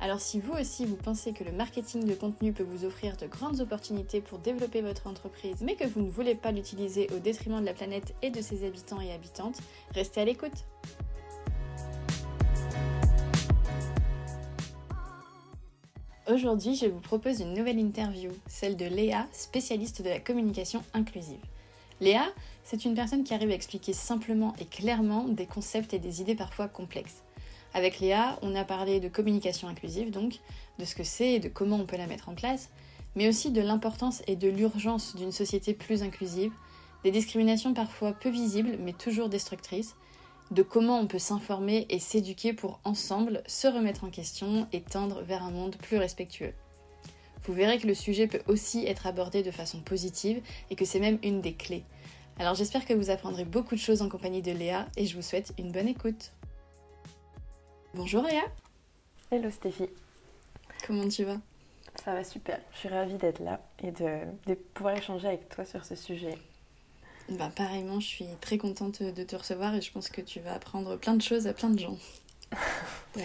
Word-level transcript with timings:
Alors 0.00 0.20
si 0.20 0.38
vous 0.38 0.52
aussi 0.52 0.84
vous 0.84 0.94
pensez 0.94 1.32
que 1.32 1.42
le 1.42 1.50
marketing 1.50 2.04
de 2.04 2.14
contenu 2.14 2.52
peut 2.52 2.62
vous 2.62 2.84
offrir 2.84 3.16
de 3.16 3.26
grandes 3.26 3.60
opportunités 3.60 4.20
pour 4.20 4.38
développer 4.38 4.80
votre 4.80 5.08
entreprise, 5.08 5.56
mais 5.60 5.74
que 5.74 5.88
vous 5.88 6.00
ne 6.00 6.10
voulez 6.10 6.36
pas 6.36 6.52
l'utiliser 6.52 7.08
au 7.16 7.18
détriment 7.18 7.60
de 7.60 7.66
la 7.66 7.74
planète 7.74 8.14
et 8.22 8.30
de 8.30 8.40
ses 8.40 8.64
habitants 8.64 9.00
et 9.00 9.12
habitantes, 9.12 9.58
restez 9.94 10.20
à 10.20 10.24
l'écoute. 10.24 10.64
Aujourd'hui, 16.30 16.76
je 16.76 16.86
vous 16.86 17.00
propose 17.00 17.40
une 17.40 17.54
nouvelle 17.54 17.80
interview, 17.80 18.30
celle 18.46 18.76
de 18.76 18.84
Léa, 18.84 19.26
spécialiste 19.32 20.02
de 20.02 20.10
la 20.10 20.20
communication 20.20 20.84
inclusive. 20.94 21.40
Léa, 22.00 22.22
c'est 22.62 22.84
une 22.84 22.94
personne 22.94 23.24
qui 23.24 23.34
arrive 23.34 23.50
à 23.50 23.54
expliquer 23.54 23.94
simplement 23.94 24.54
et 24.60 24.66
clairement 24.66 25.24
des 25.24 25.46
concepts 25.46 25.92
et 25.92 25.98
des 25.98 26.20
idées 26.20 26.36
parfois 26.36 26.68
complexes. 26.68 27.22
Avec 27.74 28.00
Léa, 28.00 28.38
on 28.42 28.54
a 28.54 28.64
parlé 28.64 29.00
de 29.00 29.08
communication 29.08 29.68
inclusive, 29.68 30.10
donc 30.10 30.40
de 30.78 30.84
ce 30.84 30.94
que 30.94 31.04
c'est 31.04 31.34
et 31.34 31.38
de 31.38 31.48
comment 31.48 31.76
on 31.76 31.86
peut 31.86 31.96
la 31.96 32.06
mettre 32.06 32.28
en 32.28 32.34
place, 32.34 32.70
mais 33.14 33.28
aussi 33.28 33.50
de 33.50 33.60
l'importance 33.60 34.22
et 34.26 34.36
de 34.36 34.48
l'urgence 34.48 35.16
d'une 35.16 35.32
société 35.32 35.74
plus 35.74 36.02
inclusive, 36.02 36.52
des 37.04 37.10
discriminations 37.10 37.74
parfois 37.74 38.12
peu 38.12 38.30
visibles 38.30 38.76
mais 38.80 38.92
toujours 38.92 39.28
destructrices, 39.28 39.94
de 40.50 40.62
comment 40.62 40.98
on 40.98 41.06
peut 41.06 41.18
s'informer 41.18 41.86
et 41.90 41.98
s'éduquer 41.98 42.52
pour 42.52 42.80
ensemble 42.84 43.42
se 43.46 43.68
remettre 43.68 44.04
en 44.04 44.10
question 44.10 44.66
et 44.72 44.80
tendre 44.80 45.22
vers 45.22 45.42
un 45.42 45.50
monde 45.50 45.76
plus 45.76 45.98
respectueux. 45.98 46.54
Vous 47.44 47.52
verrez 47.52 47.78
que 47.78 47.86
le 47.86 47.94
sujet 47.94 48.26
peut 48.26 48.42
aussi 48.46 48.86
être 48.86 49.06
abordé 49.06 49.42
de 49.42 49.50
façon 49.50 49.80
positive 49.80 50.40
et 50.70 50.74
que 50.74 50.84
c'est 50.84 51.00
même 51.00 51.18
une 51.22 51.40
des 51.40 51.54
clés. 51.54 51.84
Alors 52.38 52.54
j'espère 52.54 52.86
que 52.86 52.94
vous 52.94 53.10
apprendrez 53.10 53.44
beaucoup 53.44 53.74
de 53.74 53.80
choses 53.80 54.02
en 54.02 54.08
compagnie 54.08 54.42
de 54.42 54.52
Léa 54.52 54.86
et 54.96 55.06
je 55.06 55.16
vous 55.16 55.22
souhaite 55.22 55.52
une 55.58 55.72
bonne 55.72 55.88
écoute. 55.88 56.32
Bonjour 57.98 58.22
Léa. 58.22 58.44
Hello 59.32 59.50
Stéphie. 59.50 59.90
Comment 60.86 61.08
tu 61.08 61.24
vas? 61.24 61.38
Ça 62.04 62.14
va 62.14 62.22
super. 62.22 62.60
Je 62.72 62.78
suis 62.78 62.88
ravie 62.88 63.16
d'être 63.16 63.40
là 63.40 63.60
et 63.82 63.90
de, 63.90 64.54
pouvoir 64.72 64.96
échanger 64.96 65.26
avec 65.26 65.48
toi 65.48 65.64
sur 65.64 65.84
ce 65.84 65.96
sujet. 65.96 66.38
Bah, 67.28 67.50
pareillement, 67.56 67.98
je 67.98 68.06
suis 68.06 68.28
très 68.40 68.56
contente 68.56 69.02
de 69.02 69.24
te 69.24 69.34
recevoir 69.34 69.74
et 69.74 69.80
je 69.80 69.90
pense 69.90 70.10
que 70.10 70.20
tu 70.20 70.38
vas 70.38 70.54
apprendre 70.54 70.94
plein 70.94 71.14
de 71.14 71.22
choses 71.22 71.48
à 71.48 71.52
plein 71.52 71.70
de 71.70 71.80
gens. 71.80 71.98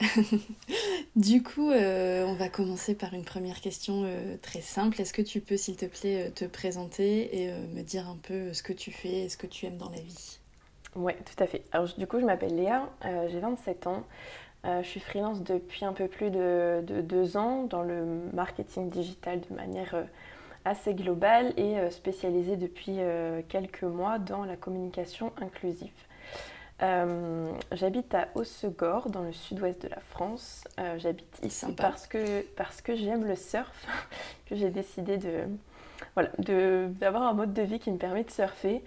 du 1.14 1.44
coup, 1.44 1.70
euh, 1.70 2.24
on 2.24 2.34
va 2.34 2.48
commencer 2.48 2.96
par 2.96 3.14
une 3.14 3.24
première 3.24 3.60
question 3.60 4.02
euh, 4.06 4.36
très 4.42 4.60
simple. 4.60 5.00
Est-ce 5.00 5.12
que 5.12 5.22
tu 5.22 5.40
peux, 5.40 5.56
s'il 5.56 5.76
te 5.76 5.86
plaît, 5.86 6.26
euh, 6.26 6.30
te 6.32 6.46
présenter 6.46 7.42
et 7.42 7.52
me 7.52 7.82
dire 7.82 8.08
un 8.08 8.18
peu 8.20 8.52
ce 8.52 8.64
que 8.64 8.72
tu 8.72 8.90
fais 8.90 9.22
et 9.22 9.28
ce 9.28 9.36
que 9.36 9.46
tu 9.46 9.66
aimes 9.66 9.78
dans 9.78 9.90
la 9.90 10.00
vie? 10.00 10.40
Oui, 10.96 11.12
tout 11.14 11.42
à 11.42 11.46
fait. 11.46 11.62
Alors, 11.72 11.88
du 11.96 12.06
coup, 12.06 12.18
je 12.18 12.24
m'appelle 12.24 12.56
Léa, 12.56 12.88
euh, 13.04 13.28
j'ai 13.30 13.38
27 13.38 13.86
ans. 13.86 14.02
Euh, 14.64 14.82
je 14.82 14.88
suis 14.88 15.00
freelance 15.00 15.42
depuis 15.42 15.84
un 15.84 15.92
peu 15.92 16.08
plus 16.08 16.30
de, 16.30 16.82
deux 17.02 17.36
ans 17.36 17.64
dans 17.64 17.82
le 17.82 18.04
marketing 18.32 18.88
digital 18.88 19.40
de 19.48 19.54
manière 19.54 19.94
euh, 19.94 20.04
assez 20.64 20.94
globale 20.94 21.52
et 21.56 21.76
spécialisée 21.92 22.56
depuis 22.56 22.98
quelques 23.48 23.84
mois 23.84 24.18
dans 24.18 24.44
la 24.44 24.56
communication 24.56 25.32
inclusive. 25.40 25.92
j'habite 27.70 28.12
à 28.16 28.26
Hossegor, 28.34 29.08
dans 29.10 29.22
le 29.22 29.32
sud-ouest 29.32 29.80
de 29.82 29.88
la 29.88 30.00
France. 30.00 30.64
j'habite 30.96 31.38
ici 31.44 31.66
parce 31.76 32.08
que, 32.08 32.40
parce 32.56 32.80
que 32.80 32.96
j'aime 32.96 33.24
le 33.24 33.36
surf, 33.36 33.86
que 34.46 34.56
j'ai 34.56 34.70
décidé 34.70 35.18
de, 35.18 35.44
voilà, 36.14 36.30
d'avoir 36.38 37.22
un 37.22 37.34
mode 37.34 37.52
de 37.52 37.62
vie 37.62 37.78
qui 37.78 37.92
me 37.92 37.98
permet 37.98 38.24
de 38.24 38.30
surfer. 38.30 38.82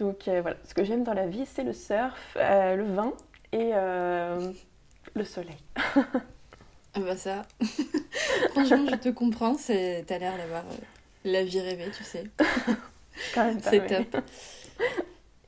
Donc 0.00 0.28
euh, 0.28 0.40
voilà, 0.40 0.56
ce 0.64 0.72
que 0.72 0.82
j'aime 0.82 1.04
dans 1.04 1.12
la 1.12 1.26
vie, 1.26 1.44
c'est 1.44 1.62
le 1.62 1.74
surf, 1.74 2.36
euh, 2.36 2.74
le 2.74 2.84
vin 2.84 3.12
et 3.52 3.72
euh, 3.74 4.50
le 5.14 5.24
soleil. 5.24 5.58
ah 5.76 7.00
bah 7.00 7.16
ça, 7.16 7.42
franchement, 8.50 8.86
je 8.90 8.96
te 8.96 9.10
comprends, 9.10 9.54
t'as 9.54 10.18
l'air 10.18 10.36
d'avoir 10.38 10.64
la 11.24 11.44
vie 11.44 11.60
rêvée, 11.60 11.90
tu 11.94 12.02
sais. 12.02 12.24
C'est 13.60 13.86
top. 13.86 14.22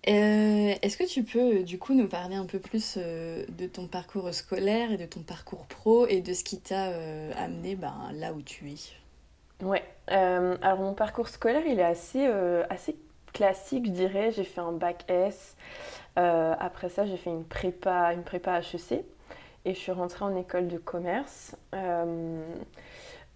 Est-ce 0.04 0.98
que 0.98 1.08
tu 1.08 1.22
peux 1.22 1.62
du 1.62 1.78
coup 1.78 1.94
nous 1.94 2.08
parler 2.08 2.36
un 2.36 2.44
peu 2.44 2.58
plus 2.58 2.98
de 2.98 3.66
ton 3.66 3.86
parcours 3.86 4.34
scolaire 4.34 4.92
et 4.92 4.98
de 4.98 5.06
ton 5.06 5.20
parcours 5.20 5.64
pro 5.64 6.06
et 6.06 6.20
de 6.20 6.34
ce 6.34 6.44
qui 6.44 6.60
t'a 6.60 6.92
amené 7.38 7.74
ben, 7.74 8.10
là 8.16 8.34
où 8.34 8.42
tu 8.42 8.69
es? 8.70 9.64
Ouais, 9.64 9.84
alors 10.08 10.78
mon 10.78 10.92
parcours 10.92 11.28
scolaire 11.28 11.62
il 11.66 11.78
est 11.78 11.84
assez, 11.84 12.26
assez 12.69 12.96
classique, 13.32 13.87
je 13.87 13.91
dirais. 13.91 14.31
J'ai 14.31 14.44
fait 14.44 14.60
un 14.60 14.72
bac 14.72 15.04
S. 15.09 15.56
Euh, 16.19 16.54
après 16.59 16.88
ça, 16.88 17.06
j'ai 17.06 17.16
fait 17.16 17.31
une 17.31 17.44
prépa, 17.44 18.12
une 18.12 18.22
prépa 18.22 18.60
HEC 18.60 19.04
et 19.65 19.75
je 19.75 19.78
suis 19.78 19.93
rentrée 19.93 20.25
en 20.25 20.37
école 20.37 20.69
de 20.69 20.78
commerce. 20.78 21.56
Euh, 21.75 22.43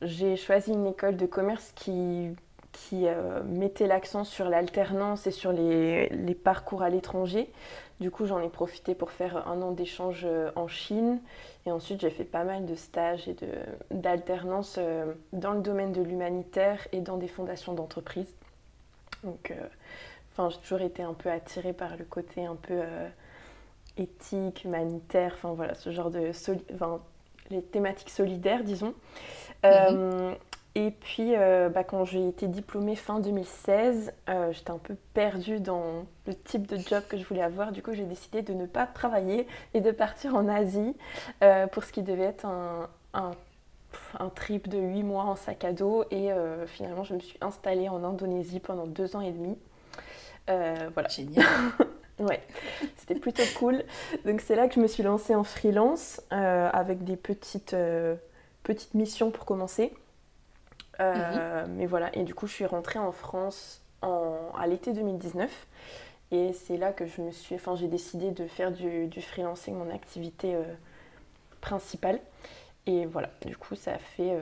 j'ai 0.03 0.37
choisi 0.37 0.73
une 0.73 0.87
école 0.87 1.17
de 1.17 1.27
commerce 1.27 1.73
qui, 1.75 2.35
euh, 2.93 3.43
mettait 3.45 3.87
l'accent 3.87 4.25
sur 4.25 4.49
l'alternance 4.49 5.27
et 5.27 5.31
sur 5.31 5.53
les, 5.53 6.09
les 6.11 6.35
parcours 6.35 6.83
à 6.83 6.91
l'étranger. 6.91 7.51
Du 7.99 8.11
coup, 8.11 8.27
j'en 8.27 8.41
ai 8.41 8.51
profité 8.51 8.95
pour 8.95 9.11
faire 9.11 9.49
un 9.49 9.63
an 9.63 9.73
d'échange 9.73 10.27
en 10.55 10.69
Chine. 10.69 11.21
Et 11.65 11.73
ensuite, 11.73 12.03
j'ai 12.03 12.11
fait 12.11 12.25
pas 12.25 12.45
mal 12.45 12.67
de 12.67 12.75
stages 12.75 13.27
et 13.27 13.37
d'alternance 13.91 14.79
dans 15.33 15.53
le 15.53 15.63
domaine 15.63 15.93
de 15.93 16.03
l'humanitaire 16.03 16.87
et 16.93 17.01
dans 17.01 17.17
des 17.17 17.29
fondations 17.29 17.73
d'entreprise. 17.73 18.35
Donc, 19.25 19.53
Enfin, 20.37 20.51
j'ai 20.51 20.59
toujours 20.59 20.83
été 20.83 21.03
un 21.03 21.15
peu 21.15 21.31
attirée 21.31 21.73
par 21.73 21.97
le 21.97 22.05
côté 22.05 22.45
un 22.45 22.57
peu 22.57 22.75
euh, 22.75 23.09
éthique, 23.97 24.65
humanitaire, 24.65 25.33
enfin 25.35 25.55
voilà, 25.55 25.75
ce 25.75 25.91
genre 25.91 26.11
de. 26.11 26.31
Les 27.49 27.63
thématiques 27.63 28.11
solidaires, 28.11 28.65
disons. 28.65 28.93
Euh, 29.65 30.31
mhm. 30.31 30.37
et 30.75 30.91
puis, 30.91 31.37
euh, 31.37 31.69
bah, 31.71 31.85
quand 31.85 32.05
j'ai 32.05 32.29
été 32.29 32.49
diplômée 32.49 32.97
fin 32.97 33.21
2016, 33.21 34.13
j'étais 34.51 34.71
un 34.71 34.79
peu 34.79 34.97
perdue 35.15 35.61
dans 35.61 36.05
le 36.27 36.35
type 36.35 36.67
de 36.67 36.77
job 36.77 37.03
que 37.09 37.17
je 37.17 37.25
voulais 37.25 37.43
avoir. 37.43 37.73
Du 37.73 37.83
coup, 37.83 37.95
j'ai 37.95 38.05
décidé 38.05 38.43
de 38.43 38.53
ne 38.53 38.67
pas 38.67 38.85
travailler 38.87 39.47
et 39.73 39.81
de 39.81 39.91
partir 39.91 40.35
en 40.35 40.49
Asie 40.49 40.95
pour 41.73 41.85
ce 41.85 41.93
qui 41.93 42.03
devait 42.03 42.25
être 42.25 42.45
un, 42.45 42.91
un, 43.15 43.31
un, 44.19 44.29
trip 44.29 44.69
de 44.69 44.79
8 44.79 45.03
mois 45.03 45.25
en 45.25 45.37
sac 45.37 45.65
à 45.65 45.73
dos. 45.73 46.05
Et 46.11 46.31
finalement, 46.67 47.05
je 47.05 47.15
me 47.15 47.21
suis 47.21 47.39
installée 47.41 47.89
en 47.89 48.05
Indonésie 48.05 48.61
pendant 48.61 48.87
deux 48.87 49.17
ans 49.17 49.21
et 49.21 49.33
demi. 49.33 49.57
Euh, 50.51 50.91
voilà. 50.93 51.09
Génial. 51.09 51.45
ouais, 52.19 52.43
c'était 52.97 53.19
plutôt 53.19 53.43
cool. 53.59 53.85
Donc 54.25 54.41
c'est 54.41 54.57
là 54.57 54.69
que 54.69 54.75
je 54.75 54.81
me 54.81 54.87
suis 54.87 55.03
lancée 55.03 55.35
en 55.35 55.45
freelance 55.45 56.21
euh, 56.33 56.71
avec 56.73 57.05
des 57.05 57.17
petites, 57.17 57.75
euh, 57.75 58.17
petites 58.63 58.95
missions 58.95 59.31
pour 59.31 59.45
commencer. 59.45 59.93
Mhm. 60.99 61.75
Mais 61.77 61.85
voilà, 61.85 62.09
et 62.17 62.23
du 62.23 62.35
coup 62.35 62.47
je 62.47 62.55
suis 62.55 62.65
rentrée 62.65 62.99
en 62.99 63.13
France 63.13 63.83
en, 64.01 64.51
à 64.59 64.67
l'été 64.67 64.95
2019. 64.95 65.67
Et 66.33 66.55
c'est 66.55 66.79
là 66.79 66.91
que 66.93 67.07
je 67.07 67.21
me 67.21 67.31
suis, 67.33 67.55
enfin 67.55 67.77
j'ai 67.77 67.87
décidé 67.87 68.31
de 68.31 68.47
faire 68.47 68.73
du, 68.73 69.07
du 69.07 69.21
freelancing 69.21 69.75
mon 69.75 69.95
activité 69.95 70.57
principale. 71.61 72.19
Et 72.87 73.07
voilà, 73.07 73.31
du 73.45 73.57
coup 73.57 73.75
ça 73.75 73.99
fait 73.99 74.39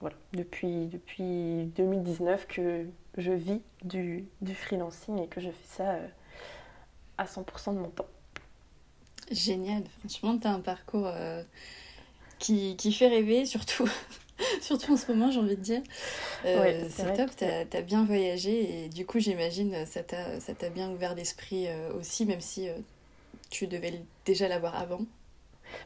voilà, 0.00 0.16
depuis, 0.32 0.86
depuis 0.86 1.70
2019 1.76 2.46
que 2.46 2.86
je 3.18 3.32
vis 3.32 3.60
du, 3.84 4.24
du 4.40 4.54
freelancing 4.54 5.22
et 5.22 5.28
que 5.28 5.40
je 5.40 5.50
fais 5.50 5.66
ça 5.66 5.90
euh, 5.90 6.08
à 7.18 7.26
100% 7.26 7.74
de 7.74 7.80
mon 7.80 7.90
temps. 7.90 8.08
Génial, 9.30 9.84
franchement, 9.98 10.38
tu 10.38 10.46
as 10.46 10.52
un 10.52 10.60
parcours 10.60 11.06
euh, 11.06 11.42
qui, 12.38 12.76
qui, 12.76 12.92
fait 12.92 13.08
rêver, 13.08 13.44
surtout, 13.44 13.88
surtout 14.62 14.94
en 14.94 14.96
ce 14.96 15.12
moment, 15.12 15.30
j'ai 15.30 15.38
envie 15.38 15.56
de 15.56 15.60
dire. 15.60 15.82
Euh, 16.46 16.88
c'est 16.88 17.12
top, 17.12 17.30
tu 17.36 17.44
as, 17.44 17.82
bien 17.82 18.04
voyagé 18.04 18.84
et 18.84 18.88
du 18.88 19.04
coup, 19.04 19.18
j'imagine, 19.18 19.84
ça 19.84 20.02
t'a 20.02 20.70
bien 20.70 20.90
ouvert 20.90 21.14
l'esprit 21.14 21.68
aussi, 21.94 22.24
même 22.24 22.40
si 22.40 22.68
tu 23.50 23.66
devais 23.66 24.02
déjà 24.24 24.48
l'avoir 24.48 24.76
avant. 24.76 25.02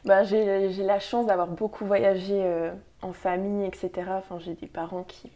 Bah, 0.05 0.23
j'ai 0.23 0.83
la 0.83 0.99
chance 0.99 1.25
d'avoir 1.25 1.47
beaucoup 1.47 1.85
voyagé 1.85 2.71
en 3.01 3.13
famille, 3.13 3.65
etc. 3.65 3.91
Enfin, 4.09 4.39
j'ai 4.39 4.53
des 4.53 4.67
parents 4.67 5.03
qui 5.03 5.31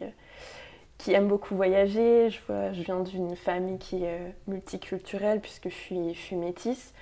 qui 1.02 1.12
aime 1.12 1.28
beaucoup 1.28 1.56
voyager. 1.56 2.30
Je, 2.30 2.38
je 2.72 2.82
viens 2.82 3.00
d'une 3.00 3.34
famille 3.36 3.78
qui 3.78 4.04
est 4.04 4.18
euh, 4.18 4.30
multiculturelle 4.46 5.40
puisque 5.40 5.68
je 5.68 6.14
suis, 6.14 6.36
métisse. 6.36 6.92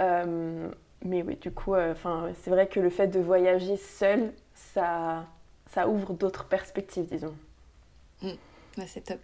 Euh, 0.00 0.68
mais 1.04 1.22
oui, 1.22 1.36
du 1.36 1.50
coup, 1.50 1.74
euh, 1.74 1.92
enfin, 1.92 2.30
c'est 2.42 2.50
vrai 2.50 2.68
que 2.68 2.80
le 2.80 2.90
fait 2.90 3.08
de 3.08 3.20
voyager 3.20 3.76
seul, 3.76 4.32
ça, 4.54 5.26
ça 5.72 5.88
ouvre 5.88 6.12
d'autres 6.12 6.44
perspectives, 6.44 7.06
disons. 7.06 7.34
Mmh. 8.22 8.82
c'est 8.86 9.04
top. 9.04 9.20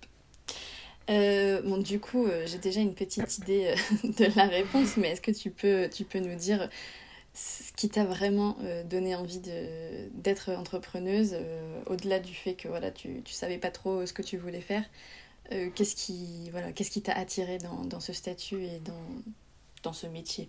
bon, 1.09 1.79
du 1.79 2.01
coup, 2.01 2.27
j'ai 2.47 2.59
déjà 2.59 2.81
une 2.81 2.95
petite 2.95 3.39
idée 3.39 3.75
de 4.05 4.37
la 4.37 4.47
réponse, 4.47 4.97
mais 4.97 5.11
est-ce 5.11 5.21
que 5.21 5.33
tu 5.33 5.51
peux, 5.51 5.89
tu 5.93 6.05
peux 6.05 6.21
nous 6.21 6.37
dire 6.37 6.69
ce 7.35 7.73
qui 7.73 7.89
t'a 7.89 8.05
vraiment 8.05 8.57
donné 8.89 9.15
envie 9.15 9.41
d'être 9.41 10.51
entrepreneuse, 10.53 11.37
au-delà 11.87 12.21
du 12.21 12.33
fait 12.33 12.55
que 12.55 12.69
voilà, 12.69 12.91
tu 12.91 13.09
ne 13.09 13.23
savais 13.27 13.59
pas 13.59 13.71
trop 13.71 14.07
ce 14.07 14.13
que 14.13 14.23
tu 14.23 14.37
voulais 14.37 14.61
faire 14.61 14.85
Qu'est-ce 15.75 15.97
qui 15.97 16.49
voilà, 16.51 16.73
qu'est-ce 16.73 16.91
qui 16.91 17.03
t'a 17.03 17.13
attiré 17.13 17.59
dans, 17.59 17.85
dans, 17.85 18.01
ce 18.01 18.13
statut 18.13 18.63
et 18.63 18.79
dans, 18.79 18.95
dans 19.83 19.93
ce 19.93 20.07
métier? 20.07 20.49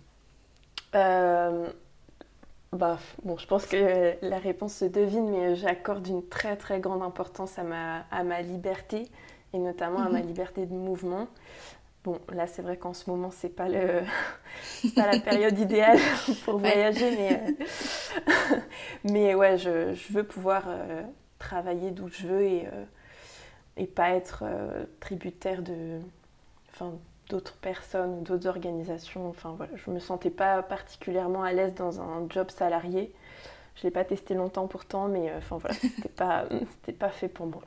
Bah, 2.76 2.98
bon, 3.24 3.36
je 3.38 3.46
pense 3.46 3.66
que 3.66 4.16
la 4.22 4.38
réponse 4.38 4.74
se 4.74 4.84
devine, 4.84 5.30
mais 5.30 5.54
j'accorde 5.56 6.06
une 6.06 6.26
très 6.28 6.56
très 6.56 6.80
grande 6.80 7.02
importance 7.02 7.58
à 7.58 7.62
ma, 7.62 8.00
à 8.10 8.22
ma 8.22 8.42
liberté 8.42 9.08
et 9.52 9.58
notamment 9.58 10.00
à 10.00 10.08
ma 10.08 10.20
mhm. 10.20 10.26
liberté 10.26 10.66
de 10.66 10.74
mouvement. 10.74 11.28
Bon, 12.06 12.20
là, 12.32 12.46
c'est 12.46 12.62
vrai 12.62 12.76
qu'en 12.76 12.94
ce 12.94 13.10
moment, 13.10 13.32
c'est 13.32 13.48
pas 13.48 13.68
le, 13.68 14.02
pas 14.94 15.10
la 15.10 15.18
période 15.18 15.58
idéale 15.58 15.98
pour 16.44 16.58
voyager, 16.58 17.10
mais, 17.16 17.32
euh, 17.32 18.58
mais 19.10 19.34
ouais, 19.34 19.58
je, 19.58 19.92
je, 19.92 20.12
veux 20.12 20.22
pouvoir 20.22 20.66
euh, 20.68 21.02
travailler 21.40 21.90
d'où 21.90 22.06
je 22.06 22.28
veux 22.28 22.42
et, 22.42 22.68
euh, 22.68 22.84
et 23.76 23.88
pas 23.88 24.10
être 24.10 24.44
tributaire 25.00 25.62
de, 25.62 25.98
enfin, 26.70 26.92
d'autres 27.28 27.56
personnes 27.56 28.20
ou 28.20 28.20
d'autres 28.20 28.46
organisations. 28.46 29.28
Enfin 29.28 29.54
voilà, 29.56 29.72
je 29.74 29.90
me 29.90 29.98
sentais 29.98 30.30
pas 30.30 30.62
particulièrement 30.62 31.42
à 31.42 31.52
l'aise 31.52 31.74
dans 31.74 32.00
un 32.00 32.28
job 32.30 32.52
salarié. 32.52 33.12
Je 33.74 33.82
l'ai 33.82 33.90
pas 33.90 34.04
testé 34.04 34.34
longtemps 34.34 34.68
pourtant, 34.68 35.08
mais 35.08 35.32
enfin 35.36 35.58
voilà, 35.58 35.74
c'était 35.74 36.08
pas 36.08 36.44
c'était 36.70 36.96
pas 36.96 37.10
fait 37.10 37.28
pour 37.28 37.46
moi. 37.46 37.62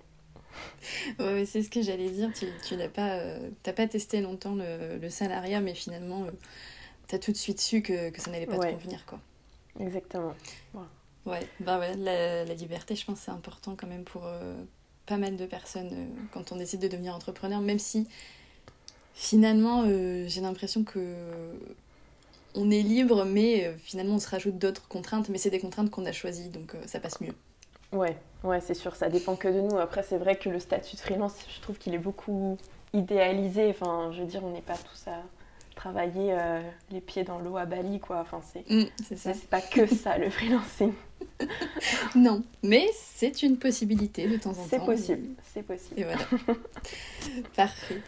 Ouais, 1.20 1.46
c'est 1.46 1.64
ce 1.64 1.70
que 1.70 1.82
j'allais 1.82 2.10
dire. 2.10 2.32
Tu, 2.34 2.46
tu 2.68 2.76
n'as 2.76 2.90
pas, 2.90 3.18
euh, 3.18 3.50
pas 3.64 3.88
testé 3.88 4.22
longtemps 4.22 4.56
le, 4.56 4.98
le 4.98 5.10
salariat, 5.10 5.62
mais 5.62 5.74
finalement, 5.74 6.24
euh, 6.24 6.32
tu 7.08 7.16
as 7.16 7.20
tout 7.20 7.32
de 7.32 7.38
suite 7.38 7.60
su 7.60 7.82
que, 7.82 8.10
que 8.10 8.22
ça 8.22 8.32
n'allait 8.32 8.46
pas 8.46 8.58
te 8.58 8.72
convenir. 8.72 9.06
Quoi. 9.06 9.20
Exactement. 9.80 10.36
Ouais, 11.26 11.48
bah 11.60 11.80
ouais, 11.80 11.96
la, 11.96 12.46
la 12.46 12.54
liberté, 12.54 12.96
je 12.96 13.06
pense, 13.06 13.20
c'est 13.20 13.32
important 13.32 13.76
quand 13.76 13.88
même 13.88 14.04
pour 14.04 14.24
pas 15.06 15.18
mal 15.18 15.36
de 15.38 15.46
personnes 15.46 15.92
quand 16.32 16.52
on 16.52 16.56
décide 16.56 16.80
de 16.82 16.88
devenir 16.88 17.14
entrepreneur, 17.16 17.60
même 17.62 17.80
si 17.80 18.08
finalement, 19.14 19.84
euh, 19.86 20.26
j'ai 20.28 20.42
l'impression 20.42 20.84
que 20.84 21.16
on 22.56 22.72
est 22.72 22.82
libre, 22.82 23.26
mais 23.26 23.66
euh, 23.66 23.74
finalement, 23.78 24.16
on 24.16 24.20
se 24.20 24.30
rajoute 24.30 24.58
d'autres 24.58 24.88
contraintes, 24.88 25.30
mais 25.30 25.38
c'est 25.38 25.50
des 25.50 25.60
contraintes 25.60 25.90
qu'on 25.92 26.06
a 26.06 26.12
choisies, 26.12 26.50
donc 26.50 26.74
euh, 26.74 26.82
ça 26.88 27.00
passe 27.00 27.20
mieux. 27.22 27.34
Ouais, 27.92 28.16
ouais, 28.44 28.62
c'est 28.62 28.74
sûr, 28.74 28.96
ça 28.96 29.10
dépend 29.10 29.36
que 29.36 29.48
de 29.48 29.62
nous. 29.62 29.78
Après, 29.78 30.04
c'est 30.04 30.18
vrai 30.18 30.38
que 30.38 30.50
le 30.50 30.60
statut 30.60 30.96
de 30.96 31.02
freelance, 31.02 31.36
je 31.54 31.62
trouve 31.62 31.78
qu'il 31.78 31.94
est 31.94 32.00
beaucoup 32.00 32.58
idéalisé. 32.94 33.70
Enfin, 33.70 34.12
je 34.12 34.22
veux 34.22 34.28
dire, 34.28 34.44
on 34.44 34.52
n'est 34.52 34.62
pas 34.62 34.78
tous 34.78 35.08
à 35.08 35.22
travailler 35.76 36.38
les 36.92 37.00
pieds 37.00 37.24
dans 37.24 37.40
l'eau 37.40 37.56
à 37.56 37.66
Bali, 37.66 38.00
quoi. 38.00 38.20
Enfin, 38.20 38.42
c'est 38.44 38.70
mm, 38.70 39.34
pas 39.50 39.62
que 39.62 39.86
ça, 39.88 40.18
le 40.18 40.30
freelancing. 40.30 40.94
non, 42.16 42.44
mais 42.64 42.88
c'est 42.94 43.44
une 43.44 43.58
possibilité 43.58 44.28
de 44.28 44.38
temps 44.38 44.52
en 44.52 44.54
temps. 44.54 44.68
C'est 44.70 44.86
possible, 44.86 45.28
c'est 45.54 45.64
possible. 45.64 46.00
Et 46.00 46.04
voilà. 46.04 46.26
Parfait. 47.56 48.02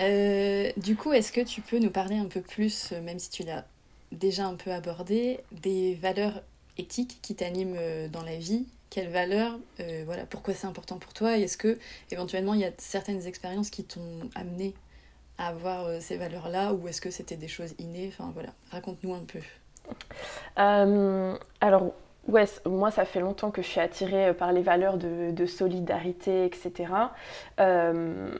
Euh, 0.00 0.72
du 0.76 0.96
coup, 0.96 1.12
est-ce 1.12 1.32
que 1.32 1.40
tu 1.40 1.60
peux 1.60 1.78
nous 1.78 1.90
parler 1.90 2.16
un 2.16 2.26
peu 2.26 2.40
plus, 2.40 2.92
euh, 2.92 3.02
même 3.02 3.18
si 3.18 3.30
tu 3.30 3.42
l'as 3.42 3.66
déjà 4.12 4.46
un 4.46 4.54
peu 4.54 4.72
abordé, 4.72 5.40
des 5.52 5.94
valeurs 5.94 6.42
éthiques 6.78 7.18
qui 7.22 7.34
t'animent 7.34 7.76
euh, 7.76 8.08
dans 8.08 8.22
la 8.22 8.36
vie 8.36 8.66
Quelles 8.90 9.10
valeurs 9.10 9.58
Voilà, 10.04 10.26
pourquoi 10.26 10.52
c'est 10.54 10.66
important 10.66 10.98
pour 10.98 11.12
toi 11.12 11.36
est-ce 11.38 11.56
que 11.56 11.78
éventuellement 12.10 12.54
il 12.54 12.60
y 12.60 12.64
a 12.64 12.72
certaines 12.78 13.26
expériences 13.26 13.70
qui 13.70 13.84
t'ont 13.84 14.28
amené 14.34 14.74
à 15.38 15.48
avoir 15.48 16.02
ces 16.02 16.16
valeurs-là, 16.16 16.74
ou 16.74 16.88
est-ce 16.88 17.00
que 17.00 17.10
c'était 17.10 17.36
des 17.36 17.48
choses 17.48 17.74
innées? 17.78 18.12
Enfin 18.12 18.30
voilà, 18.34 18.50
raconte-nous 18.70 19.14
un 19.14 19.24
peu. 19.24 19.40
alors 20.56 21.92
Ouais, 22.28 22.44
moi, 22.66 22.90
ça 22.90 23.04
fait 23.04 23.20
longtemps 23.20 23.50
que 23.50 23.62
je 23.62 23.66
suis 23.66 23.80
attirée 23.80 24.34
par 24.34 24.52
les 24.52 24.62
valeurs 24.62 24.98
de, 24.98 25.46
solidarité, 25.46 26.44
etc. 26.44 26.92
Euh, 27.58 28.30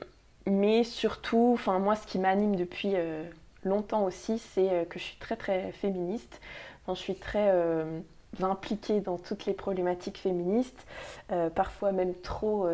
mais 0.45 0.83
surtout, 0.83 1.51
enfin 1.53 1.79
moi, 1.79 1.95
ce 1.95 2.07
qui 2.07 2.19
m'anime 2.19 2.55
depuis 2.55 2.93
euh, 2.95 3.23
longtemps 3.63 4.05
aussi, 4.05 4.39
c'est 4.39 4.69
euh, 4.69 4.85
que 4.85 4.99
je 4.99 5.03
suis 5.03 5.17
très 5.17 5.35
très 5.35 5.71
féministe. 5.71 6.39
je 6.87 6.93
suis 6.93 7.15
très 7.15 7.49
euh, 7.51 7.99
impliquée 8.41 9.01
dans 9.01 9.17
toutes 9.17 9.45
les 9.45 9.53
problématiques 9.53 10.17
féministes, 10.17 10.85
parfois 11.55 11.91
même 11.91 12.13
trop 12.15 12.67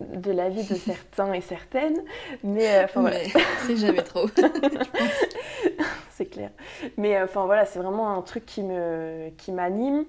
de 0.00 0.30
la 0.30 0.48
vie 0.48 0.64
de 0.64 0.74
certains 0.74 1.32
et 1.32 1.40
certaines. 1.40 2.02
Mais 2.42 2.84
enfin 2.84 3.00
voilà. 3.00 3.18
c'est 3.66 3.76
jamais 3.76 4.02
trop. 4.02 4.26
c'est 6.10 6.26
clair. 6.26 6.50
Mais 6.96 7.20
enfin 7.22 7.46
voilà, 7.46 7.64
c'est 7.64 7.78
vraiment 7.78 8.16
un 8.16 8.22
truc 8.22 8.44
qui 8.44 8.62
me 8.62 9.30
qui 9.38 9.52
m'anime. 9.52 10.04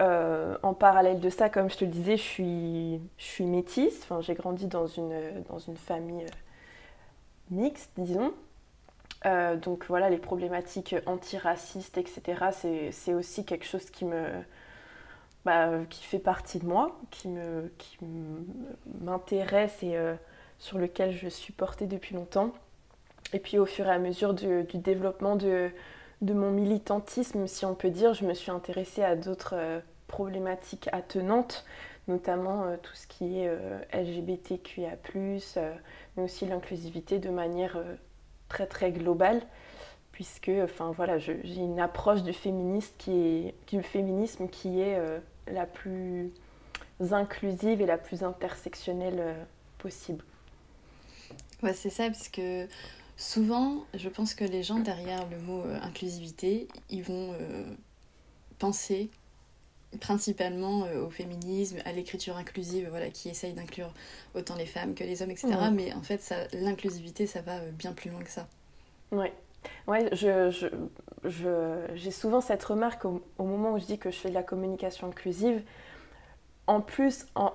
en 0.00 0.74
parallèle 0.74 1.20
de 1.20 1.30
ça, 1.30 1.48
comme 1.48 1.70
je 1.70 1.78
te 1.78 1.84
le 1.84 1.90
disais, 1.90 2.16
je 2.16 2.22
suis, 2.22 3.00
je 3.16 3.24
suis 3.24 3.46
métisse. 3.46 4.00
Enfin, 4.02 4.20
j'ai 4.20 4.34
grandi 4.34 4.66
dans 4.66 4.86
une, 4.86 5.42
dans 5.48 5.58
une 5.58 5.76
famille 5.76 6.26
mixte, 7.50 7.90
disons. 7.96 8.32
Euh, 9.26 9.56
donc 9.56 9.86
voilà, 9.88 10.10
les 10.10 10.18
problématiques 10.18 10.94
antiracistes, 11.06 11.96
etc., 11.96 12.90
c'est 12.92 13.14
aussi 13.14 13.44
quelque 13.44 13.66
chose 13.66 13.90
qui 13.90 14.04
me... 14.04 14.26
Bah, 15.44 15.68
qui 15.90 16.02
fait 16.02 16.18
partie 16.18 16.58
de 16.58 16.64
moi, 16.64 16.98
qui 17.10 17.28
me 17.28 17.70
qui 17.76 17.98
m'intéresse 19.02 19.82
et 19.82 19.94
euh, 19.94 20.14
sur 20.58 20.78
lequel 20.78 21.12
je 21.12 21.28
suis 21.28 21.52
portée 21.52 21.86
depuis 21.86 22.14
longtemps. 22.14 22.54
Et 23.34 23.38
puis 23.40 23.58
au 23.58 23.66
fur 23.66 23.86
et 23.86 23.90
à 23.90 23.98
mesure 23.98 24.32
du, 24.32 24.64
développement 24.78 25.36
de, 25.36 25.70
de, 26.22 26.32
mon 26.32 26.50
militantisme, 26.50 27.46
si 27.46 27.66
on 27.66 27.74
peut 27.74 27.90
dire, 27.90 28.14
je 28.14 28.24
me 28.24 28.32
suis 28.32 28.50
intéressée 28.50 29.04
à 29.04 29.16
d'autres 29.16 29.54
euh, 29.54 29.80
problématiques 30.06 30.88
attenantes, 30.92 31.66
notamment 32.08 32.74
tout 32.82 32.94
ce 32.94 33.06
qui 33.06 33.40
est 33.40 33.50
LGBTQIA, 33.92 34.96
mais 36.16 36.22
aussi 36.22 36.46
l'inclusivité 36.46 37.18
de 37.18 37.28
manière 37.28 37.78
très 38.54 38.66
très 38.66 38.92
globale, 38.92 39.42
puisque 40.12 40.50
enfin, 40.62 40.92
voilà, 40.92 41.18
j'ai 41.18 41.42
une 41.56 41.80
approche 41.80 42.22
du, 42.22 42.32
féministe 42.32 42.94
qui 42.98 43.10
est, 43.10 43.54
du 43.66 43.82
féminisme 43.82 44.48
qui 44.48 44.80
est 44.80 44.96
euh, 44.96 45.18
la 45.48 45.66
plus 45.66 46.32
inclusive 47.10 47.80
et 47.80 47.86
la 47.86 47.98
plus 47.98 48.22
intersectionnelle 48.22 49.18
euh, 49.18 49.44
possible. 49.78 50.24
Ouais, 51.64 51.72
c'est 51.72 51.90
ça, 51.90 52.06
parce 52.06 52.28
que 52.28 52.68
souvent, 53.16 53.84
je 53.94 54.08
pense 54.08 54.34
que 54.34 54.44
les 54.44 54.62
gens 54.62 54.78
derrière 54.78 55.28
le 55.28 55.38
mot 55.38 55.62
inclusivité, 55.82 56.68
ils 56.90 57.02
vont 57.02 57.34
penser 58.58 59.10
principalement 60.00 60.84
euh, 60.84 61.06
au 61.06 61.10
féminisme, 61.10 61.78
à 61.84 61.92
l'écriture 61.92 62.36
inclusive, 62.36 62.88
voilà, 62.90 63.10
qui 63.10 63.28
essaye 63.28 63.52
d'inclure 63.52 63.92
autant 64.34 64.54
les 64.56 64.66
femmes 64.66 64.94
que 64.94 65.04
les 65.04 65.22
hommes, 65.22 65.30
etc. 65.30 65.54
Mais 65.72 65.92
en 65.92 66.02
fait, 66.02 66.34
l'inclusivité, 66.52 67.26
ça 67.26 67.40
va 67.40 67.56
euh, 67.56 67.70
bien 67.70 67.92
plus 67.92 68.10
loin 68.10 68.22
que 68.22 68.30
ça. 68.30 68.46
Oui. 69.12 69.26
Ouais, 69.86 70.08
je, 70.12 70.50
je, 70.50 70.66
je, 71.24 71.86
j'ai 71.94 72.10
souvent 72.10 72.40
cette 72.40 72.62
remarque 72.64 73.04
au, 73.06 73.22
moment 73.38 73.72
où 73.72 73.78
je 73.78 73.86
dis 73.86 73.98
que 73.98 74.10
je 74.10 74.16
fais 74.16 74.28
de 74.28 74.34
la 74.34 74.42
communication 74.42 75.06
inclusive. 75.06 75.62
En 76.66 76.80
plus, 76.80 77.26
en, 77.34 77.52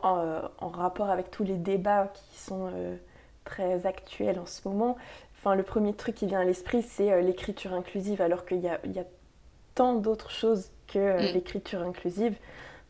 en, 0.59 0.67
rapport 0.69 1.09
avec 1.09 1.31
tous 1.31 1.43
les 1.43 1.57
débats 1.57 2.11
qui 2.13 2.39
sont 2.39 2.69
euh, 2.73 2.95
très 3.43 3.85
actuels 3.85 4.39
en 4.39 4.45
ce 4.45 4.67
moment, 4.67 4.97
enfin, 5.37 5.55
le 5.55 5.63
premier 5.63 5.93
truc 5.93 6.15
qui 6.15 6.25
vient 6.27 6.39
à 6.39 6.45
l'esprit, 6.45 6.83
c'est 6.83 7.21
l'écriture 7.21 7.73
inclusive, 7.73 8.21
alors 8.21 8.45
qu'il 8.45 8.59
y 8.59 8.69
a, 8.69 8.79
il 8.85 8.91
y 8.91 8.99
a 8.99 9.05
tant 9.75 9.95
d'autres 9.95 10.31
choses 10.31 10.71
que 10.91 10.99
euh, 10.99 11.17
mm. 11.17 11.33
l'écriture 11.33 11.81
inclusive. 11.81 12.35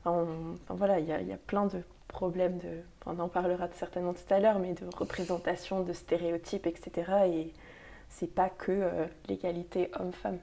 Enfin, 0.06 0.26
voilà, 0.70 1.00
il 1.00 1.06
y, 1.06 1.10
y 1.10 1.34
a, 1.34 1.38
plein 1.38 1.66
de 1.66 1.84
problèmes, 2.08 2.58
de, 2.58 2.80
on 3.06 3.20
en 3.20 3.28
parlera 3.28 3.68
certainement 3.74 4.14
tout 4.14 4.34
à 4.34 4.40
l'heure, 4.40 4.60
mais 4.60 4.74
de 4.74 4.86
représentation, 4.96 5.84
de 5.84 5.94
stéréotypes, 5.94 6.66
etc. 6.66 7.12
Et 7.28 7.54
c'est 8.10 8.34
pas 8.34 8.50
que 8.50 8.72
euh, 8.72 9.06
l'égalité 9.28 9.92
homme-femme. 10.00 10.40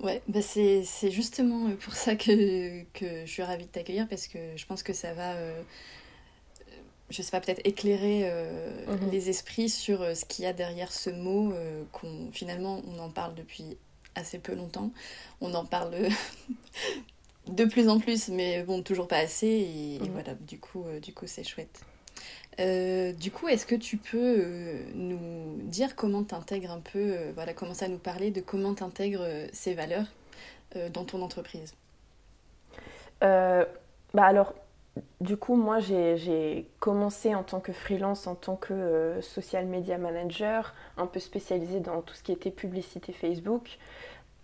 Ouais, 0.00 0.22
bah 0.28 0.42
c'est 0.42 0.84
justement 1.10 1.74
pour 1.80 1.94
ça 1.94 2.14
que, 2.14 2.84
que, 2.92 3.26
je 3.26 3.30
suis 3.30 3.42
ravie 3.42 3.64
de 3.64 3.70
t'accueillir 3.70 4.06
parce 4.08 4.28
que 4.28 4.38
je 4.56 4.64
pense 4.64 4.84
que 4.84 4.92
ça 4.92 5.12
va, 5.12 5.32
euh, 5.32 5.60
je 7.10 7.20
sais 7.20 7.32
pas, 7.32 7.40
peut-être 7.40 7.66
éclairer 7.66 8.22
mm-hmm. 8.22 9.10
les 9.10 9.28
esprits 9.28 9.68
sur 9.68 9.98
ce 10.16 10.24
qu'il 10.24 10.44
y 10.44 10.46
a 10.46 10.52
derrière 10.52 10.92
ce 10.92 11.10
mot, 11.10 11.52
qu'on 11.90 12.30
finalement 12.30 12.80
on 12.86 13.00
en 13.00 13.10
parle 13.10 13.34
depuis 13.34 13.76
assez 14.18 14.38
peu 14.38 14.54
longtemps. 14.54 14.90
On 15.40 15.54
en 15.54 15.64
parle 15.64 15.94
de 17.48 17.64
plus 17.64 17.88
en 17.88 17.98
plus, 17.98 18.28
mais 18.28 18.62
bon, 18.62 18.82
toujours 18.82 19.08
pas 19.08 19.18
assez. 19.18 19.46
Et, 19.46 19.98
mhm. 20.00 20.10
voilà, 20.12 20.34
du 20.34 20.58
coup, 20.58 20.84
euh, 20.86 21.00
du 21.00 21.12
coup, 21.12 21.26
c'est 21.26 21.44
chouette. 21.44 21.80
Euh, 22.60 23.12
du 23.12 23.30
coup, 23.30 23.48
est-ce 23.48 23.66
que 23.66 23.76
tu 23.76 23.96
peux 23.96 24.18
euh, 24.18 24.82
nous 24.94 25.58
dire 25.62 25.94
comment 25.94 26.24
t'intègres 26.24 26.72
un 26.72 26.80
peu, 26.80 27.30
voilà, 27.34 27.54
commencer 27.54 27.84
à 27.84 27.88
nous 27.88 27.98
parler 27.98 28.30
de 28.30 28.40
comment 28.40 28.74
t'intègres 28.74 29.26
ces 29.52 29.74
valeurs 29.74 30.06
dans 30.92 31.04
ton 31.04 31.22
entreprise? 31.22 31.72
Bah 33.20 33.66
alors, 34.24 34.54
du 35.20 35.36
coup, 35.36 35.56
moi, 35.56 35.80
j'ai 35.80 36.68
commencé 36.80 37.34
en 37.34 37.42
tant 37.42 37.60
que 37.60 37.72
freelance, 37.72 38.26
en 38.26 38.34
tant 38.34 38.56
que 38.56 38.72
euh, 38.72 39.20
social 39.22 39.66
media 39.66 39.98
manager, 39.98 40.74
un 40.96 41.06
peu 41.06 41.20
spécialisée 41.20 41.80
dans 41.80 42.02
tout 42.02 42.14
ce 42.14 42.22
qui 42.22 42.32
était 42.32 42.50
publicité 42.50 43.12
Facebook, 43.12 43.78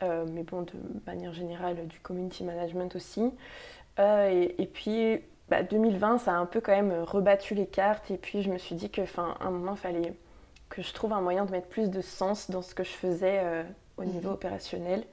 euh, 0.03 0.27
mais 0.33 0.43
bon, 0.43 0.63
de 0.63 0.73
manière 1.07 1.33
générale, 1.33 1.87
du 1.87 2.01
community 2.01 2.45
management 2.45 2.95
aussi. 2.97 3.33
Euh, 3.99 4.49
et, 4.59 4.67
puis, 4.67 5.21
2020, 5.71 5.99
bah, 6.13 6.19
ça 6.19 6.33
a 6.33 6.37
un 6.37 6.47
peu 6.47 6.61
quand 6.61 6.73
même 6.73 6.93
rebattu 7.03 7.55
les 7.55 7.67
cartes, 7.67 8.11
et 8.11 8.17
puis 8.17 8.43
je 8.43 8.51
me 8.51 8.59
suis 8.59 8.75
dit 8.75 8.91
que, 8.91 9.03
un 9.41 9.51
moment, 9.51 9.73
il 9.73 9.79
fallait 9.79 10.15
que 10.69 10.83
je 10.83 10.93
trouve 10.93 11.13
un 11.13 11.21
moyen 11.21 11.45
de 11.45 11.53
mettre 11.53 11.69
plus 11.69 11.91
de 11.91 12.01
sens 12.01 12.51
dans 12.51 12.63
ce 12.63 12.75
que 12.75 12.83
je 12.83 12.93
faisais 12.93 13.65
au 13.97 14.05
niveau 14.05 14.29
mhm. 14.29 14.35
opérationnel. 14.35 15.05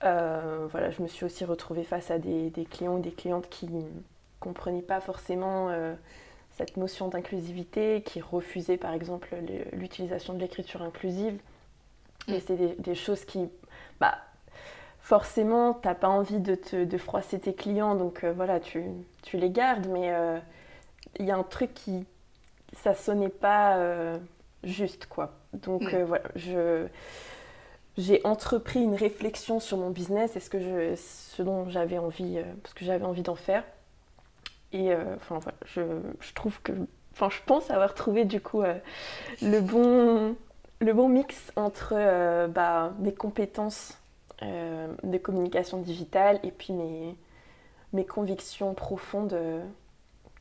voilà, 0.00 0.90
je 0.90 1.02
me 1.02 1.08
suis 1.08 1.24
aussi 1.24 1.44
retrouvée 1.44 1.84
face 1.84 2.10
à 2.10 2.18
des, 2.18 2.50
des 2.50 2.64
clients 2.64 2.94
ou 2.96 3.00
des 3.00 3.10
clientes 3.10 3.48
qui 3.48 3.66
comprenaient 4.40 4.82
pas 4.82 5.00
forcément 5.00 5.70
euh, 5.70 5.94
cette 6.50 6.76
notion 6.76 7.08
d'inclusivité, 7.08 8.02
qui 8.02 8.20
refusaient 8.20 8.76
par 8.76 8.92
exemple 8.92 9.34
l'utilisation 9.72 10.34
de 10.34 10.40
l'écriture 10.40 10.82
inclusive. 10.82 11.38
Et 12.28 12.38
mm. 12.38 12.40
c'est 12.46 12.80
des, 12.80 12.94
choses 12.94 13.24
qui, 13.24 13.48
bah, 14.00 14.18
forcément, 15.00 15.74
tu 15.74 15.88
n'as 15.88 15.94
pas 15.94 16.08
envie 16.08 16.40
de, 16.40 16.54
te, 16.54 16.84
de 16.84 16.98
froisser 16.98 17.38
tes 17.38 17.54
clients, 17.54 17.94
donc 17.94 18.24
euh, 18.24 18.32
voilà, 18.32 18.60
tu, 18.60 18.84
tu, 19.22 19.36
les 19.36 19.50
gardes, 19.50 19.86
mais 19.88 20.12
euh, 20.12 20.38
il 21.18 21.26
y 21.26 21.30
a 21.30 21.36
un 21.36 21.42
truc 21.42 21.74
qui, 21.74 22.04
ça 22.72 22.94
sonnait 22.94 23.28
pas 23.28 24.18
juste, 24.64 25.06
quoi. 25.06 25.32
Donc 25.52 25.92
mm. 25.92 26.02
voilà, 26.02 26.24
je 26.34 26.86
j'ai 27.98 28.20
entrepris 28.24 28.82
une 28.82 28.94
réflexion 28.94 29.58
sur 29.58 29.78
mon 29.78 29.88
business 29.88 30.36
et 30.36 30.40
ce, 30.40 30.50
que 30.50 30.60
je, 30.60 30.94
ce 30.96 31.42
dont 31.42 31.70
j'avais 31.70 31.96
envie, 31.96 32.38
parce 32.62 32.74
que 32.74 32.84
j'avais 32.84 33.06
envie 33.06 33.22
d'en 33.22 33.36
faire. 33.36 33.64
Et 34.72 34.92
euh, 34.92 35.14
enfin 35.16 35.38
voilà, 35.38 35.58
je, 35.64 35.82
je, 36.20 36.32
trouve 36.34 36.60
que, 36.62 36.72
enfin 37.12 37.28
je 37.30 37.38
pense 37.46 37.70
avoir 37.70 37.94
trouvé 37.94 38.24
du 38.24 38.40
coup 38.40 38.62
euh, 38.62 38.78
le 39.40 39.60
bon 39.60 40.36
le 40.80 40.92
bon 40.92 41.08
mix 41.08 41.52
entre 41.56 41.94
euh, 41.96 42.48
bah, 42.48 42.92
mes 42.98 43.14
compétences 43.14 43.98
de 44.42 45.16
communication 45.16 45.80
digitale 45.80 46.38
et 46.42 46.50
puis 46.50 46.74
mes, 46.74 47.16
mes 47.94 48.04
convictions 48.04 48.74
profondes 48.74 49.34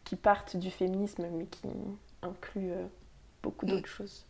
qui 0.04 0.18
partent 0.18 0.58
du 0.58 0.70
féminisme 0.70 1.28
mais 1.32 1.46
qui 1.46 1.70
incluent 2.22 2.74
beaucoup 3.42 3.66
d'autres 3.66 3.84
mm. 3.84 3.86
choses. 3.86 4.26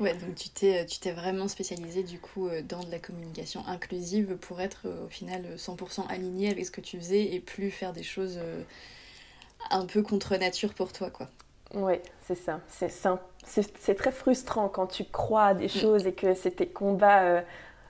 Ouais, 0.00 0.12
donc 0.14 0.34
tu 0.34 0.48
t'es, 0.48 0.84
tu 0.86 0.98
t'es 0.98 1.12
vraiment 1.12 1.46
spécialisée 1.46 2.02
du 2.02 2.18
coup 2.18 2.48
euh, 2.48 2.62
dans 2.62 2.82
de 2.82 2.90
la 2.90 2.98
communication 2.98 3.64
inclusive 3.68 4.36
pour 4.36 4.60
être 4.60 4.82
euh, 4.86 5.06
au 5.06 5.08
final 5.08 5.44
100% 5.56 6.08
alignée 6.08 6.50
avec 6.50 6.66
ce 6.66 6.72
que 6.72 6.80
tu 6.80 6.98
faisais 6.98 7.32
et 7.32 7.38
plus 7.38 7.70
faire 7.70 7.92
des 7.92 8.02
choses 8.02 8.36
euh, 8.38 8.62
un 9.70 9.86
peu 9.86 10.02
contre 10.02 10.36
nature 10.36 10.74
pour 10.74 10.92
toi, 10.92 11.10
quoi. 11.10 11.28
Ouais, 11.74 12.02
c'est 12.26 12.34
ça. 12.34 12.60
C'est, 12.68 12.90
c'est, 13.46 13.94
très 13.94 14.12
frustrant 14.12 14.68
quand 14.68 14.86
tu 14.86 15.04
crois 15.04 15.46
à 15.46 15.54
des 15.54 15.66
mm. 15.66 15.80
choses 15.80 16.06
et 16.06 16.12
que 16.12 16.34
c'est 16.34 16.52
tes 16.52 16.68
combats 16.68 17.42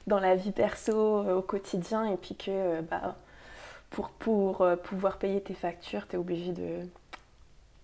dans 0.07 0.21
la 0.21 0.37
vie 0.37 0.53
perso 0.53 1.29
au 1.29 1.43
quotidien 1.43 2.11
et 2.11 2.17
puis 2.17 2.35
que 2.35 2.81
bah, 2.83 3.17
pour, 3.91 4.11
pour 4.11 4.67
pouvoir 4.83 5.19
payer 5.19 5.43
tes 5.43 5.55
factures, 5.55 6.07
tu 6.09 6.17
es 6.17 6.19
obligé 6.19 6.53
de, 6.53 6.89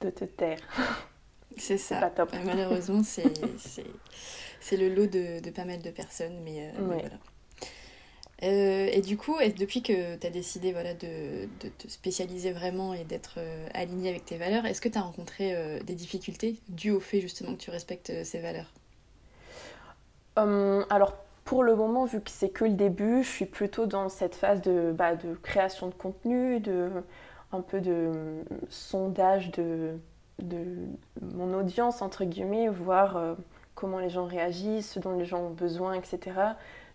de 0.00 0.10
te 0.10 0.24
taire. 0.24 0.60
C'est 1.56 1.78
ça. 1.78 1.96
Pas 1.96 2.10
top. 2.10 2.32
Malheureusement, 2.44 3.02
c'est 3.02 4.76
le 4.76 4.88
lot 4.88 5.06
de, 5.06 5.40
de, 5.40 5.50
pas 5.50 5.64
mal 5.64 5.82
de 5.82 5.90
personnes, 5.90 6.40
mais, 6.44 6.68
euh, 6.68 6.70
voilà. 6.78 7.08
Euh, 8.42 8.88
et 8.90 9.02
du 9.02 9.18
coup, 9.18 9.36
depuis 9.58 9.82
que 9.82 10.16
tu 10.16 10.26
as 10.26 10.30
décidé 10.30 10.72
voilà, 10.72 10.94
de, 10.94 11.46
de, 11.60 11.68
te 11.68 11.88
spécialiser 11.88 12.52
vraiment 12.52 12.94
et 12.94 13.04
d'être 13.04 13.34
euh, 13.36 13.68
aligné 13.74 14.08
avec 14.08 14.24
tes 14.24 14.38
valeurs, 14.38 14.64
est-ce 14.64 14.80
que 14.80 14.88
tu 14.88 14.96
as 14.96 15.02
rencontré 15.02 15.80
des 15.84 15.94
difficultés 15.94 16.58
dues 16.68 16.92
au 16.92 17.00
fait 17.00 17.20
justement 17.20 17.54
que 17.54 17.60
tu 17.60 17.70
respectes 17.70 18.24
ces 18.24 18.40
valeurs? 18.40 18.72
Hum, 20.36 20.86
Alors, 20.88 21.14
pour 21.44 21.64
le 21.64 21.76
moment, 21.76 22.06
vu 22.06 22.20
que 22.20 22.30
c'est 22.30 22.48
que 22.48 22.64
le 22.64 22.74
début, 22.74 23.22
je 23.22 23.28
suis 23.28 23.46
plutôt 23.46 23.84
dans 23.84 24.08
cette 24.08 24.34
phase 24.34 24.62
de, 24.62 24.92
bah, 24.96 25.16
de 25.16 25.34
création 25.34 25.88
de 25.88 25.94
contenu, 25.94 26.60
de, 26.60 26.90
un 27.52 27.60
peu 27.60 27.80
de 27.80 28.42
sondage 28.70 29.50
de 29.50 29.98
de 30.42 30.64
mon 31.20 31.54
audience, 31.54 32.02
entre 32.02 32.24
guillemets, 32.24 32.68
voir 32.68 33.16
euh, 33.16 33.34
comment 33.74 33.98
les 33.98 34.10
gens 34.10 34.26
réagissent, 34.26 34.92
ce 34.92 34.98
dont 34.98 35.16
les 35.16 35.24
gens 35.24 35.40
ont 35.40 35.50
besoin, 35.50 35.94
etc. 35.94 36.20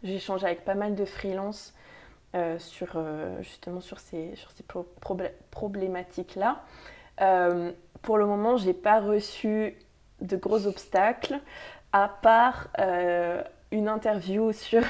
J'ai 0.03 0.15
échangé 0.15 0.45
avec 0.45 0.65
pas 0.65 0.75
mal 0.75 0.95
de 0.95 1.05
freelance 1.05 1.73
euh, 2.35 2.59
sur, 2.59 2.93
euh, 2.95 3.41
justement 3.41 3.81
sur 3.81 3.99
ces, 3.99 4.35
sur 4.35 4.51
ces 4.51 4.63
problématiques-là. 5.51 6.63
pour 8.01 8.17
le 8.17 8.25
moment, 8.25 8.57
je 8.57 8.65
n'ai 8.65 8.73
pas 8.73 8.99
reçu 8.99 9.75
de 10.21 10.37
gros 10.37 10.67
obstacles, 10.67 11.39
à 11.91 12.07
part 12.07 12.67
une 13.71 13.89
interview 13.89 14.51
sur 14.53 14.81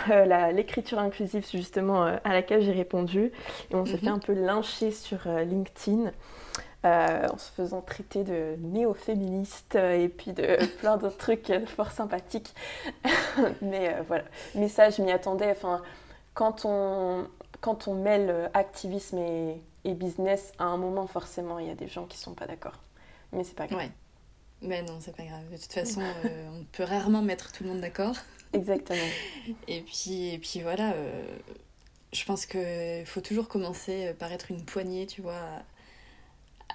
l'écriture 0.54 1.00
inclusive, 1.00 1.48
justement, 1.50 2.04
à 2.04 2.34
laquelle 2.34 2.62
j'ai 2.62 2.72
répondu. 2.72 3.32
Et 3.72 3.76
on 3.76 3.86
s'est 3.86 3.98
fait 3.98 4.08
mhm. 4.08 4.16
un 4.16 4.20
peu 4.20 4.34
lyncher 4.34 4.92
sur 4.92 5.20
LinkedIn. 5.28 6.12
Euh, 6.86 7.28
en 7.30 7.38
se 7.40 7.50
faisant 7.50 7.82
traiter 7.82 8.24
de 8.24 8.58
néo-féministe 8.60 9.76
euh, 9.76 10.04
et 10.04 10.08
puis 10.08 10.34
de 10.34 10.64
plein 10.80 10.98
d'autres 10.98 11.18
trucs 11.18 11.52
fort 11.66 11.90
sympathiques. 11.90 12.54
Mais 13.64 13.96
euh, 13.96 14.04
voilà, 14.08 14.26
mais 14.54 14.70
ça, 14.70 14.92
je 14.92 15.02
m'y 15.02 15.12
attendais. 15.12 15.50
Enfin, 15.50 15.82
quand 16.36 16.64
on, 16.64 17.28
quand 17.62 17.88
on 17.88 17.96
mêle 17.96 18.52
activisme 18.54 19.18
et, 19.18 19.62
et, 19.84 19.94
business, 19.96 20.52
à 20.60 20.66
un 20.66 20.78
moment, 20.78 21.08
forcément, 21.08 21.58
il 21.58 21.68
y 21.68 21.72
a 21.72 21.76
des 21.76 21.88
gens 21.88 22.06
qui 22.06 22.20
sont 22.20 22.36
pas 22.36 22.46
d'accord. 22.46 22.80
Mais 23.32 23.44
c'est 23.44 23.56
pas 23.56 23.66
grave. 23.66 23.80
Ouais. 23.80 23.92
Mais 24.62 24.84
non, 24.84 24.98
c'est 25.00 25.16
pas 25.16 25.24
grave. 25.24 25.50
De 25.52 25.58
toute 25.58 25.74
façon, 25.74 26.02
on 26.54 26.66
peut 26.72 26.84
rarement 26.84 27.24
mettre 27.24 27.52
tout 27.52 27.64
le 27.64 27.70
monde 27.70 27.82
d'accord. 27.82 28.16
Exactement. 28.54 29.00
et, 29.68 29.82
puis, 29.82 30.34
et 30.34 30.38
puis 30.38 30.62
voilà, 30.62 30.94
je 32.14 32.26
pense 32.26 32.46
qu'il 32.46 33.06
faut 33.06 33.22
toujours 33.22 33.48
commencer 33.48 34.14
par 34.20 34.32
être 34.32 34.52
une 34.52 34.64
poignée, 34.64 35.08
tu 35.08 35.22
vois, 35.22 35.64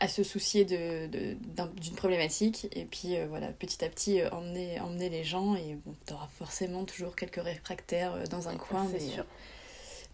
à 0.01 0.09
se 0.09 0.23
soucier 0.23 0.65
d'une 0.65 1.09
de, 1.11 1.97
problématique 1.97 2.69
et 2.73 2.87
puis 2.87 3.17
euh, 3.17 3.27
voilà 3.29 3.49
petit 3.49 3.85
à 3.85 3.89
petit 3.89 4.21
euh, 4.21 4.31
emmener, 4.31 4.81
emmener 4.81 5.11
les 5.11 5.25
gens 5.25 5.55
et 5.55 5.77
bon, 5.85 5.95
tu 6.07 6.15
auras 6.15 6.29
forcément 6.39 6.85
toujours 6.85 7.15
quelques 7.15 7.43
réfractaires 7.43 8.15
euh, 8.15 8.25
dans 8.25 8.49
un 8.49 8.57
coin 8.57 8.87
mais, 8.91 8.99
sûr. 8.99 9.27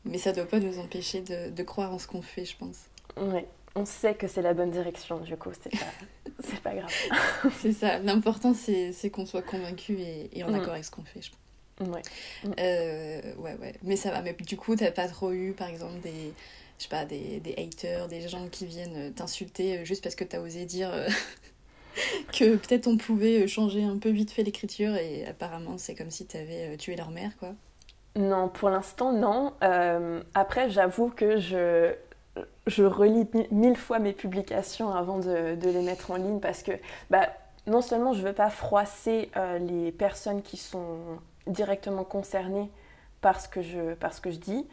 mais 0.05 0.19
ça 0.19 0.33
doit 0.33 0.47
pas 0.47 0.59
nous 0.59 0.81
empêcher 0.81 1.21
de, 1.21 1.51
de 1.51 1.63
croire 1.63 1.95
en 1.95 2.01
ce 2.01 2.09
qu'on 2.09 2.21
fait 2.21 2.45
je 2.45 2.57
pense 2.57 2.87
oui 3.17 3.43
on 3.77 3.85
sait 3.85 4.15
que 4.15 4.27
c'est 4.27 4.43
la 4.43 4.55
bonne 4.55 4.73
direction 4.73 5.21
du 5.21 5.37
coup 5.37 5.51
c'est 5.63 5.71
pas, 5.71 5.87
c'est 6.41 6.61
pas 6.61 6.75
grave 6.75 6.93
c'est 7.61 7.73
ça 7.73 7.99
l'important 8.01 8.55
c'est, 8.55 9.11
qu'on 9.11 9.25
soit 9.25 9.43
convaincu 9.43 10.01
et, 10.01 10.37
et 10.37 10.43
en 10.43 10.51
mm. 10.51 10.55
accord 10.57 10.73
avec 10.73 10.85
ce 10.85 10.91
qu'on 10.91 11.05
fait 11.05 11.23
je 11.23 11.31
pense 11.31 11.41
Ouais. 11.79 12.01
ouais, 12.47 13.57
ouais. 13.61 13.75
Mais 13.83 13.97
ça 13.97 14.11
va. 14.11 14.23
Mais 14.23 14.33
du 14.33 14.57
coup, 14.57 14.77
t'as 14.77 14.91
pas 14.91 15.09
trop 15.09 15.33
eu, 15.33 15.53
par 15.53 15.69
exemple, 15.69 16.01
des, 16.01 16.33
je 16.79 16.85
sais 16.85 16.89
pas, 16.89 17.05
des, 17.05 17.41
des 17.41 17.55
haters, 17.57 18.09
des 18.09 18.29
gens 18.29 18.49
qui 18.49 18.67
viennent 18.67 19.13
t'insulter 19.15 19.79
euh, 19.79 19.85
juste 19.85 20.03
parce 20.03 20.15
que 20.15 20.25
t'as 20.25 20.41
osé 20.41 20.67
dire 20.67 20.93
euh, 20.93 21.09
que 22.33 22.57
peut-être 22.57 22.87
on 22.87 22.97
pouvait 22.97 23.47
changer 23.49 23.83
un 23.83 23.99
peu 23.99 24.11
vite 24.11 24.31
fait 24.31 24.43
l'écriture 24.43 24.95
et 24.97 25.27
apparemment 25.27 25.79
c'est 25.79 25.95
comme 25.95 26.11
si 26.11 26.27
t'avais 26.27 26.75
euh, 26.75 26.77
tué 26.77 26.97
leur 26.97 27.11
mère, 27.11 27.37
quoi. 27.39 27.55
Non, 28.17 28.49
pour 28.49 28.71
l'instant, 28.71 29.13
non. 29.13 29.53
après, 30.33 30.71
j'avoue 30.71 31.11
que 31.11 31.39
je, 31.39 31.95
je 32.67 32.83
relis 32.83 33.27
mille 33.51 33.77
fois 33.77 33.99
mes 33.99 34.15
publications 34.15 34.91
avant 34.91 35.19
de, 35.19 35.55
de, 35.55 35.69
les 35.69 35.83
mettre 35.83 36.13
en 36.13 36.17
ligne 36.17 36.41
parce 36.41 36.63
que 36.63 36.73
bah, 37.11 37.29
non 37.67 37.83
seulement 37.83 38.15
je 38.15 38.23
veux 38.23 38.33
pas 38.33 38.49
froisser 38.49 39.31
les 39.61 39.93
personnes 39.93 40.41
qui 40.41 40.57
sont 40.57 40.97
directement 41.47 42.05
concernées 42.05 42.71
par 43.21 43.41
ce 43.41 43.49
que 43.49 43.61
je, 43.61 43.95
par 43.95 44.13
ce 44.13 44.21
que 44.21 44.31
je 44.31 44.39
dis, 44.39 44.67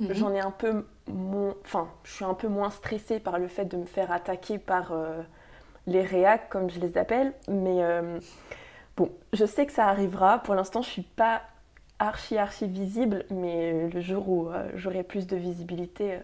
Mhm. 0.00 0.14
J'en 0.14 0.32
ai 0.32 0.40
un 0.40 0.50
peu 0.50 0.86
moins, 1.08 1.54
enfin, 1.64 1.88
je 2.04 2.12
suis 2.12 2.24
un 2.24 2.34
peu 2.34 2.48
moins 2.48 2.70
stressée 2.70 3.20
par 3.20 3.38
le 3.38 3.48
fait 3.48 3.66
de 3.66 3.76
me 3.76 3.86
faire 3.86 4.10
attaquer 4.10 4.58
par 4.58 4.92
euh, 4.92 5.22
les 5.86 6.02
réacs, 6.02 6.48
comme 6.48 6.70
je 6.70 6.80
les 6.80 6.98
appelle. 6.98 7.32
Mais 7.48 7.82
euh, 7.82 8.18
bon, 8.96 9.10
je 9.32 9.44
sais 9.44 9.66
que 9.66 9.72
ça 9.72 9.86
arrivera. 9.86 10.38
Pour 10.38 10.54
l'instant, 10.54 10.82
je 10.82 10.88
suis 10.88 11.02
pas 11.02 11.42
archi 11.98 12.36
archi 12.36 12.66
visible, 12.66 13.24
mais 13.30 13.88
le 13.88 14.00
jour 14.00 14.28
où 14.28 14.48
euh, 14.48 14.68
j'aurai 14.74 15.04
plus 15.04 15.26
de 15.26 15.36
visibilité, 15.36 16.18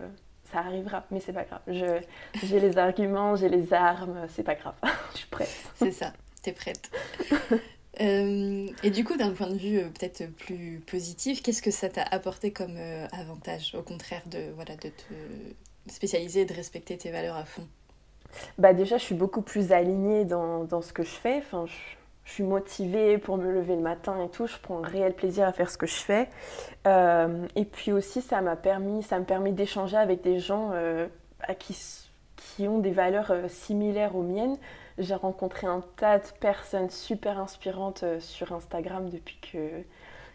ça 0.50 0.58
arrivera. 0.58 1.04
Mais 1.10 1.20
c'est 1.20 1.32
pas 1.32 1.44
grave. 1.44 1.60
J'ai 1.68 2.60
les 2.60 2.78
arguments, 2.78 3.36
j'ai 3.36 3.48
les 3.48 3.72
armes, 3.72 4.26
c'est 4.28 4.42
pas 4.42 4.54
grave. 4.54 4.74
je 5.12 5.18
suis 5.18 5.28
prête. 5.28 5.70
C'est 5.76 5.92
ça. 5.92 6.12
T'es 6.42 6.52
prête. 6.52 6.90
Euh, 8.00 8.66
et 8.82 8.90
du 8.90 9.04
coup, 9.04 9.16
d'un 9.16 9.32
point 9.32 9.48
de 9.48 9.56
vue 9.56 9.78
euh, 9.78 9.88
peut-être 9.88 10.30
plus 10.36 10.80
positif, 10.86 11.42
qu'est-ce 11.42 11.62
que 11.62 11.70
ça 11.70 11.88
t'a 11.88 12.02
apporté 12.02 12.52
comme 12.52 12.76
euh, 12.76 13.06
avantage, 13.12 13.74
au 13.76 13.82
contraire 13.82 14.22
de, 14.26 14.52
voilà, 14.54 14.76
de 14.76 14.88
te 14.88 15.92
spécialiser 15.92 16.42
et 16.42 16.44
de 16.44 16.54
respecter 16.54 16.96
tes 16.96 17.10
valeurs 17.10 17.36
à 17.36 17.44
fond? 17.44 17.66
Bah 18.58 18.72
Déjà, 18.72 18.98
je 18.98 19.04
suis 19.04 19.14
beaucoup 19.14 19.42
plus 19.42 19.72
alignée 19.72 20.24
dans, 20.24 20.64
dans 20.64 20.82
ce 20.82 20.92
que 20.92 21.02
je 21.02 21.10
fais. 21.10 21.38
Enfin, 21.38 21.66
je, 21.66 21.74
suis 22.30 22.44
motivée 22.44 23.16
pour 23.16 23.38
me 23.38 23.50
lever 23.50 23.74
le 23.74 23.80
matin 23.80 24.22
et 24.22 24.28
tout. 24.28 24.46
Je 24.46 24.58
prends 24.60 24.84
un 24.84 24.86
réel 24.86 25.14
plaisir 25.14 25.48
à 25.48 25.52
faire 25.54 25.70
ce 25.70 25.78
que 25.78 25.86
je 25.86 25.94
fais. 25.94 26.28
et 26.84 27.64
puis 27.64 27.90
aussi, 27.90 28.20
ça 28.20 28.42
m'a 28.42 28.54
permis, 28.54 29.02
ça 29.02 29.18
me 29.18 29.24
permet 29.24 29.50
d'échanger 29.50 29.96
avec 29.96 30.20
des 30.20 30.38
gens 30.38 30.72
à 31.40 31.54
qui 31.54 31.74
qui 32.36 32.68
ont 32.68 32.80
des 32.80 32.90
valeurs 32.90 33.32
similaires 33.48 34.14
aux 34.14 34.22
miennes. 34.22 34.58
J'ai 34.98 35.14
rencontré 35.14 35.66
un 35.66 35.82
tas 35.96 36.18
de 36.18 36.26
personnes 36.40 36.90
super 36.90 37.38
inspirantes 37.38 38.04
sur 38.20 38.52
Instagram 38.52 39.08
depuis 39.08 39.38
que, 39.40 39.82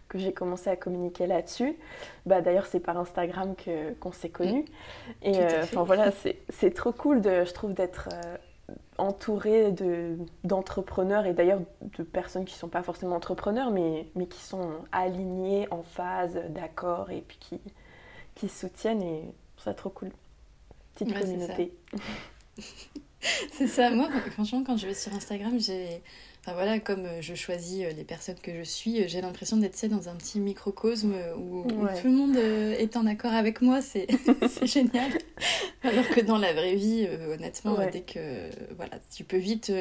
que 0.09 0.17
j'ai 0.17 0.33
commencé 0.33 0.69
à 0.69 0.75
communiquer 0.75 1.27
là-dessus. 1.27 1.77
Bah, 2.25 2.41
D'ailleurs, 2.41 2.65
c'est 2.65 2.79
par 2.79 2.97
Instagram 2.97 3.55
qu'on 3.99 4.11
s'est 4.11 4.29
connus. 4.29 4.65
Mm. 5.23 5.27
Et 5.27 5.45
enfin 5.61 5.83
voilà, 5.83 6.11
c'est 6.49 6.73
trop 6.73 6.91
cool, 6.91 7.21
de, 7.21 7.43
je 7.45 7.53
trouve, 7.53 7.73
d'être 7.73 8.09
entouré 8.97 9.73
d'entrepreneurs 10.43 11.25
et 11.25 11.33
d'ailleurs 11.33 11.59
de 11.81 12.03
personnes 12.03 12.45
qui 12.45 12.53
ne 12.55 12.59
sont 12.59 12.69
pas 12.69 12.83
forcément 12.83 13.15
entrepreneurs 13.15 13.71
mais, 13.71 14.07
mais 14.15 14.27
qui 14.27 14.41
sont 14.41 14.71
alignés 14.91 15.67
en 15.71 15.83
phase, 15.83 16.39
d'accord 16.49 17.09
et 17.11 17.21
puis 17.21 17.37
qui, 17.39 17.61
qui 18.35 18.49
soutiennent 18.49 19.01
et 19.01 19.33
c'est 19.57 19.73
trop 19.75 19.89
cool. 19.89 20.11
Petite 20.93 21.17
communauté. 21.19 21.73
C'est 23.53 23.67
ça. 23.67 23.89
Moi, 23.89 24.09
franchement, 24.31 24.63
quand 24.65 24.77
je 24.77 24.87
vais 24.87 24.93
sur 24.93 25.13
Instagram, 25.13 25.59
j'ai 25.59 26.01
Enfin 26.45 26.55
voilà, 26.55 26.77
comme 26.79 27.05
euh, 27.05 27.21
je 27.21 27.35
choisis 27.35 27.85
euh, 27.85 27.91
les 27.91 28.03
personnes 28.03 28.35
que 28.35 28.53
je 28.53 28.63
suis, 28.63 29.01
euh, 29.01 29.05
j'ai 29.07 29.21
l'impression 29.21 29.55
d'être 29.55 29.85
dans 29.85 30.09
un 30.09 30.15
petit 30.15 30.41
microcosme 30.41 31.13
où, 31.37 31.63
tout 32.01 32.07
le 32.07 32.11
monde 32.11 32.35
est 32.35 32.97
en 32.97 33.05
accord 33.05 33.31
avec 33.31 33.61
moi, 33.61 33.81
c'est 33.81 34.07
génial. 34.63 35.09
Alors 35.83 36.07
que 36.09 36.19
dans 36.19 36.37
la 36.37 36.51
vraie 36.51 36.75
vie, 36.75 37.07
honnêtement, 37.29 37.77
dès 37.89 38.01
que 38.01 38.49
voilà, 38.75 38.99
tu 39.15 39.23
peux 39.23 39.37
vite 39.37 39.71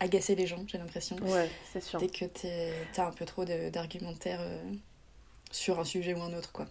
agacer 0.00 0.34
les 0.34 0.46
gens, 0.46 0.64
j'ai 0.66 0.78
l'impression. 0.78 1.16
Ouais, 1.16 1.50
c'est 1.72 1.82
sûr. 1.82 2.00
Dès 2.00 2.08
que 2.08 2.24
tu 2.24 2.46
as 3.00 3.06
un 3.06 3.12
peu 3.12 3.26
trop 3.26 3.44
d'argumentaire 3.44 4.40
sur 5.50 5.78
un 5.78 5.84
sujet 5.84 6.14
ou 6.14 6.22
un 6.22 6.32
autre, 6.32 6.52
quoi. 6.52 6.66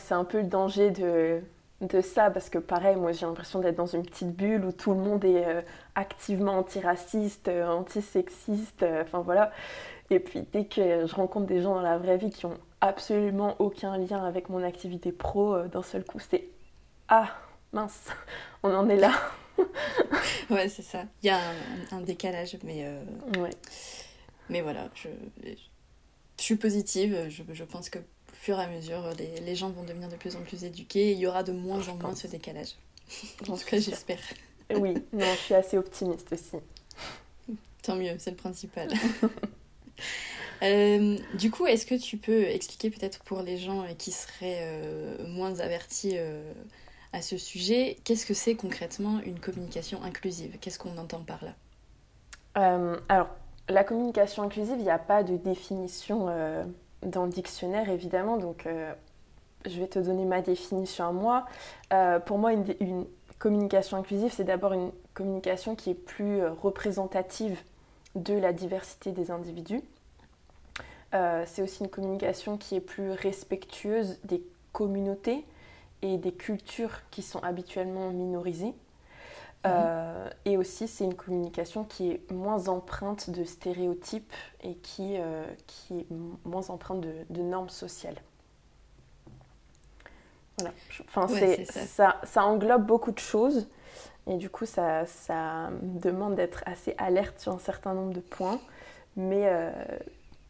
c'est 0.00 0.14
un 0.14 0.24
peu 0.24 0.40
le 0.40 0.48
danger 0.48 0.90
de 0.90 1.42
de 1.80 2.00
ça 2.00 2.30
parce 2.30 2.50
que 2.50 2.58
pareil 2.58 2.96
moi 2.96 3.12
j'ai 3.12 3.24
l'impression 3.24 3.60
d'être 3.60 3.76
dans 3.76 3.86
une 3.86 4.02
petite 4.02 4.34
bulle 4.34 4.64
où 4.64 4.72
tout 4.72 4.92
le 4.94 5.00
monde 5.00 5.24
est 5.24 5.46
euh, 5.46 5.62
activement 5.94 6.58
antiraciste, 6.58 7.48
euh, 7.48 7.68
antisexiste, 7.68 8.82
euh, 8.82 9.02
enfin 9.02 9.20
voilà. 9.20 9.52
Et 10.10 10.18
puis 10.18 10.42
dès 10.52 10.64
que 10.64 11.06
je 11.06 11.14
rencontre 11.14 11.46
des 11.46 11.62
gens 11.62 11.74
dans 11.74 11.82
la 11.82 11.98
vraie 11.98 12.16
vie 12.16 12.30
qui 12.30 12.46
ont 12.46 12.58
absolument 12.80 13.56
aucun 13.60 13.96
lien 13.96 14.24
avec 14.24 14.48
mon 14.48 14.62
activité 14.62 15.12
pro, 15.12 15.62
d'un 15.62 15.82
seul 15.82 16.04
coup 16.04 16.18
c'est 16.18 16.48
ah 17.08 17.28
mince, 17.72 18.08
on 18.62 18.74
en 18.74 18.88
est 18.88 18.96
là. 18.96 19.12
ouais 20.50 20.68
c'est 20.68 20.82
ça. 20.82 21.04
Il 21.22 21.26
y 21.26 21.30
a 21.30 21.38
un, 21.92 22.00
décalage 22.00 22.56
mais 22.64 22.88
ouais. 23.38 23.50
mais 24.48 24.62
voilà 24.62 24.88
je, 24.94 25.08
je 25.44 26.42
suis 26.42 26.56
positive. 26.56 27.26
Je, 27.28 27.42
je 27.52 27.64
pense 27.64 27.88
que 27.88 27.98
fur 28.38 28.58
et 28.60 28.62
à 28.62 28.68
mesure, 28.68 29.02
les, 29.18 29.40
les, 29.40 29.56
gens 29.56 29.70
vont 29.70 29.82
devenir 29.82 30.08
de 30.08 30.16
plus 30.16 30.36
en 30.36 30.40
plus 30.40 30.64
éduqués 30.64 31.10
et 31.10 31.12
il 31.12 31.18
y 31.18 31.26
aura 31.26 31.42
de 31.42 31.52
moins 31.52 31.86
en 31.88 31.96
moins 31.96 32.14
ce 32.14 32.26
décalage. 32.26 32.74
En 33.48 33.56
tout 33.56 33.64
cas, 33.64 33.78
j'espère. 33.78 34.20
Oui, 34.74 34.94
non, 35.12 35.26
je 35.34 35.40
suis 35.40 35.54
assez 35.54 35.78
optimiste 35.78 36.32
aussi. 36.32 36.56
Tant 37.82 37.96
mieux, 37.96 38.16
c'est 38.18 38.30
le 38.30 38.36
principal. 38.36 38.90
Euh, 40.62 41.16
du 41.34 41.52
coup, 41.52 41.66
est-ce 41.66 41.86
que 41.86 41.94
tu 41.94 42.16
peux 42.16 42.42
expliquer 42.42 42.90
peut-être 42.90 43.20
pour 43.22 43.42
les 43.42 43.58
gens 43.58 43.84
qui 43.96 44.10
seraient 44.10 44.58
euh, 44.62 45.28
moins 45.28 45.60
avertis 45.60 46.14
euh, 46.14 46.52
à 47.12 47.22
ce 47.22 47.38
sujet, 47.38 47.96
qu'est-ce 48.02 48.26
que 48.26 48.34
c'est 48.34 48.56
concrètement 48.56 49.20
une 49.24 49.38
communication 49.38 50.02
inclusive? 50.02 50.56
Qu'est-ce 50.60 50.80
qu'on 50.80 50.98
entend 50.98 51.22
par 51.22 51.44
là? 51.44 51.54
Alors, 53.08 53.28
la 53.68 53.84
communication 53.84 54.42
inclusive, 54.42 54.74
il 54.78 54.82
n'y 54.82 54.90
a 54.90 54.98
pas 54.98 55.22
de 55.22 55.36
définition 55.36 56.26
dans 57.02 57.24
le 57.24 57.30
dictionnaire, 57.30 57.88
évidemment. 57.88 58.36
Donc, 58.36 58.66
euh, 58.66 58.92
je 59.66 59.80
vais 59.80 59.86
te 59.86 59.98
donner 59.98 60.24
ma 60.24 60.40
définition 60.40 61.06
à 61.06 61.12
moi. 61.12 61.46
Euh, 61.92 62.18
pour 62.18 62.38
moi, 62.38 62.52
une, 62.52 63.06
communication 63.38 63.96
inclusive, 63.96 64.32
c'est 64.32 64.44
d'abord 64.44 64.72
une 64.72 64.90
communication 65.14 65.76
qui 65.76 65.90
est 65.90 65.94
plus 65.94 66.40
euh, 66.40 66.50
représentative 66.52 67.60
de 68.16 68.34
la 68.34 68.52
diversité 68.52 69.12
des 69.12 69.30
individus. 69.30 69.82
c'est 71.12 71.62
aussi 71.62 71.84
une 71.84 71.90
communication 71.90 72.56
qui 72.56 72.74
est 72.74 72.80
plus 72.80 73.12
respectueuse 73.12 74.18
des 74.24 74.42
communautés 74.72 75.44
et 76.02 76.16
des 76.16 76.32
cultures 76.32 77.02
qui 77.10 77.22
sont 77.22 77.38
habituellement 77.40 78.10
minorisées. 78.10 78.74
Euh, 79.66 80.17
et 80.58 80.60
aussi, 80.60 80.88
c'est 80.88 81.04
une 81.04 81.14
communication 81.14 81.84
qui 81.84 82.10
est 82.10 82.30
moins 82.32 82.68
empreinte 82.68 83.30
de 83.30 83.44
stéréotypes 83.44 84.32
et 84.62 84.74
qui, 84.74 85.16
euh, 85.18 85.44
qui 85.66 86.00
est 86.00 86.06
moins 86.44 86.68
empreinte 86.70 87.00
de, 87.00 87.12
de 87.30 87.42
normes 87.42 87.68
sociales. 87.68 88.16
Voilà. 90.58 90.74
Enfin, 91.06 91.28
c'est, 91.28 91.64
ça. 91.64 92.20
Ça, 92.24 92.44
englobe 92.44 92.84
beaucoup 92.84 93.12
de 93.12 93.18
choses. 93.18 93.68
Et 94.26 94.36
du 94.36 94.50
coup, 94.50 94.66
ça, 94.66 95.06
ça 95.06 95.70
demande 95.82 96.34
d'être 96.34 96.64
assez 96.66 96.94
alerte 96.98 97.38
sur 97.38 97.52
un 97.52 97.58
certain 97.58 97.94
nombre 97.94 98.12
de 98.12 98.20
points. 98.20 98.60
Mais, 99.16 99.44
euh, 99.46 99.70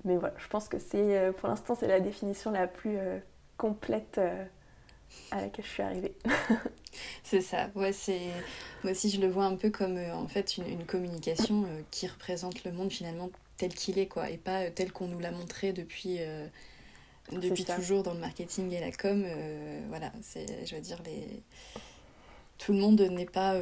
mais 0.04 0.16
voilà, 0.16 0.34
je 0.38 0.48
pense 0.48 0.68
que 0.68 0.78
c'est, 0.78 1.32
pour 1.38 1.48
l'instant, 1.48 1.74
c'est 1.74 1.86
la 1.86 2.00
définition 2.00 2.50
la 2.50 2.66
plus 2.66 2.98
complète 3.58 4.18
à 5.30 5.40
laquelle 5.40 5.64
je 5.64 5.70
suis 5.70 5.82
arrivée. 5.82 6.14
c'est 7.22 7.40
ça, 7.40 7.70
ouais, 7.74 7.92
c'est... 7.92 8.30
moi 8.82 8.92
aussi 8.92 9.10
je 9.10 9.20
le 9.20 9.28
vois 9.28 9.44
un 9.44 9.56
peu 9.56 9.70
comme 9.70 9.96
euh, 9.96 10.14
en 10.14 10.26
fait 10.28 10.56
une, 10.56 10.84
communication 10.84 11.64
euh, 11.64 11.82
qui 11.90 12.06
représente 12.06 12.64
le 12.64 12.72
monde 12.72 12.90
finalement 12.90 13.30
tel 13.56 13.74
qu'il 13.74 13.98
est, 13.98 14.06
quoi, 14.06 14.30
et 14.30 14.36
pas 14.36 14.62
euh, 14.62 14.70
tel 14.74 14.92
qu'on 14.92 15.08
nous 15.08 15.18
l'a 15.18 15.32
montré 15.32 15.72
depuis, 15.72 16.20
depuis 17.32 17.64
toujours 17.64 18.02
dans 18.02 18.14
le 18.14 18.20
marketing 18.20 18.72
et 18.72 18.80
la 18.80 18.92
com. 18.92 19.24
voilà, 19.88 20.12
c'est, 20.22 20.66
je 20.66 20.74
veux 20.76 20.80
dire, 20.80 20.98
les... 21.04 21.42
tout 22.58 22.72
le 22.72 22.78
monde 22.78 23.00
n'est 23.00 23.26
pas 23.26 23.58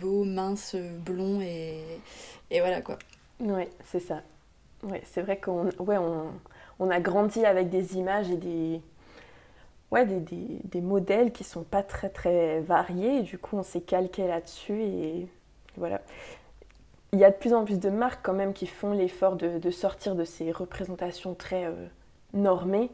beau, 0.00 0.24
mince, 0.24 0.76
blond, 0.76 1.40
et, 1.40 1.82
et 2.50 2.60
voilà 2.60 2.80
quoi. 2.80 2.98
Ouais, 3.40 3.68
c'est 3.90 4.00
ça. 4.00 4.22
Ouais, 4.82 5.02
c'est 5.10 5.22
vrai 5.22 5.38
qu'on 5.38 5.70
ouais, 5.78 5.96
on, 5.96 6.30
on 6.78 6.90
a 6.90 7.00
grandi 7.00 7.44
avec 7.44 7.70
des 7.70 7.96
images 7.96 8.30
et 8.30 8.36
des 8.36 8.80
ouais, 9.94 10.06
des, 10.06 10.20
des, 10.20 10.60
des, 10.64 10.80
modèles 10.80 11.32
qui 11.32 11.44
sont 11.44 11.62
pas 11.62 11.82
très 11.82 12.08
très 12.08 12.60
variés. 12.60 13.18
Et 13.18 13.22
du 13.22 13.38
coup, 13.38 13.56
on 13.56 13.62
s'est 13.62 13.80
calqué 13.80 14.26
là-dessus 14.26 14.82
et 14.82 15.28
voilà. 15.76 16.02
Il 17.12 17.20
y 17.20 17.24
a 17.24 17.30
de 17.30 17.36
plus 17.36 17.54
en 17.54 17.64
plus 17.64 17.78
de 17.78 17.90
marques 17.90 18.20
quand 18.24 18.32
même 18.32 18.52
qui 18.52 18.66
font 18.66 18.92
l'effort 18.92 19.36
de, 19.36 19.58
de 19.58 19.70
sortir 19.70 20.16
de 20.16 20.24
ces 20.24 20.50
représentations 20.50 21.34
très 21.34 21.64
euh, 21.64 21.86
normées. 22.32 22.90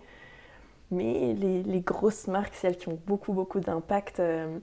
Mais 0.90 1.34
les, 1.34 1.62
les, 1.62 1.80
grosses 1.80 2.26
marques, 2.26 2.54
celles 2.54 2.76
qui 2.76 2.88
ont 2.88 3.00
beaucoup 3.06 3.32
beaucoup 3.32 3.60
d'impact, 3.60 4.20
euh, 4.20 4.58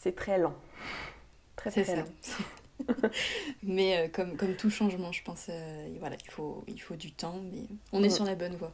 c'est 0.00 0.14
très 0.14 0.36
lent. 0.36 0.54
Très 1.56 1.70
très 1.70 1.96
lent. 1.96 2.04
mais 3.62 3.96
euh, 3.96 4.08
comme, 4.12 4.36
comme 4.36 4.54
tout 4.54 4.68
changement, 4.68 5.12
je 5.12 5.22
pense, 5.22 5.48
voilà, 6.00 6.16
il 6.22 6.30
faut, 6.30 6.64
il 6.66 6.80
faut 6.80 6.96
du 6.96 7.12
temps, 7.12 7.40
mais 7.52 7.62
on 7.92 8.02
est 8.02 8.10
sur 8.10 8.24
la 8.24 8.34
bonne 8.34 8.56
voie. 8.56 8.72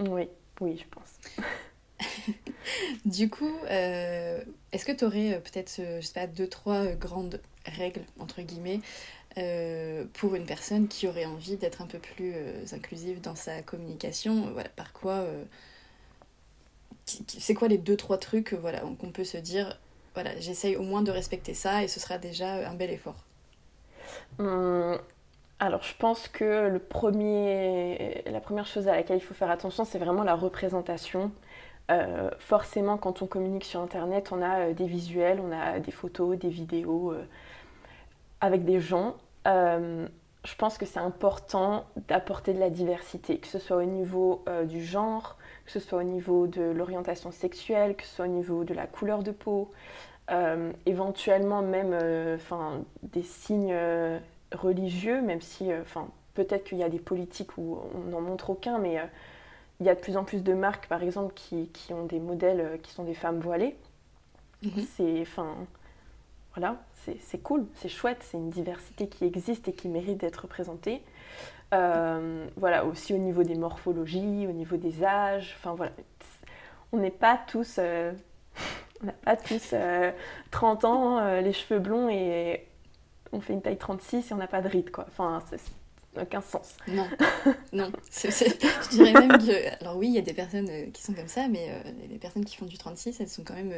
Oui, 0.00 0.28
oui, 0.60 0.82
je 0.82 0.84
pense. 0.90 1.46
du 3.04 3.28
coup, 3.28 3.56
euh, 3.70 4.42
est-ce 4.72 4.84
que 4.84 4.92
tu 4.92 5.04
aurais 5.04 5.34
euh, 5.34 5.40
peut-être, 5.40 5.78
euh, 5.80 6.00
je 6.00 6.06
sais 6.06 6.14
pas, 6.14 6.26
deux, 6.26 6.48
trois 6.48 6.86
grandes 6.86 7.40
règles, 7.66 8.02
entre 8.18 8.42
guillemets, 8.42 8.80
pour 10.14 10.34
une 10.34 10.46
personne 10.46 10.88
qui 10.88 11.06
aurait 11.06 11.24
envie 11.24 11.56
d'être 11.56 11.80
un 11.80 11.86
peu 11.86 12.00
plus 12.00 12.34
inclusive 12.72 13.20
dans 13.20 13.36
sa 13.36 13.62
communication 13.62 14.50
Voilà, 14.52 14.68
par 14.70 14.92
quoi 14.92 15.24
C'est 17.06 17.54
quoi 17.54 17.68
les 17.68 17.78
deux, 17.78 17.96
trois 17.96 18.18
trucs 18.18 18.52
voilà, 18.54 18.80
qu'on 18.80 19.12
peut 19.12 19.22
se 19.22 19.36
dire 19.38 19.78
voilà, 20.14 20.38
j'essaye 20.40 20.74
au 20.74 20.82
moins 20.82 21.02
de 21.02 21.12
respecter 21.12 21.54
ça 21.54 21.84
et 21.84 21.88
ce 21.88 22.00
sera 22.00 22.18
déjà 22.18 22.68
un 22.68 22.74
bel 22.74 22.90
effort? 22.90 23.24
Hum, 24.38 24.98
alors, 25.60 25.82
je 25.82 25.94
pense 25.98 26.28
que 26.28 26.68
le 26.68 26.78
premier, 26.78 28.22
la 28.26 28.40
première 28.40 28.66
chose 28.66 28.86
à 28.86 28.94
laquelle 28.94 29.16
il 29.18 29.22
faut 29.22 29.34
faire 29.34 29.50
attention, 29.50 29.84
c'est 29.84 29.98
vraiment 29.98 30.22
la 30.22 30.34
représentation. 30.36 31.32
Euh, 31.90 32.30
forcément, 32.38 32.98
quand 32.98 33.22
on 33.22 33.26
communique 33.26 33.64
sur 33.64 33.80
Internet, 33.80 34.30
on 34.32 34.42
a 34.42 34.60
euh, 34.60 34.72
des 34.74 34.86
visuels, 34.86 35.40
on 35.40 35.52
a 35.52 35.80
des 35.80 35.90
photos, 35.90 36.38
des 36.38 36.50
vidéos 36.50 37.12
euh, 37.12 37.24
avec 38.40 38.64
des 38.64 38.80
gens. 38.80 39.16
je 39.46 40.54
pense 40.56 40.78
que 40.78 40.86
c'est 40.86 41.00
important 41.00 41.84
d'apporter 42.08 42.52
de 42.52 42.60
la 42.60 42.70
diversité, 42.70 43.38
que 43.38 43.46
ce 43.46 43.58
soit 43.58 43.78
au 43.78 43.84
niveau 43.84 44.44
du 44.66 44.82
genre, 44.84 45.36
que 45.66 45.72
ce 45.72 45.80
soit 45.80 45.98
au 45.98 46.04
niveau 46.04 46.46
de 46.46 46.62
l'orientation 46.62 47.32
sexuelle, 47.32 47.96
que 47.96 48.04
ce 48.04 48.16
soit 48.16 48.24
au 48.26 48.28
niveau 48.28 48.64
de 48.64 48.74
la 48.74 48.86
couleur 48.86 49.22
de 49.22 49.32
peau, 49.32 49.72
éventuellement 50.86 51.62
même 51.62 51.96
des 53.02 53.22
signes 53.22 53.76
religieux, 54.52 55.20
même 55.22 55.40
si 55.40 55.70
peut-être 56.34 56.64
qu'il 56.64 56.78
y 56.78 56.84
a 56.84 56.88
des 56.88 57.00
politiques 57.00 57.58
où 57.58 57.78
on 57.94 58.10
n'en 58.10 58.20
montre 58.20 58.50
aucun, 58.50 58.78
mais 58.78 59.00
il 59.80 59.86
y 59.86 59.88
a 59.88 59.94
de 59.94 60.00
plus 60.00 60.16
en 60.16 60.24
plus 60.24 60.42
de 60.42 60.54
marques, 60.54 60.88
par 60.88 61.02
exemple, 61.02 61.32
qui, 61.34 61.68
qui 61.68 61.92
ont 61.92 62.04
des 62.04 62.18
modèles 62.18 62.60
euh, 62.60 62.76
qui 62.78 62.92
sont 62.92 63.04
des 63.04 63.14
femmes 63.14 63.38
voilées. 63.38 63.76
Mhm. 64.62 64.86
C'est, 64.96 65.20
enfin, 65.22 65.54
voilà, 66.54 66.76
c'est 67.20 67.38
cool, 67.38 67.66
c'est 67.76 67.88
chouette, 67.88 68.18
c'est 68.22 68.36
une 68.36 68.50
diversité 68.50 69.08
qui 69.08 69.24
existe 69.24 69.68
et 69.68 69.72
qui 69.72 69.88
mérite 69.88 70.18
d'être 70.18 70.38
représentée. 70.38 71.02
Euh, 71.72 72.46
voilà, 72.56 72.84
aussi 72.84 73.14
au 73.14 73.18
niveau 73.18 73.44
des 73.44 73.54
morphologies, 73.54 74.46
au 74.48 74.52
niveau 74.52 74.76
des 74.76 75.04
âges, 75.04 75.54
enfin 75.58 75.74
voilà, 75.74 75.92
on 76.90 76.96
n'est 76.96 77.10
pas 77.10 77.38
tous 77.46 77.76
euh, 77.78 78.12
On 79.00 79.06
n'a 79.06 79.12
pas 79.12 79.36
tous 79.36 79.76
30 80.50 80.84
ans, 80.84 81.38
les 81.38 81.52
cheveux 81.52 81.78
blonds 81.78 82.08
et 82.08 82.66
on 83.30 83.40
fait 83.40 83.52
une 83.52 83.62
taille 83.62 83.76
36 83.76 84.28
et 84.28 84.34
on 84.34 84.38
n'a 84.38 84.48
pas 84.48 84.60
de 84.60 84.66
ride, 84.66 84.90
quoi. 84.90 85.04
Enfin, 85.06 85.40
n'a 86.18 86.24
aucun 86.24 86.40
sens. 86.40 86.76
Non, 86.86 87.06
non. 87.72 87.90
je 88.12 88.88
dirais 88.90 89.12
même 89.12 89.38
que... 89.38 89.82
Alors 89.82 89.96
oui, 89.96 90.08
il 90.08 90.14
y 90.14 90.18
a 90.18 90.22
des 90.22 90.34
personnes 90.34 90.90
qui 90.92 91.02
sont 91.02 91.14
comme 91.14 91.28
ça, 91.28 91.48
mais 91.48 91.68
les 92.08 92.18
personnes 92.18 92.44
qui 92.44 92.56
font 92.56 92.66
du 92.66 92.78
36, 92.78 93.20
elles 93.20 93.28
sont 93.28 93.44
quand 93.44 93.54
même 93.54 93.72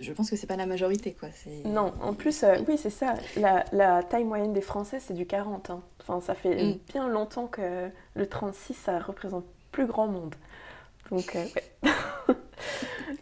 je 0.00 0.12
pense 0.12 0.30
que 0.30 0.36
c'est 0.36 0.46
pas 0.46 0.56
la 0.56 0.66
majorité 0.66 1.12
quoi. 1.12 1.28
Non, 1.64 1.92
en 2.00 2.14
plus, 2.14 2.42
euh, 2.42 2.56
oui, 2.68 2.78
c'est 2.78 2.90
ça. 2.90 3.14
La, 3.36 4.02
taille 4.02 4.24
moyenne 4.24 4.52
des 4.52 4.60
Français, 4.60 5.00
c'est 5.00 5.14
du 5.14 5.26
40. 5.26 5.70
Hein. 5.70 5.82
Enfin, 6.00 6.20
ça 6.20 6.34
fait 6.34 6.62
mm. 6.62 6.78
bien 6.88 7.08
longtemps 7.08 7.46
que 7.46 7.88
le 8.14 8.26
36, 8.26 8.74
ça 8.74 8.98
représente 8.98 9.44
plus 9.72 9.86
grand 9.86 10.06
monde. 10.06 10.34
Donc, 11.10 11.36
euh, 11.36 11.44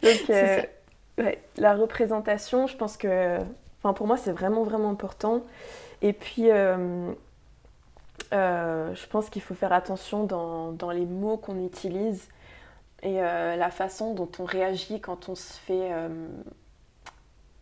Donc 0.03 0.29
euh, 0.29 0.61
la 1.57 1.73
représentation, 1.73 2.67
je 2.67 2.77
pense 2.77 2.97
que, 2.97 3.39
enfin, 3.79 3.93
pour 3.93 4.07
moi, 4.07 4.17
c'est 4.17 4.31
vraiment, 4.31 4.63
vraiment 4.63 4.89
important. 4.89 5.43
Et 6.01 6.13
puis, 6.13 6.49
je 8.31 9.07
pense 9.07 9.29
qu'il 9.29 9.41
faut 9.41 9.55
faire 9.55 9.73
attention 9.73 10.25
dans, 10.25 10.71
dans 10.71 10.91
les 10.91 11.05
mots 11.05 11.37
qu'on 11.37 11.63
utilise 11.65 12.27
et 13.03 13.15
la 13.15 13.69
façon 13.69 14.13
dont 14.13 14.29
on 14.39 14.45
réagit 14.45 14.99
quand 14.99 15.29
on 15.29 15.35
se 15.35 15.53
fait 15.53 15.91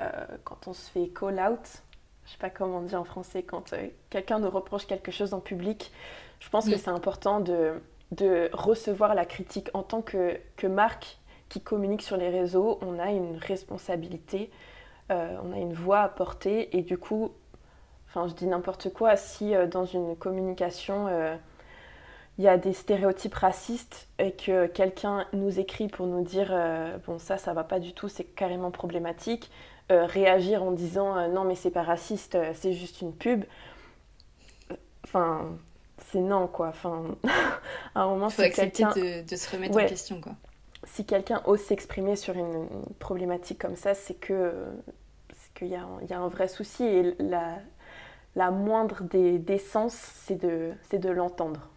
euh, 0.02 0.26
quand 0.44 0.68
on 0.68 0.74
se 0.74 0.90
fait 0.92 1.08
call 1.08 1.40
out, 1.40 1.84
je 2.26 2.32
sais 2.32 2.38
pas 2.38 2.50
comment 2.50 2.80
on 2.80 2.82
dit 2.82 2.96
en 2.96 3.06
français, 3.06 3.44
quand 3.44 3.72
euh, 3.72 3.88
quelqu'un 4.10 4.40
nous 4.40 4.50
reproche 4.50 4.86
quelque 4.88 5.12
chose 5.12 5.34
en 5.34 5.40
public, 5.40 5.92
je 6.40 6.50
pense 6.50 6.70
que 6.70 6.78
c'est 6.78 6.90
important 6.90 7.40
de, 7.40 7.82
de, 8.12 8.50
recevoir 8.52 9.16
la 9.16 9.26
critique 9.26 9.70
en 9.74 9.84
tant 9.84 10.02
que, 10.02 10.38
que, 10.58 10.68
marque 10.68 11.18
qui 11.48 11.62
communique 11.62 12.02
sur 12.02 12.18
les 12.18 12.30
réseaux. 12.30 12.78
On 12.82 13.00
a 13.00 13.12
une 13.12 13.38
responsabilité, 13.38 14.52
euh, 15.12 15.38
on 15.44 15.54
a 15.54 15.58
une 15.58 15.74
voix 15.74 16.02
à 16.02 16.10
porter 16.10 16.78
et 16.78 16.82
du 16.82 16.98
coup, 16.98 17.32
enfin 18.16 18.28
je 18.28 18.34
dis 18.34 18.48
n'importe 18.48 18.92
quoi, 18.94 19.18
si 19.18 19.54
dans 19.70 19.86
une 19.86 20.16
communication 20.16 21.08
il 22.38 22.44
y 22.44 22.48
a 22.48 22.58
des 22.58 22.74
stéréotypes 22.74 23.36
racistes 23.36 24.08
et 24.20 24.32
que 24.32 24.68
quelqu'un 24.68 25.26
nous 25.34 25.60
écrit 25.60 25.88
pour 25.88 26.08
nous 26.08 26.24
dire 26.24 26.54
bon 27.06 27.20
ça 27.20 27.38
ça 27.38 27.54
va 27.54 27.64
pas 27.64 27.80
du 27.80 27.94
tout 27.94 28.08
c'est 28.08 28.24
carrément 28.24 28.72
problématique 28.72 29.52
euh, 29.92 30.08
réagir 30.08 30.64
en 30.64 30.72
disant 30.72 31.16
euh, 31.16 31.28
non 31.28 31.44
mais 31.44 31.54
c'est 31.54 31.70
pas 31.70 31.84
raciste, 31.84 32.34
euh, 32.34 32.54
c'est 32.56 32.74
juste 32.74 33.02
une 33.02 33.14
pub. 33.14 33.46
Enfin, 35.04 35.56
c'est 36.00 36.22
non 36.22 36.48
quoi. 36.48 36.70
Enfin, 36.70 37.04
à 37.94 38.02
un 38.02 38.08
moment, 38.08 38.32
faut 38.32 38.42
accepter 38.42 38.84
de, 38.84 39.22
de, 39.22 39.36
se 39.36 39.52
remettre 39.52 39.78
en 39.78 39.86
question 39.86 40.20
quoi. 40.20 40.32
Si 40.86 41.06
quelqu'un 41.06 41.44
ose 41.46 41.60
s'exprimer 41.60 42.16
sur 42.16 42.34
une, 42.34 42.68
problématique 42.98 43.60
comme 43.60 43.76
ça, 43.76 43.94
c'est 43.94 44.16
que 44.16 44.54
qu'il 45.54 45.68
y, 45.68 45.72
y, 45.72 46.14
a 46.14 46.20
un 46.20 46.28
vrai 46.30 46.48
souci 46.48 46.84
et 46.84 47.16
la, 47.20 47.60
la 48.36 48.52
moindre 48.52 49.04
des, 49.04 49.40
des 49.40 49.60
sens, 49.60 49.94
c'est 49.94 50.36
de, 50.36 50.74
de 50.92 51.10
l'entendre. 51.10 51.70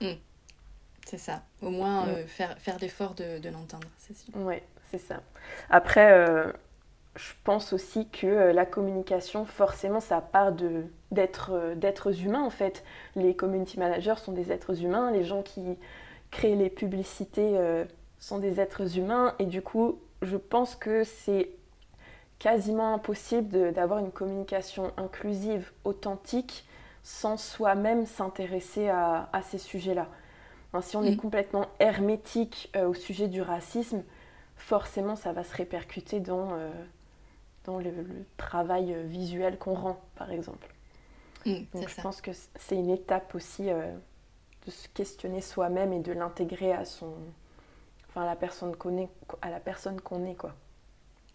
Mmh. 0.00 0.12
C'est 1.06 1.18
ça. 1.18 1.42
Au 1.62 1.70
moins 1.70 2.06
mmh. 2.06 2.26
faire, 2.26 2.58
faire 2.58 2.78
l'effort 2.80 3.14
de, 3.14 3.38
de 3.38 3.48
l'entendre, 3.48 3.88
c'est 3.98 4.16
sûr. 4.16 4.32
Oui, 4.36 4.56
c'est 4.90 4.98
ça. 4.98 5.20
Après, 5.70 6.52
je 7.16 7.32
pense 7.44 7.72
aussi 7.72 8.08
que 8.08 8.26
euh, 8.26 8.52
la 8.52 8.66
communication, 8.66 9.44
forcément, 9.44 10.00
ça 10.00 10.20
part 10.20 10.52
euh, 10.62 11.74
d'êtres 11.76 12.20
humains 12.22 12.42
en 12.42 12.50
fait. 12.50 12.82
Les 13.14 13.36
community 13.36 13.78
managers 13.78 14.16
sont 14.16 14.32
des 14.32 14.50
êtres 14.50 14.82
humains, 14.82 15.10
les 15.12 15.24
gens 15.24 15.42
qui 15.42 15.78
créent 16.30 16.56
les 16.56 16.70
publicités 16.70 17.56
euh, 17.56 17.84
sont 18.18 18.38
des 18.38 18.60
êtres 18.60 18.98
humains, 18.98 19.34
et 19.38 19.46
du 19.46 19.62
coup, 19.62 20.00
je 20.22 20.36
pense 20.36 20.74
que 20.74 21.04
c'est 21.04 21.50
quasiment 22.44 22.92
impossible 22.92 23.72
d'avoir 23.72 24.00
une 24.00 24.12
communication 24.12 24.92
inclusive, 24.98 25.72
authentique, 25.84 26.66
sans 27.02 27.38
soi-même 27.38 28.04
s'intéresser 28.04 28.90
à, 28.90 29.40
ces 29.42 29.56
sujets-là. 29.56 30.08
si 30.82 30.96
on 30.96 31.02
est 31.02 31.12
mm. 31.12 31.16
complètement 31.16 31.66
hermétique 31.80 32.70
au 32.76 32.92
sujet 32.92 33.28
du 33.28 33.40
racisme, 33.40 34.04
forcément, 34.56 35.16
ça 35.16 35.32
va 35.32 35.42
se 35.42 35.56
répercuter 35.56 36.20
dans 36.20 36.50
dans 37.64 37.78
le, 37.78 37.92
travail 38.36 38.94
euh, 38.94 39.02
visuel 39.02 39.58
qu'on 39.58 39.74
rend, 39.74 40.00
par 40.16 40.30
exemple. 40.30 40.68
Mm, 41.46 41.56
Donc 41.74 41.88
je 41.88 42.00
pense 42.00 42.20
que 42.20 42.30
c'est 42.56 42.76
une 42.76 42.90
étape 42.90 43.34
aussi 43.34 43.70
euh, 43.70 43.92
de 44.66 44.70
se 44.70 44.88
questionner 44.88 45.40
soi-même 45.40 45.92
et 45.92 46.00
de 46.00 46.12
l'intégrer 46.12 46.72
à 46.72 46.84
son, 46.84 47.12
enfin 48.08 48.22
à 48.22 48.26
la 48.26 48.36
personne 48.36 48.76
qu'on 48.76 48.96
est, 48.98 49.08
à 49.42 49.50
la 49.50 49.60
personne 49.60 50.00
qu'on 50.00 50.24
est 50.24 50.34
quoi. 50.34 50.54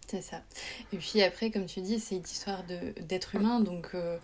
C'est 0.10 0.22
ça. 0.22 0.42
Et 0.92 0.98
puis 0.98 1.22
après, 1.22 1.52
comme 1.52 1.68
tu 1.68 1.82
dis, 1.82 2.00
c'est 2.00 2.16
une 2.16 2.24
histoire 2.24 2.64
d'être 2.64 3.36
humain, 3.36 3.60
donc. 3.60 3.90
Euh, 3.94 4.18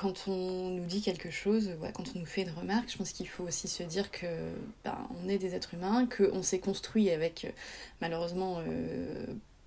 quand 0.00 0.28
on 0.28 0.68
nous 0.70 0.84
dit 0.84 1.02
quelque 1.02 1.28
chose, 1.28 1.72
quand 1.92 2.04
on 2.14 2.20
nous 2.20 2.24
fait 2.24 2.42
une 2.42 2.50
remarque, 2.50 2.88
je 2.88 2.96
pense 2.96 3.10
qu'il 3.10 3.26
faut 3.26 3.42
aussi 3.42 3.66
se 3.66 3.82
dire 3.82 4.12
que 4.12 4.26
ben, 4.84 4.96
on 5.20 5.28
est 5.28 5.38
des 5.38 5.56
êtres 5.56 5.74
humains, 5.74 6.06
qu'on 6.06 6.44
s'est 6.44 6.60
construit 6.60 7.10
avec 7.10 7.52
malheureusement 8.00 8.62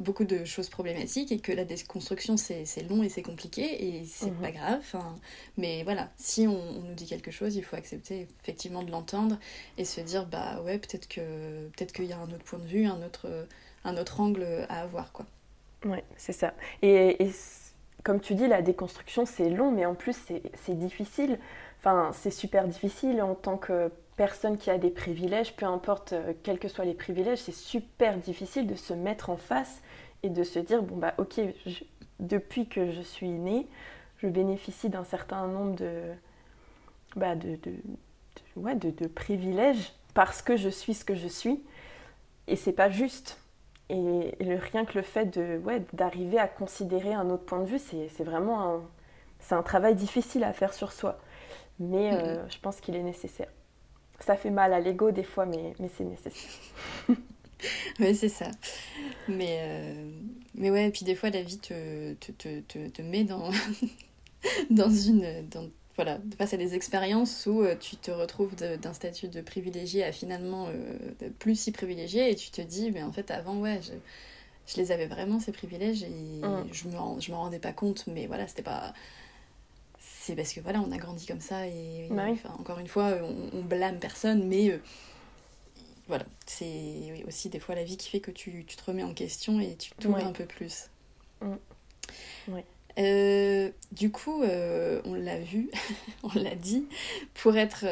beaucoup 0.01 0.25
de 0.25 0.43
choses 0.43 0.69
problématiques 0.69 1.31
et 1.31 1.39
que 1.39 1.51
la 1.51 1.63
déconstruction 1.63 2.35
c'est 2.37 2.65
long 2.89 3.03
et 3.03 3.09
c'est 3.09 3.21
compliqué 3.21 3.85
et 3.87 4.05
c'est 4.05 4.31
mhm. 4.31 4.41
pas 4.41 4.51
grave. 4.51 4.83
mais 5.57 5.83
voilà, 5.83 6.11
si 6.17 6.47
on, 6.47 6.81
nous 6.81 6.93
dit 6.93 7.05
quelque 7.05 7.31
chose, 7.31 7.55
il 7.55 7.63
faut 7.63 7.75
accepter 7.75 8.27
effectivement 8.41 8.83
de 8.83 8.91
l'entendre 8.91 9.39
et 9.77 9.85
se 9.85 10.01
dire 10.01 10.25
bah 10.25 10.61
ouais, 10.63 10.77
peut-être 10.79 11.07
que 11.07 11.67
peut-être 11.69 11.93
qu'il 11.93 12.05
y 12.05 12.13
a 12.13 12.17
un 12.17 12.31
autre 12.31 12.43
point 12.43 12.59
de 12.59 12.67
vue, 12.67 12.85
un 12.85 13.01
autre, 13.03 13.47
un 13.83 13.97
autre 13.97 14.19
angle 14.19 14.65
à 14.69 14.81
avoir 14.81 15.11
quoi. 15.11 15.25
Ouais, 15.85 16.03
c'est 16.15 16.33
ça. 16.33 16.53
Et, 16.81 17.17
comme 18.03 18.19
tu 18.19 18.35
dis, 18.35 18.47
la 18.47 18.61
déconstruction 18.61 19.25
c'est 19.25 19.49
long, 19.49 19.71
mais 19.71 19.85
en 19.85 19.95
plus 19.95 20.15
c'est 20.55 20.77
difficile. 20.77 21.39
Enfin, 21.79 22.11
c'est 22.13 22.31
super 22.31 22.67
difficile 22.67 23.21
en 23.21 23.35
tant 23.35 23.57
que 23.57 23.91
personne 24.15 24.57
qui 24.57 24.69
a 24.69 24.77
des 24.77 24.91
privilèges, 24.91 25.55
peu 25.55 25.65
importe 25.65 26.13
euh, 26.13 26.33
quels 26.43 26.59
que 26.59 26.67
soient 26.67 26.85
les 26.85 26.93
privilèges, 26.93 27.39
c'est 27.39 27.53
super 27.53 28.17
difficile 28.17 28.67
de 28.67 28.75
se 28.75 28.93
mettre 28.93 29.31
en 29.31 29.37
face 29.37 29.81
et 30.21 30.29
de 30.29 30.43
se 30.43 30.59
dire 30.59 30.83
bon 30.83 30.97
bah 30.97 31.15
ok, 31.17 31.39
depuis 32.19 32.67
que 32.67 32.91
je 32.91 33.01
suis 33.01 33.29
née, 33.29 33.67
je 34.17 34.27
bénéficie 34.27 34.89
d'un 34.89 35.03
certain 35.03 35.47
nombre 35.47 35.75
de, 35.75 36.11
bah, 37.15 37.35
de, 37.35 37.55
de, 37.55 37.73
ouais, 38.55 38.75
de, 38.75 39.07
privilèges 39.07 39.93
parce 40.13 40.41
que 40.41 40.55
je 40.55 40.69
suis 40.69 40.93
ce 40.93 41.03
que 41.03 41.15
je 41.15 41.27
suis 41.27 41.63
et 42.47 42.55
c'est 42.55 42.73
pas 42.73 42.89
juste. 42.89 43.40
Et, 43.91 44.43
le, 44.43 44.55
rien 44.55 44.85
que 44.85 44.97
le 44.97 45.03
fait 45.03 45.25
de 45.25 45.57
ouais, 45.59 45.83
d'arriver 45.91 46.39
à 46.39 46.47
considérer 46.47 47.13
un 47.13 47.29
autre 47.29 47.43
point 47.43 47.59
de 47.59 47.65
vue, 47.65 47.79
c'est 47.79 48.23
vraiment 48.23 48.75
un, 48.75 48.81
c'est 49.39 49.55
un 49.55 49.63
travail 49.63 49.95
difficile 49.95 50.45
à 50.45 50.53
faire 50.53 50.73
sur 50.73 50.93
soi. 50.93 51.19
Mais 51.79 52.13
euh, 52.13 52.47
je 52.49 52.57
pense 52.59 52.79
qu'il 52.79 52.95
est 52.95 53.03
nécessaire. 53.03 53.49
Ça 54.19 54.37
fait 54.37 54.51
mal 54.51 54.71
à 54.71 54.79
l'ego 54.79 55.11
des 55.11 55.23
fois, 55.23 55.45
mais, 55.45 55.73
mais 55.79 55.89
c'est 55.97 56.05
nécessaire. 56.05 56.51
oui, 57.99 58.15
c'est 58.15 58.29
ça. 58.29 58.49
Mais, 59.27 59.57
euh, 59.61 60.11
mais 60.55 60.71
ouais, 60.71 60.87
et 60.87 60.91
puis 60.91 61.03
des 61.03 61.15
fois, 61.15 61.29
la 61.29 61.41
vie 61.41 61.57
te, 61.57 62.13
te, 62.13 62.31
te, 62.31 62.87
te 62.87 63.01
met 63.01 63.25
dans, 63.25 63.51
dans 64.69 64.89
une. 64.89 65.47
Dans, 65.49 65.67
voilà, 65.95 66.19
face 66.37 66.53
à 66.53 66.57
des 66.57 66.73
expériences 66.73 67.45
où 67.45 67.63
euh, 67.63 67.75
tu 67.77 67.95
te 67.97 68.11
retrouves 68.11 68.55
d'un 68.55 68.93
statut 68.93 69.27
de 69.27 69.41
privilégié 69.41 70.03
à 70.03 70.11
finalement 70.11 70.67
euh, 70.69 71.29
plus 71.39 71.59
si 71.59 71.71
privilégié 71.71 72.31
et 72.31 72.35
tu 72.35 72.49
te 72.49 72.61
dis, 72.61 72.91
mais 72.91 73.03
en 73.03 73.11
fait, 73.11 73.29
avant, 73.29 73.57
ouais, 73.57 73.79
je, 73.81 73.93
je 74.67 74.77
les 74.77 74.91
avais 74.91 75.07
vraiment 75.07 75.39
ces 75.39 75.51
privilèges 75.51 76.03
et 76.03 76.41
mm. 76.41 76.67
je 76.71 76.87
me 76.87 77.19
je 77.19 77.31
me 77.31 77.35
rendais 77.35 77.59
pas 77.59 77.73
compte, 77.73 78.05
mais 78.07 78.27
voilà, 78.27 78.47
c'était 78.47 78.63
pas 78.63 78.93
c'est 80.21 80.35
parce 80.35 80.53
que 80.53 80.59
voilà, 80.59 80.81
on 80.81 80.91
a 80.91 80.97
grandi 80.97 81.25
comme 81.25 81.41
ça 81.41 81.67
et 81.67 82.07
bah 82.11 82.25
encore 82.59 82.79
une 82.79 82.87
fois, 82.87 83.17
on, 83.53 83.61
blâme 83.61 83.99
personne, 83.99 84.47
mais 84.47 84.69
euh, 84.69 84.77
voilà, 86.07 86.25
c'est 86.45 87.23
aussi 87.27 87.49
des 87.49 87.59
fois 87.59 87.73
la 87.75 87.83
vie 87.83 87.97
qui 87.97 88.09
fait 88.09 88.19
que 88.19 88.31
tu, 88.31 88.63
tu 88.65 88.75
te 88.75 88.83
remets 88.83 89.03
en 89.03 89.13
question 89.13 89.59
et 89.59 89.75
tu 89.75 89.91
t'ouvres 89.99 90.25
un 90.25 90.31
peu 90.31 90.45
plus. 90.45 90.89
Mm. 91.41 91.55
Euh, 92.99 93.69
du 93.91 94.11
coup, 94.11 94.43
euh, 94.43 95.01
on 95.05 95.13
l'a 95.13 95.39
vu, 95.39 95.69
on 96.23 96.39
l'a 96.39 96.55
dit, 96.55 96.87
pour 97.35 97.57
être 97.57 97.85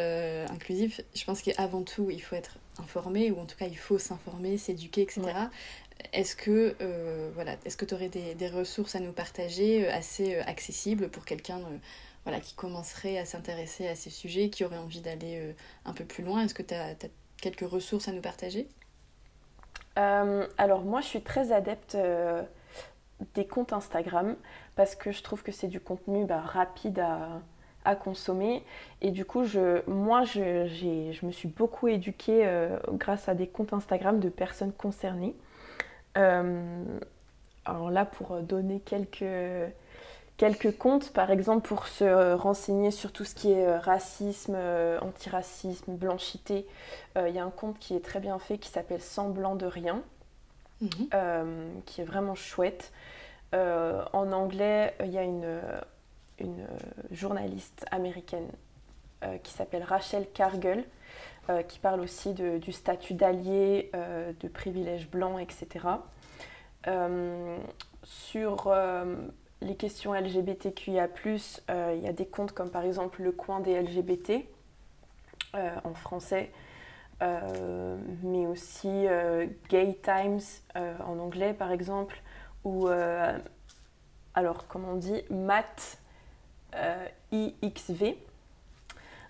inclusif, 0.51 1.01
je 1.15 1.23
pense 1.23 1.41
qu'avant 1.41 1.83
tout, 1.83 2.09
il 2.11 2.21
faut 2.21 2.35
être 2.35 2.57
informé, 2.79 3.31
ou 3.31 3.39
en 3.39 3.45
tout 3.45 3.57
cas, 3.57 3.67
il 3.67 3.77
faut 3.77 3.97
s'informer, 3.97 4.57
s'éduquer, 4.57 5.01
etc. 5.01 5.21
Est-ce 6.13 6.35
que 6.35 6.75
voilà, 7.35 7.57
est-ce 7.65 7.77
que 7.77 7.85
tu 7.85 7.93
aurais 7.93 8.09
des, 8.09 8.35
des, 8.35 8.49
ressources 8.49 8.95
à 8.95 8.99
nous 8.99 9.11
partager 9.11 9.87
assez 9.87 10.37
accessibles 10.37 11.09
pour 11.09 11.25
quelqu'un 11.25 11.59
voilà, 12.29 12.39
qui 12.39 12.53
commencerait 12.53 13.17
à 13.17 13.25
s'intéresser 13.25 13.87
à 13.87 13.95
ces 13.95 14.09
sujets, 14.09 14.49
qui 14.49 14.63
aurait 14.63 14.77
envie 14.77 15.01
d'aller 15.01 15.39
euh, 15.39 15.53
un 15.85 15.93
peu 15.93 16.05
plus 16.05 16.23
loin? 16.23 16.43
Est-ce 16.43 16.53
que 16.53 16.63
tu 16.63 16.73
as, 16.73 16.95
quelques 17.41 17.67
ressources 17.69 18.07
à 18.07 18.11
nous 18.11 18.21
partager? 18.21 18.67
Euh, 19.97 20.47
Alors 20.57 20.83
moi, 20.83 21.01
je 21.01 21.07
suis 21.07 21.21
très 21.21 21.51
adepte 21.51 21.95
euh, 21.95 22.43
des 23.33 23.45
comptes 23.45 23.73
Instagram 23.73 24.35
parce 24.75 24.95
que 24.95 25.11
je 25.11 25.21
trouve 25.23 25.43
que 25.43 25.51
c'est 25.51 25.67
du 25.67 25.79
contenu 25.79 26.25
bah, 26.25 26.39
rapide 26.39 26.99
à, 26.99 27.41
consommer. 27.95 28.63
Et 29.01 29.09
du 29.09 29.25
coup, 29.25 29.45
je, 29.45 29.81
moi, 29.89 30.23
je, 30.23 30.67
je 30.67 31.25
me 31.25 31.31
suis 31.31 31.47
beaucoup 31.47 31.87
éduquée 31.87 32.47
grâce 32.93 33.27
à 33.27 33.33
des 33.33 33.47
comptes 33.47 33.73
Instagram 33.73 34.19
de 34.19 34.29
personnes 34.29 34.71
concernées. 34.71 35.33
alors 36.13 37.89
là, 37.89 38.05
pour 38.05 38.41
donner 38.41 38.79
quelques, 38.79 39.25
quelques 40.37 40.77
comptes, 40.77 41.11
par 41.13 41.31
exemple, 41.31 41.67
pour 41.67 41.87
se 41.87 42.33
renseigner 42.33 42.91
sur 42.91 43.11
tout 43.11 43.25
ce 43.25 43.33
qui 43.33 43.53
est 43.53 43.75
racisme, 43.79 44.55
antiracisme, 45.01 45.93
blanchité, 45.93 46.67
il 47.15 47.33
y 47.33 47.39
a 47.39 47.43
un 47.43 47.49
compte 47.49 47.79
qui 47.79 47.95
est 47.95 48.05
très 48.05 48.19
bien 48.19 48.37
fait 48.37 48.59
qui 48.59 48.69
s'appelle 48.69 49.01
Semblant 49.01 49.55
de 49.55 49.65
rien, 49.65 50.03
mhm. 50.81 51.81
qui 51.85 52.01
est 52.01 52.05
vraiment 52.05 52.35
chouette. 52.35 52.91
en 53.53 54.31
anglais, 54.31 54.95
il 55.03 55.11
y 55.11 55.17
a 55.17 55.23
une, 55.23 55.61
journaliste 57.11 57.85
américaine 57.91 58.47
qui 59.43 59.51
s'appelle 59.51 59.83
Rachel 59.83 60.27
Cargill, 60.33 60.85
qui 61.67 61.79
parle 61.79 61.99
aussi 61.99 62.33
du 62.33 62.71
statut 62.71 63.13
d'allié, 63.13 63.91
de 63.93 64.47
privilèges 64.47 65.09
blancs, 65.09 65.41
etc. 65.41 65.87
Euh, 66.87 67.57
sur 68.03 68.67
euh, 68.67 69.15
les 69.61 69.75
questions 69.75 70.13
LGBTQIA, 70.13 71.09
euh, 71.69 71.93
il 71.95 72.03
y 72.03 72.07
a 72.07 72.13
des 72.13 72.25
comptes 72.25 72.53
comme 72.53 72.69
par 72.71 72.85
exemple 72.85 73.21
le 73.21 73.31
coin 73.31 73.59
des 73.59 73.79
LGBT 73.81 74.45
en 75.83 75.95
français, 75.95 76.51
mais 77.21 78.47
aussi 78.47 79.05
Gay 79.69 79.97
Times 80.01 80.39
en 80.75 81.19
anglais 81.19 81.53
par 81.53 81.71
exemple, 81.71 82.21
ou 82.63 82.87
alors 84.33 84.67
comment 84.67 84.93
on 84.93 84.95
dit, 84.95 85.21
Matt 85.29 85.99
IXV, 87.31 88.15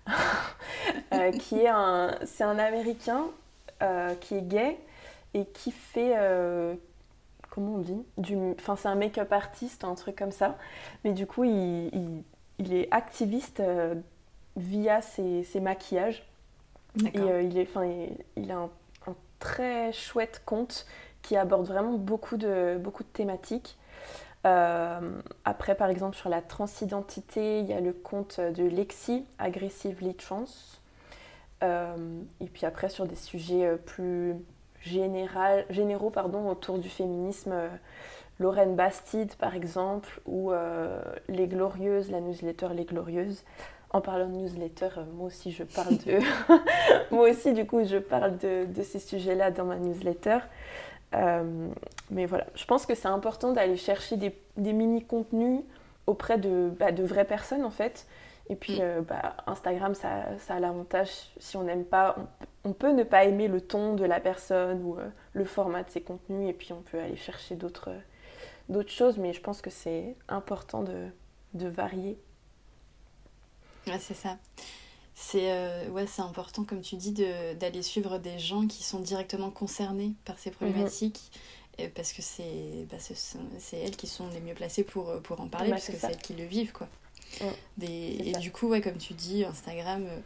qui 1.40 1.60
est 1.60 1.68
un, 1.68 2.16
c'est 2.24 2.44
un 2.44 2.58
Américain 2.58 3.26
qui 4.20 4.36
est 4.36 4.42
gay 4.42 4.78
et 5.34 5.46
qui 5.46 5.72
fait, 5.72 6.14
comment 7.50 7.74
on 7.74 7.78
dit 7.78 8.02
du, 8.16 8.36
Enfin, 8.58 8.76
c'est 8.76 8.88
un 8.88 8.94
make-up 8.94 9.32
artiste, 9.32 9.84
un 9.84 9.94
truc 9.94 10.16
comme 10.16 10.32
ça. 10.32 10.56
Mais 11.04 11.12
du 11.12 11.26
coup, 11.26 11.44
il, 11.44 12.22
il, 12.58 12.74
est 12.74 12.88
activiste 12.92 13.60
euh, 13.60 13.94
via 14.56 15.02
ses, 15.02 15.44
ses, 15.44 15.60
maquillages. 15.60 16.24
Et 17.14 17.20
euh, 17.20 17.42
il, 17.42 17.58
est, 17.58 17.68
enfin, 17.68 17.88
il, 18.36 18.50
a 18.50 18.58
un, 18.58 18.70
très 19.38 19.92
chouette 19.92 20.42
conte 20.44 20.86
qui 21.22 21.36
aborde 21.36 21.66
vraiment 21.66 21.92
beaucoup 21.92 22.36
de, 22.36 22.78
beaucoup 22.78 23.02
de 23.02 23.08
thématiques. 23.08 23.78
Euh, 24.46 25.20
après, 25.44 25.74
par 25.74 25.88
exemple, 25.90 26.16
sur 26.16 26.28
la 26.28 26.42
transidentité, 26.42 27.60
il 27.60 27.66
y 27.66 27.72
a 27.72 27.80
le 27.80 27.92
conte 27.92 28.40
de 28.40 28.64
Lexi, 28.64 29.24
Aggressively 29.38 30.14
Trans. 30.14 30.44
et 31.62 32.46
puis 32.52 32.66
après, 32.66 32.88
sur 32.88 33.06
des 33.06 33.16
sujets 33.16 33.76
plus 33.86 34.36
général, 34.82 35.64
généraux 35.70 36.10
pardon, 36.10 36.48
autour 36.48 36.78
du 36.78 36.88
féminisme. 36.88 37.52
Euh, 37.52 37.68
Lorraine 38.38 38.74
Bastide, 38.74 39.34
par 39.34 39.54
exemple, 39.54 40.20
ou 40.24 40.50
euh, 40.52 41.02
Les 41.28 41.46
Glorieuses, 41.46 42.10
la 42.10 42.20
newsletter 42.20 42.68
Les 42.74 42.86
Glorieuses. 42.86 43.44
En 43.92 44.00
parlant 44.00 44.28
de 44.28 44.36
newsletter, 44.36 44.88
euh, 44.98 45.04
moi 45.14 45.26
aussi 45.26 45.50
je 45.50 45.64
parle 45.64 45.98
de. 45.98 46.20
moi 47.10 47.28
aussi, 47.28 47.52
du 47.52 47.66
coup, 47.66 47.84
je 47.84 47.96
parle 47.96 48.38
de, 48.38 48.66
de 48.66 48.82
ces 48.82 49.00
sujets-là 49.00 49.50
dans 49.50 49.64
ma 49.64 49.76
newsletter. 49.76 50.38
mais 52.10 52.26
voilà, 52.26 52.46
je 52.54 52.64
pense 52.66 52.86
que 52.86 52.94
c'est 52.94 53.08
important 53.08 53.52
d'aller 53.52 53.76
chercher 53.76 54.16
des, 54.16 54.34
des 54.56 54.72
mini-contenus 54.72 55.62
auprès 56.06 56.38
de, 56.38 56.70
bah, 56.78 56.92
de 56.92 57.02
vraies 57.02 57.24
personnes, 57.24 57.64
en 57.64 57.70
fait, 57.70 58.06
et 58.50 58.56
puis, 58.56 58.78
mm. 58.78 58.82
euh, 58.82 59.00
bah, 59.00 59.36
Instagram, 59.46 59.94
ça, 59.94 60.36
ça 60.38 60.56
a 60.56 60.60
l'avantage, 60.60 61.08
si 61.38 61.56
on 61.56 61.62
n'aime 61.62 61.84
pas, 61.84 62.16
on, 62.64 62.72
peut 62.72 62.90
ne 62.90 63.04
pas 63.04 63.24
aimer 63.24 63.46
le 63.46 63.60
ton 63.60 63.94
de 63.94 64.04
la 64.04 64.18
personne 64.18 64.82
ou 64.82 64.98
euh, 64.98 65.08
le 65.32 65.44
format 65.44 65.84
de 65.84 65.90
ses 65.90 66.00
contenus, 66.00 66.50
et 66.50 66.52
puis 66.52 66.72
on 66.72 66.82
peut 66.82 66.98
aller 66.98 67.16
chercher 67.16 67.54
d'autres 67.54 67.90
d'autres 68.68 68.90
choses, 68.90 69.18
mais 69.18 69.32
je 69.32 69.40
pense 69.40 69.62
que 69.62 69.70
c'est 69.70 70.16
important 70.28 70.82
de, 70.82 71.06
de 71.54 71.68
varier. 71.68 72.18
Ouais, 73.86 73.98
c'est 73.98 74.14
ça. 74.14 74.38
C'est 75.14 75.52
euh, 75.52 75.88
ouais, 75.88 76.06
important, 76.18 76.64
comme 76.64 76.80
tu 76.80 76.96
dis, 76.96 77.12
d'aller 77.12 77.82
suivre 77.82 78.18
des 78.18 78.38
gens 78.38 78.66
qui 78.66 78.82
sont 78.82 79.00
directement 79.00 79.50
concernés 79.50 80.12
par 80.24 80.38
ces 80.38 80.50
problématiques. 80.50 81.30
parce 81.94 82.12
que 82.12 82.22
bah, 82.84 82.96
c'est 83.00 83.76
elles 83.76 83.96
qui 83.96 84.06
sont 84.06 84.28
les 84.28 84.40
mieux 84.40 84.54
placées 84.54 84.84
pour, 84.84 85.20
pour 85.22 85.40
en 85.40 85.48
parler, 85.48 85.70
parce 85.70 85.86
que 85.86 85.96
c'est 85.96 86.06
elles 86.06 86.18
qui 86.18 86.34
le 86.34 86.44
vivent. 86.44 86.72
quoi. 86.72 86.88
Et 87.82 88.32
du 88.40 88.52
coup, 88.52 88.68
ouais, 88.68 88.80
comme 88.80 88.98
tu 88.98 89.14
dis, 89.14 89.44
Instagram, 89.44 90.06
euh, 90.06 90.18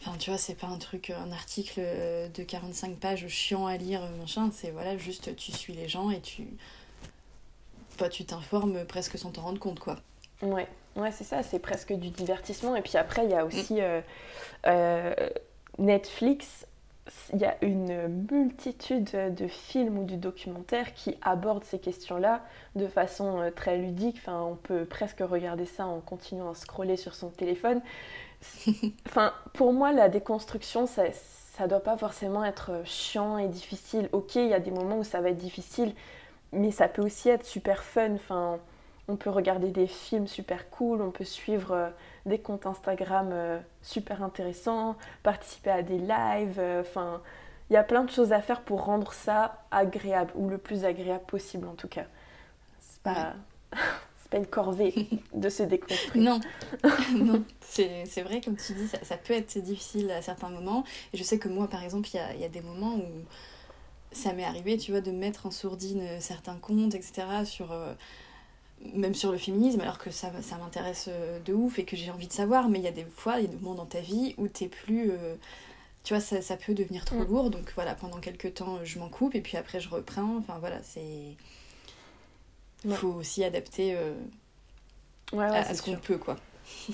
enfin, 0.00 0.16
tu 0.18 0.30
vois, 0.30 0.38
c'est 0.38 0.54
pas 0.54 0.66
un 0.66 0.78
truc, 0.78 1.10
un 1.10 1.32
article 1.32 1.74
euh, 1.78 2.28
de 2.28 2.42
45 2.42 2.96
pages 2.96 3.26
chiant 3.28 3.66
à 3.66 3.76
lire, 3.76 4.02
machin, 4.20 4.50
c'est 4.52 4.70
voilà, 4.70 4.96
juste 4.96 5.34
tu 5.36 5.52
suis 5.52 5.72
les 5.72 5.88
gens 5.88 6.10
et 6.10 6.20
tu. 6.20 6.46
Bah, 7.98 8.08
tu 8.08 8.24
t'informes 8.24 8.84
presque 8.86 9.18
sans 9.18 9.30
t'en 9.30 9.42
rendre 9.42 9.60
compte, 9.60 9.78
quoi. 9.78 10.00
Ouais, 10.42 10.66
ouais 10.96 11.12
c'est 11.12 11.24
ça, 11.24 11.42
c'est 11.42 11.58
presque 11.58 11.92
du 11.92 12.10
divertissement. 12.10 12.76
Et 12.76 12.82
puis 12.82 12.96
après, 12.96 13.24
il 13.24 13.30
y 13.30 13.34
a 13.34 13.44
aussi 13.44 13.80
mm. 13.80 14.02
euh, 14.66 15.14
Netflix 15.78 16.66
il 17.32 17.40
y 17.40 17.44
a 17.44 17.56
une 17.62 18.26
multitude 18.30 19.10
de 19.10 19.48
films 19.48 19.98
ou 19.98 20.04
de 20.04 20.14
documentaires 20.14 20.94
qui 20.94 21.16
abordent 21.22 21.64
ces 21.64 21.78
questions-là 21.78 22.42
de 22.76 22.86
façon 22.86 23.40
euh, 23.40 23.50
très 23.50 23.76
ludique. 23.76 24.16
Enfin, 24.18 24.40
on 24.40 24.54
peut 24.54 24.84
presque 24.84 25.20
regarder 25.20 25.66
ça 25.66 25.86
en 25.86 26.00
continuant 26.00 26.50
à 26.50 26.54
scroller 26.54 26.96
sur 26.96 27.14
son 27.14 27.30
téléphone. 27.30 27.80
enfin, 29.06 29.32
pour 29.52 29.72
moi, 29.72 29.92
la 29.92 30.08
déconstruction, 30.08 30.86
ça, 30.86 31.04
ça 31.12 31.66
doit 31.66 31.82
pas 31.82 31.96
forcément 31.96 32.44
être 32.44 32.70
chiant 32.84 33.36
et 33.36 33.48
difficile. 33.48 34.08
Ok, 34.12 34.36
il 34.36 34.48
y 34.48 34.54
a 34.54 34.60
des 34.60 34.70
moments 34.70 34.98
où 34.98 35.04
ça 35.04 35.20
va 35.20 35.30
être 35.30 35.36
difficile, 35.36 35.94
mais 36.52 36.70
ça 36.70 36.86
peut 36.86 37.02
aussi 37.02 37.28
être 37.28 37.44
super 37.44 37.82
fun. 37.82 38.14
Enfin, 38.14 38.60
on 39.12 39.16
peut 39.16 39.30
regarder 39.30 39.70
des 39.70 39.86
films 39.86 40.26
super 40.26 40.70
cool, 40.70 41.02
on 41.02 41.10
peut 41.10 41.24
suivre 41.24 41.72
euh, 41.72 41.88
des 42.24 42.38
comptes 42.38 42.64
Instagram 42.64 43.28
euh, 43.30 43.58
super 43.82 44.22
intéressants, 44.22 44.96
participer 45.22 45.70
à 45.70 45.82
des 45.82 45.98
lives, 45.98 46.58
euh, 46.58 46.80
enfin, 46.80 47.20
il 47.68 47.74
y 47.74 47.76
a 47.76 47.84
plein 47.84 48.04
de 48.04 48.10
choses 48.10 48.32
à 48.32 48.40
faire 48.40 48.62
pour 48.62 48.84
rendre 48.84 49.12
ça 49.12 49.64
agréable, 49.70 50.32
ou 50.34 50.48
le 50.48 50.56
plus 50.56 50.86
agréable 50.86 51.24
possible 51.26 51.68
en 51.68 51.74
tout 51.74 51.88
cas. 51.88 52.06
C'est 52.80 53.02
pas, 53.02 53.34
pas 54.30 54.38
une 54.38 54.46
corvée 54.46 55.08
de 55.34 55.48
se 55.50 55.62
déconstruire. 55.62 56.24
Non, 56.24 56.40
non. 57.14 57.44
c'est 57.60 58.22
vrai, 58.22 58.40
comme 58.40 58.56
tu 58.56 58.72
dis, 58.72 58.88
ça, 58.88 59.16
peut 59.18 59.34
être 59.34 59.58
difficile 59.58 60.10
à 60.10 60.22
certains 60.22 60.48
moments. 60.48 60.84
Et 61.12 61.18
je 61.18 61.22
sais 61.22 61.38
que 61.38 61.50
moi, 61.50 61.68
par 61.68 61.84
exemple, 61.84 62.08
il 62.14 62.16
y 62.16 62.20
a, 62.20 62.34
y 62.34 62.44
a, 62.44 62.48
des 62.48 62.62
moments 62.62 62.94
où 62.94 63.08
ça 64.10 64.32
m'est 64.32 64.44
arrivé, 64.44 64.78
tu 64.78 64.90
vois, 64.90 65.02
de 65.02 65.10
mettre 65.10 65.44
en 65.44 65.50
sourdine 65.50 66.02
certains 66.20 66.56
comptes, 66.56 66.94
etc., 66.94 67.44
sur 67.44 67.74
même 68.94 69.14
sur 69.14 69.32
le 69.32 69.38
féminisme, 69.38 69.80
alors 69.80 69.98
que 69.98 70.10
ça, 70.10 70.30
ça 70.42 70.56
m'intéresse 70.58 71.06
euh, 71.08 71.38
de 71.40 71.52
ouf 71.52 71.78
et 71.78 71.84
que 71.84 71.96
j'ai 71.96 72.10
envie 72.10 72.26
de 72.26 72.32
savoir, 72.32 72.68
mais 72.68 72.78
il 72.78 72.84
y 72.84 72.88
a 72.88 72.92
des 72.92 73.04
fois, 73.04 73.38
il 73.38 73.42
y 73.42 73.48
a 73.48 73.50
des 73.50 73.56
moments 73.56 73.74
dans 73.74 73.86
ta 73.86 74.00
vie 74.00 74.34
où 74.38 74.48
t'es 74.48 74.68
plus. 74.68 75.10
Euh, 75.10 75.36
tu 76.04 76.14
vois, 76.14 76.20
ça, 76.20 76.42
ça, 76.42 76.56
peut 76.56 76.74
devenir 76.74 77.04
trop 77.04 77.20
mm. 77.20 77.28
lourd, 77.28 77.50
donc 77.50 77.72
voilà, 77.74 77.94
pendant 77.94 78.18
quelques 78.18 78.54
temps, 78.54 78.84
je 78.84 78.98
m'en 78.98 79.08
coupe 79.08 79.34
et 79.34 79.40
puis 79.40 79.56
après, 79.56 79.80
je 79.80 79.88
reprends. 79.88 80.36
Enfin 80.38 80.58
voilà, 80.58 80.82
c'est. 80.82 81.36
Il 82.84 82.92
faut 82.94 83.12
aussi 83.12 83.44
adapter 83.44 83.94
euh, 83.94 84.12
à, 85.38 85.72
ce 85.72 85.82
qu'on 85.82 85.96
peut, 85.96 86.18
quoi. 86.18 86.36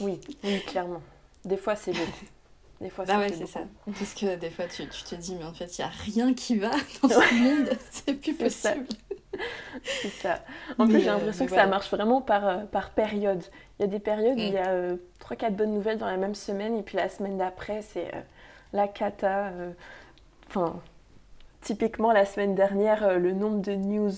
Oui, 0.01 0.20
oui, 0.44 0.61
clairement. 0.66 1.03
Des 1.44 1.57
fois, 1.57 1.77
c'est 1.77 1.92
beau. 1.92 1.98
Des 2.81 2.90
fois, 2.90 3.05
bah 3.05 3.18
ouais, 3.18 3.33
c'est 3.33 3.46
ça. 3.46 3.62
Parce 3.87 4.14
que 4.14 4.37
des 4.37 4.51
fois, 4.51 4.66
tu, 4.66 4.87
tu, 4.87 5.03
te 5.03 5.16
dis, 5.16 5.35
mais 5.35 5.42
en 5.42 5.53
fait, 5.53 5.79
il 5.79 5.81
n'y 5.81 5.85
a 5.85 5.90
rien 5.90 6.33
qui 6.33 6.57
va 6.59 6.70
dans 7.03 7.09
ce 7.09 7.35
monde, 7.35 7.77
c'est 7.90 8.14
plus 8.14 8.35
possible. 8.35 8.87
c'est 9.83 10.09
ça. 10.09 10.40
En 10.79 10.87
plus, 10.87 11.01
j'ai 11.01 11.09
euh, 11.09 11.14
l'impression 11.14 11.46
que 11.46 11.53
ça 11.53 11.66
marche 11.66 11.90
vraiment 11.90 12.20
par, 12.20 12.46
euh, 12.46 12.57
par 12.64 12.90
période. 12.90 13.42
Il 13.79 13.83
y 13.83 13.85
a 13.85 13.88
des 13.88 13.98
périodes 13.98 14.37
où 14.37 14.40
il 14.40 14.53
y 14.53 14.59
a 14.59 14.92
3-4 15.20 15.46
euh, 15.46 15.51
bonnes 15.51 15.74
nouvelles 15.74 15.98
dans 15.98 16.07
la 16.07 16.16
même 16.16 16.35
semaine, 16.35 16.77
et 16.77 16.83
puis 16.83 16.96
la 16.96 17.09
semaine 17.09 17.38
d'après, 17.38 17.83
c'est 17.83 18.11
la 18.72 18.88
cata. 18.88 19.53
Enfin, 20.48 20.81
typiquement, 21.61 22.12
la 22.12 22.24
semaine 22.24 22.55
dernière, 22.55 23.18
le 23.18 23.33
nombre 23.33 23.61
de 23.61 23.74
news 23.74 24.12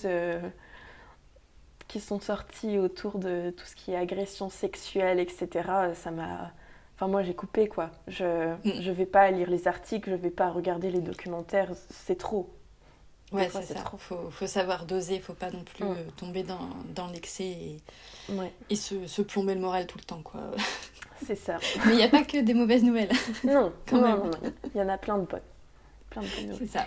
qui 1.87 1.99
sont 1.99 2.21
sorties 2.21 2.77
autour 2.77 3.19
de 3.19 3.51
tout 3.51 3.65
ce 3.65 3.75
qui 3.75 3.91
est 3.91 3.97
agression 3.97 4.49
sexuelle, 4.49 5.19
etc., 5.19 5.49
ça 5.93 6.11
m'a 6.11 6.51
Enfin, 7.01 7.09
moi, 7.09 7.23
j'ai 7.23 7.33
coupé, 7.33 7.67
quoi. 7.67 7.89
Je 8.07 8.53
mm. 8.63 8.81
je 8.81 8.91
vais 8.91 9.07
pas 9.07 9.31
lire 9.31 9.49
les 9.49 9.67
articles, 9.67 10.07
je 10.11 10.15
vais 10.15 10.29
pas 10.29 10.51
regarder 10.51 10.91
les 10.91 11.01
documentaires, 11.01 11.71
c'est 11.89 12.17
trop. 12.17 12.53
Ouais, 13.31 13.49
c'est 13.51 13.63
ça. 13.63 13.75
Trop. 13.75 13.97
Faut, 13.97 14.29
faut 14.29 14.47
savoir 14.47 14.85
doser, 14.85 15.19
faut 15.19 15.33
pas 15.33 15.49
non 15.51 15.63
plus 15.63 15.85
euh, 15.85 15.95
tomber 16.17 16.43
dans, 16.43 16.69
dans 16.93 17.07
l'excès 17.07 17.45
et, 17.45 17.81
et 18.69 18.75
se, 18.75 19.07
se, 19.07 19.21
plomber 19.21 19.55
le 19.55 19.61
moral 19.61 19.87
tout 19.87 19.97
le 19.97 20.03
temps, 20.03 20.21
quoi. 20.21 20.41
C'est 21.25 21.35
ça. 21.35 21.57
Mais 21.85 21.93
il 21.93 21.97
n'y 21.97 22.03
a 22.03 22.09
pas 22.09 22.23
que 22.23 22.41
des 22.41 22.53
mauvaises 22.53 22.83
nouvelles. 22.83 23.11
Non, 23.43 23.71
quand 23.89 24.01
même. 24.01 24.31
Il 24.73 24.79
y 24.79 24.81
en 24.81 24.89
a 24.89 24.97
plein 24.97 25.17
de 25.17 25.25
bonnes. 25.25 25.39
C'est 26.57 26.67
ça. 26.67 26.85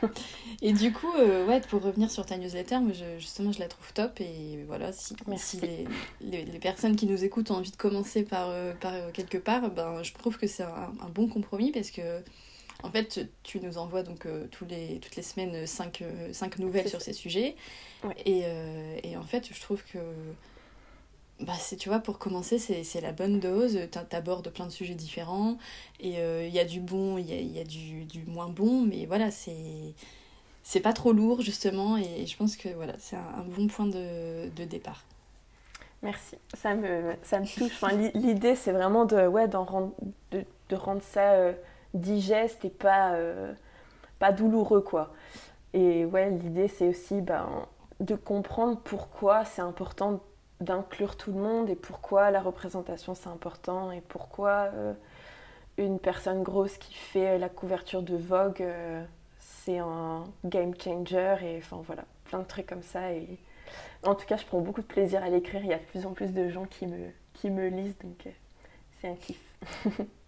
Et 0.61 0.75
du 0.75 0.93
coup, 0.93 1.11
euh, 1.19 1.47
ouais, 1.47 1.61
pour 1.63 1.83
revenir 1.83 2.11
sur 2.11 2.27
ta 2.27 2.37
newsletter, 2.37 2.77
je, 2.93 3.19
justement, 3.19 3.53
je 3.53 3.59
la 3.59 3.69
trouve 3.69 3.91
top. 3.95 4.21
Et 4.21 4.63
voilà, 4.67 4.93
si, 4.93 5.17
si 5.37 5.61
les, 5.61 6.45
les, 6.45 6.59
personnes 6.59 6.95
qui 6.95 7.07
nous 7.07 7.25
écoutent 7.25 7.51
ont 7.51 7.57
envie 7.57 7.71
de 7.71 7.77
commencer 7.77 8.23
par, 8.23 8.49
euh, 8.51 8.75
par 8.75 8.93
quelque 9.13 9.39
part, 9.39 9.71
ben, 9.71 10.03
je 10.03 10.13
trouve 10.13 10.37
que 10.37 10.47
c'est 10.47 10.63
un, 10.63 11.09
bon 11.15 11.27
compromis 11.27 11.73
parce 11.73 11.91
que 11.91 12.03
En 12.85 12.91
fait, 12.91 13.29
tu 13.43 13.61
nous 13.61 13.79
envoies 13.79 14.03
donc 14.03 14.29
tous 14.51 14.67
les, 14.67 15.01
toutes 15.01 15.17
les 15.17 15.23
semaines 15.23 15.67
cinq, 15.67 16.05
cinq 16.33 16.59
nouvelles 16.59 16.89
sur 16.89 17.01
ces 17.01 17.15
sujets. 17.15 17.57
Et, 18.27 18.43
et, 19.03 19.17
en 19.17 19.23
fait, 19.23 19.49
je 19.53 19.61
trouve 19.61 19.83
que 19.85 19.99
bah, 21.41 21.55
tu 21.79 21.89
vois, 21.89 21.99
pour 21.99 22.19
commencer, 22.19 22.59
c'est 22.59 23.01
la 23.01 23.13
bonne 23.13 23.41
dose. 23.41 23.79
Tu 23.91 24.17
abordes 24.17 24.51
plein 24.51 24.67
de 24.67 24.71
sujets 24.71 24.95
différents. 24.95 25.59
Et 25.99 26.11
il 26.11 26.19
euh, 26.19 26.47
y 26.47 26.61
a 26.61 26.65
du 26.65 26.81
bon, 26.81 27.19
il 27.19 27.29
y 27.29 27.33
a, 27.33 27.41
y 27.41 27.61
a 27.61 27.65
du, 27.65 28.05
du, 28.05 28.25
moins 28.27 28.49
bon. 28.49 28.83
Mais 28.83 29.07
voilà, 29.07 29.31
c'est 29.31 29.95
c'est 30.63 30.81
pas 30.81 30.93
trop 30.93 31.13
lourd, 31.13 31.43
justement. 31.43 31.97
Et 31.97 32.27
je 32.27 32.37
pense 32.37 32.57
que 32.57 32.69
voilà, 32.69 32.95
c'est 32.99 33.17
un, 33.17 33.45
bon 33.45 33.67
point 33.67 33.87
de, 33.87 34.49
de, 34.55 34.65
départ. 34.65 35.05
Merci. 36.03 36.37
Ça 36.55 36.75
me, 36.75 37.15
ça 37.23 37.41
me 37.41 37.47
touche. 37.47 37.73
Enfin, 37.73 37.97
L'idée, 38.15 38.55
c'est 38.55 38.73
vraiment 38.73 39.05
de, 39.05 39.27
ouais, 39.27 39.47
rendre, 39.47 39.93
de, 40.31 40.45
de, 40.69 40.77
rendre 40.77 41.03
ça 41.03 41.33
euh, 41.33 41.53
digeste 41.95 42.65
et 42.65 42.71
pas, 42.71 43.15
euh, 43.15 43.53
pas 44.19 44.33
douloureux, 44.33 44.83
quoi. 44.83 45.13
Et 45.73 46.05
ouais, 46.05 46.31
l'idée, 46.31 46.69
c'est 46.69 46.89
aussi 46.89 47.21
ben, 47.21 47.67
de 48.01 48.15
comprendre 48.15 48.79
pourquoi 48.83 49.45
c'est 49.45 49.63
important 49.63 50.21
d'inclure 50.61 51.17
tout 51.17 51.33
le 51.33 51.39
monde 51.39 51.69
et 51.69 51.75
pourquoi 51.75 52.31
la 52.31 52.41
représentation 52.41 53.15
c'est 53.15 53.29
important 53.29 53.91
et 53.91 54.01
pourquoi 54.01 54.71
euh, 54.75 54.95
une 55.79 55.99
personne 55.99 56.43
grosse 56.43 56.79
qui 56.79 56.95
fait 56.95 57.39
la 57.39 57.49
couverture 57.49 58.03
de 58.03 58.17
Vogue 58.17 58.63
euh, 58.63 59.05
c'est 59.39 59.79
un 59.79 60.25
game 60.45 60.73
changer 60.81 61.37
et 61.43 61.59
enfin 61.59 61.83
voilà 61.87 62.05
plein 62.25 62.41
de 62.41 62.45
trucs 62.45 62.67
comme 62.67 62.83
ça. 62.83 63.13
Et 63.13 63.39
en 64.05 64.15
tout 64.15 64.27
cas 64.27 64.37
je 64.37 64.45
prends 64.45 64.61
beaucoup 64.61 64.83
de 64.83 64.87
plaisir 64.87 65.23
à 65.23 65.29
l'écrire. 65.29 65.63
Il 65.63 65.71
y 65.71 65.75
a 65.75 65.79
de 65.79 65.85
plus 65.85 66.07
en 66.07 66.13
plus 66.13 66.33
de 66.33 66.49
gens 66.49 66.65
qui 66.65 66.87
me, 66.87 67.11
qui 67.33 67.51
me 67.51 67.69
lisent 67.69 67.99
donc 67.99 68.27
euh, 68.27 68.31
c'est 69.01 69.09
un 69.09 69.15
kiff 69.15 69.57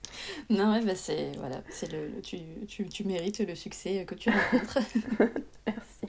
non 0.51 0.73
ouais, 0.73 0.85
bah 0.85 0.95
c'est 0.95 1.33
voilà 1.39 1.63
c'est 1.71 1.91
le, 1.93 2.21
tu, 2.23 2.39
tu, 2.69 2.89
tu, 2.89 3.05
mérites 3.05 3.41
le 3.41 3.55
succès 3.55 4.05
que 4.05 4.15
tu 4.15 4.31
rencontres 4.31 4.79
merci 5.67 6.07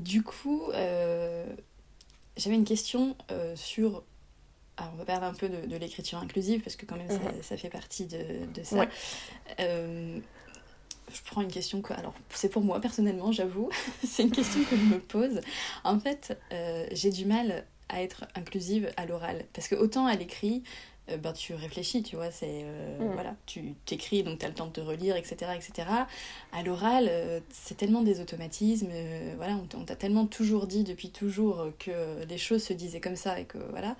du 0.00 0.22
coup 0.22 0.70
j'avais 2.38 2.56
une 2.56 2.64
question 2.64 3.16
euh, 3.30 3.54
sur. 3.56 4.04
Alors, 4.76 4.92
on 4.94 4.96
va 4.96 5.04
parler 5.04 5.26
un 5.26 5.34
peu 5.34 5.48
de, 5.48 5.76
l'écriture 5.76 6.18
inclusive 6.18 6.62
parce 6.62 6.76
que, 6.76 6.86
quand 6.86 6.96
même, 6.96 7.10
ça, 7.10 7.54
mhm. 7.54 7.58
fait 7.58 7.68
partie 7.68 8.06
de, 8.06 8.62
ça. 8.62 8.86
Euh, 9.58 10.18
je 11.12 11.20
prends 11.26 11.42
une 11.42 11.50
question 11.50 11.82
que. 11.82 11.92
Alors, 11.92 12.14
c'est 12.30 12.48
pour 12.48 12.62
moi 12.62 12.80
personnellement, 12.80 13.32
j'avoue. 13.32 13.70
c'est 14.06 14.22
une 14.22 14.30
question 14.30 14.62
que 14.64 14.76
je 14.76 14.82
me 14.82 15.00
pose. 15.00 15.40
En 15.82 15.98
fait, 15.98 16.38
euh, 16.52 16.86
j'ai 16.92 17.10
du 17.10 17.24
mal 17.24 17.66
à 17.88 18.02
être 18.02 18.26
inclusive 18.36 18.92
à 18.96 19.04
l'oral. 19.04 19.44
Parce 19.52 19.66
que, 19.66 19.74
autant 19.74 20.06
à 20.06 20.14
l'écrit, 20.14 20.62
euh, 21.10 21.16
ben, 21.16 21.32
tu 21.32 21.54
réfléchis, 21.54 22.02
tu 22.02 22.16
vois, 22.16 22.30
c'est 22.30 22.62
euh, 22.64 22.98
mm. 22.98 23.12
voilà, 23.12 23.34
tu 23.46 23.74
t'écris 23.86 24.22
donc 24.22 24.38
tu 24.38 24.44
as 24.44 24.48
le 24.48 24.54
temps 24.54 24.66
de 24.66 24.72
te 24.72 24.80
relire, 24.80 25.16
etc. 25.16 25.52
etc. 25.54 25.88
À 26.52 26.62
l'oral, 26.62 27.06
euh, 27.08 27.40
c'est 27.50 27.76
tellement 27.76 28.02
des 28.02 28.20
automatismes, 28.20 28.90
voilà, 29.36 29.54
on 29.74 29.84
t'a 29.84 29.96
tellement 29.96 30.26
toujours 30.26 30.66
dit 30.66 30.84
depuis 30.84 31.10
toujours 31.10 31.66
que 31.78 32.24
les 32.28 32.38
choses 32.38 32.62
se 32.62 32.72
disaient 32.72 33.00
comme 33.00 33.16
ça 33.16 33.38
et 33.40 33.44
que 33.44 33.58
voilà. 33.70 33.96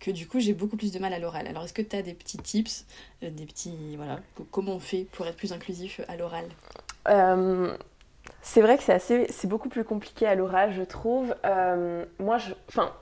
Que 0.00 0.10
du 0.10 0.26
coup, 0.26 0.40
j'ai 0.40 0.54
beaucoup 0.54 0.78
plus 0.78 0.92
de 0.92 0.98
mal 0.98 1.12
à 1.12 1.18
l'oral. 1.18 1.46
Alors, 1.46 1.64
est-ce 1.64 1.74
que 1.74 1.82
tu 1.82 1.94
as 1.94 2.00
des 2.00 2.14
petits 2.14 2.38
tips, 2.38 2.86
des 3.20 3.44
petits. 3.44 3.96
Voilà, 3.96 4.20
comment 4.50 4.72
on 4.72 4.80
fait 4.80 5.06
pour 5.12 5.26
être 5.26 5.36
plus 5.36 5.52
inclusif 5.52 6.00
à 6.08 6.16
l'oral? 6.16 6.46
C'est 8.40 8.62
vrai 8.62 8.78
que 8.78 8.82
c'est 8.82 8.94
assez. 8.94 9.26
C'est 9.28 9.46
beaucoup 9.46 9.68
plus 9.68 9.84
compliqué 9.84 10.26
à 10.26 10.34
l'oral, 10.34 10.72
je 10.72 10.82
trouve. 10.82 11.34
moi, 12.18 12.38
je. 12.38 12.54
Enfin 12.68 12.94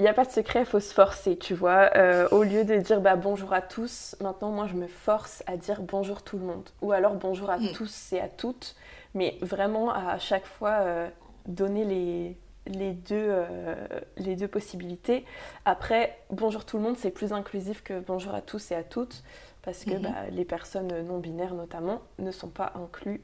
il 0.00 0.04
n'y 0.04 0.08
a 0.08 0.14
pas 0.14 0.24
de 0.24 0.30
secret, 0.30 0.60
il 0.60 0.64
faut 0.64 0.80
se 0.80 0.94
forcer, 0.94 1.36
tu 1.36 1.52
vois. 1.52 1.90
Euh, 1.94 2.26
au 2.30 2.42
lieu 2.42 2.64
de 2.64 2.76
dire 2.76 3.02
bah, 3.02 3.16
bonjour 3.16 3.52
à 3.52 3.60
tous, 3.60 4.16
maintenant 4.22 4.50
moi 4.50 4.66
je 4.66 4.72
me 4.72 4.86
force 4.86 5.42
à 5.46 5.58
dire 5.58 5.82
bonjour 5.82 6.22
tout 6.22 6.38
le 6.38 6.46
monde. 6.46 6.70
Ou 6.80 6.92
alors 6.92 7.16
bonjour 7.16 7.50
à 7.50 7.58
mm. 7.58 7.72
tous 7.72 8.14
et 8.14 8.18
à 8.18 8.28
toutes, 8.30 8.76
mais 9.12 9.36
vraiment 9.42 9.92
à 9.92 10.18
chaque 10.18 10.46
fois 10.46 10.70
euh, 10.70 11.10
donner 11.44 11.84
les, 11.84 12.38
les, 12.66 12.92
deux, 12.92 13.26
euh, 13.28 13.74
les 14.16 14.36
deux 14.36 14.48
possibilités. 14.48 15.26
Après, 15.66 16.16
bonjour 16.30 16.64
tout 16.64 16.78
le 16.78 16.82
monde, 16.82 16.96
c'est 16.96 17.10
plus 17.10 17.34
inclusif 17.34 17.82
que 17.82 18.00
bonjour 18.00 18.34
à 18.34 18.40
tous 18.40 18.70
et 18.70 18.74
à 18.74 18.82
toutes, 18.82 19.22
parce 19.60 19.84
que 19.84 19.90
mm-hmm. 19.90 20.00
bah, 20.00 20.30
les 20.30 20.46
personnes 20.46 21.02
non 21.02 21.18
binaires 21.18 21.52
notamment 21.52 22.00
ne 22.18 22.30
sont 22.30 22.48
pas 22.48 22.72
inclus, 22.74 23.20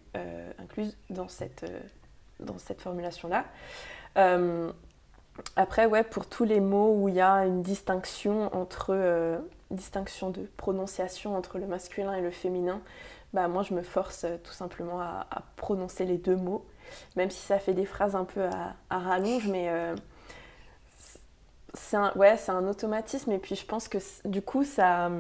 incluses 0.59 0.99
dans 1.09 1.29
cette, 1.29 1.65
dans 2.39 2.59
cette 2.59 2.83
formulation-là. 2.83 3.47
Après, 5.57 5.87
ouais, 5.87 6.05
pour 6.05 6.27
tous 6.27 6.45
les 6.45 6.61
mots 6.61 6.95
où 6.95 7.09
il 7.09 7.15
y 7.15 7.21
a 7.21 7.47
une 7.47 7.63
distinction 7.63 8.55
entre 8.55 8.91
euh, 8.91 9.39
distinction 9.71 10.31
de 10.31 10.49
prononciation 10.57 11.37
entre 11.37 11.59
le 11.59 11.67
masculin 11.67 12.15
et 12.15 12.21
le 12.21 12.31
féminin, 12.31 12.81
bah 13.33 13.49
moi 13.49 13.63
je 13.63 13.75
me 13.75 13.83
force 13.83 14.25
euh, 14.25 14.37
tout 14.43 14.53
simplement 14.53 15.01
à, 15.01 15.27
prononcer 15.57 16.05
les 16.05 16.19
deux 16.19 16.37
mots, 16.37 16.67
même 17.17 17.31
si 17.31 17.41
ça 17.41 17.59
fait 17.59 17.75
des 17.75 17.87
phrases 17.87 18.17
un 18.17 18.25
peu 18.25 18.45
à, 18.91 18.99
rallonge, 18.99 19.49
mais 19.49 19.69
euh, 19.69 19.95
c'est 21.75 21.97
un, 21.97 22.13
ouais, 22.17 22.37
un 22.49 22.67
automatisme. 22.69 23.33
Et 23.33 23.39
puis 23.39 23.57
je 23.57 23.67
pense 23.67 23.89
que 23.89 23.99
du 24.27 24.43
coup 24.43 24.65
ça, 24.65 25.11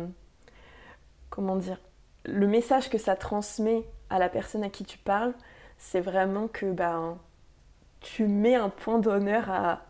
comment 1.30 1.56
dire, 1.56 1.78
le 2.24 2.46
message 2.46 2.90
que 2.90 2.98
ça 2.98 3.16
transmet 3.16 3.84
à 4.10 4.18
la 4.18 4.28
personne 4.28 4.64
à 4.64 4.70
qui 4.70 4.84
tu 4.84 4.98
parles, 4.98 5.34
c'est 5.78 6.00
vraiment 6.00 6.48
que 6.48 6.66
bah, 6.66 7.16
tu 8.00 8.26
mets 8.26 8.54
un 8.54 8.68
point 8.68 8.98
d'honneur 8.98 9.50
à, 9.50 9.80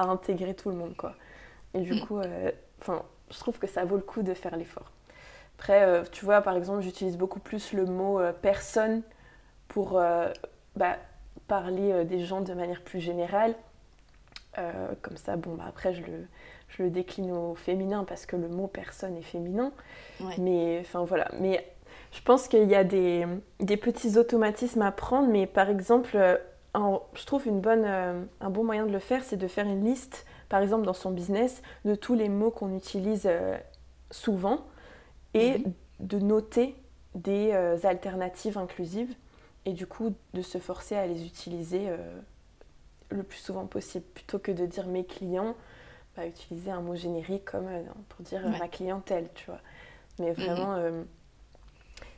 à 0.00 0.04
intégrer 0.04 0.54
tout 0.54 0.70
le 0.70 0.76
monde, 0.76 0.96
quoi. 0.96 1.14
Et 1.74 1.80
du 1.80 1.94
mm. 1.94 2.00
coup, 2.00 2.18
euh, 2.18 2.50
enfin, 2.80 3.02
je 3.30 3.38
trouve 3.38 3.58
que 3.58 3.66
ça 3.66 3.84
vaut 3.84 3.96
le 3.96 4.02
coup 4.02 4.22
de 4.22 4.34
faire 4.34 4.56
l'effort. 4.56 4.90
Après, 5.58 5.82
euh, 5.82 6.02
tu 6.10 6.24
vois, 6.24 6.40
par 6.40 6.56
exemple, 6.56 6.80
j'utilise 6.80 7.16
beaucoup 7.16 7.40
plus 7.40 7.72
le 7.72 7.84
mot 7.84 8.18
euh, 8.18 8.32
personne 8.32 9.02
pour 9.68 10.00
bah, 10.74 10.96
parler 11.46 12.04
des 12.04 12.24
gens 12.24 12.40
de 12.40 12.52
manière 12.54 12.82
plus 12.82 12.98
générale. 12.98 13.54
comme 15.02 15.16
ça, 15.16 15.36
bon, 15.36 15.54
bah, 15.54 15.64
après, 15.68 15.94
je 15.94 16.02
le, 16.02 16.26
je 16.68 16.82
le 16.82 16.90
décline 16.90 17.30
au 17.30 17.54
féminin 17.54 18.02
parce 18.02 18.26
que 18.26 18.34
le 18.34 18.48
mot 18.48 18.66
personne 18.66 19.16
est 19.16 19.22
féminin. 19.22 19.70
Mais, 20.38 20.78
enfin, 20.80 21.04
voilà. 21.04 21.28
Mais 21.38 21.64
je 22.10 22.20
pense 22.20 22.48
qu'il 22.48 22.68
y 22.68 22.74
a 22.74 22.82
des, 22.82 23.26
des, 23.60 23.76
petits 23.76 24.18
automatismes 24.18 24.82
à 24.82 24.90
prendre, 24.90 25.28
mais 25.28 25.46
par 25.46 25.70
exemple, 25.70 26.18
je 26.74 27.26
trouve 27.26 27.46
une 27.46 27.60
bonne, 27.60 27.84
euh, 27.84 28.22
un 28.40 28.50
bon 28.50 28.64
moyen 28.64 28.86
de 28.86 28.92
le 28.92 28.98
faire, 28.98 29.24
c'est 29.24 29.36
de 29.36 29.48
faire 29.48 29.66
une 29.66 29.84
liste, 29.84 30.26
par 30.48 30.60
exemple 30.62 30.84
dans 30.84 30.94
son 30.94 31.10
business, 31.10 31.62
de 31.84 31.94
tous 31.94 32.14
les 32.14 32.28
mots 32.28 32.50
qu'on 32.50 32.76
utilise 32.76 33.24
euh, 33.26 33.56
souvent 34.10 34.66
et 35.34 35.58
mhm. 35.58 35.72
de 36.00 36.18
noter 36.18 36.76
des 37.14 37.50
euh, 37.52 37.76
alternatives 37.84 38.56
inclusives 38.56 39.14
et 39.66 39.72
du 39.72 39.86
coup 39.86 40.14
de 40.34 40.42
se 40.42 40.58
forcer 40.58 40.96
à 40.96 41.06
les 41.06 41.26
utiliser 41.26 41.90
le 43.10 43.22
plus 43.22 43.38
souvent 43.38 43.66
possible 43.66 44.06
plutôt 44.14 44.38
que 44.38 44.50
de 44.50 44.64
dire 44.64 44.86
mes 44.86 45.04
clients, 45.04 45.54
bah, 46.16 46.26
utiliser 46.26 46.70
un 46.70 46.80
mot 46.80 46.94
générique 46.94 47.44
comme 47.44 47.68
pour 48.08 48.24
dire 48.24 48.40
ma 48.58 48.68
clientèle, 48.68 49.28
tu 49.34 49.44
vois. 49.46 49.60
Mais 50.18 50.30
mhm. 50.30 50.34
vraiment, 50.34 51.04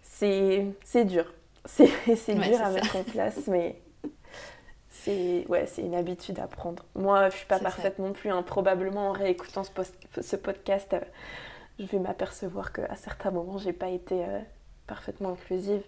c'est 0.02 1.04
dur. 1.04 1.34
C'est 1.64 2.34
dur 2.34 2.60
à 2.60 2.70
mettre 2.70 2.96
en 2.96 3.04
place, 3.04 3.46
mais 3.46 3.81
c'est 5.04 5.44
ouais, 5.48 5.66
c'est 5.66 5.82
une 5.82 5.94
habitude 5.94 6.38
à 6.38 6.46
prendre. 6.46 6.84
Moi, 6.94 7.28
je 7.30 7.36
suis 7.36 7.46
pas 7.46 7.58
parfaite 7.58 7.98
non 7.98 8.12
plus. 8.12 8.30
Hein. 8.30 8.42
Probablement 8.42 9.10
en 9.10 9.12
réécoutant 9.12 9.62
ce, 9.64 10.36
podcast, 10.36 10.94
euh, 10.94 11.00
je 11.78 11.86
vais 11.86 11.98
m'apercevoir 11.98 12.72
qu'à 12.72 12.94
certains 12.96 13.30
moments, 13.30 13.58
j'ai 13.58 13.72
pas 13.72 13.88
été 13.88 14.24
euh, 14.24 14.40
parfaitement 14.86 15.30
inclusive. 15.30 15.82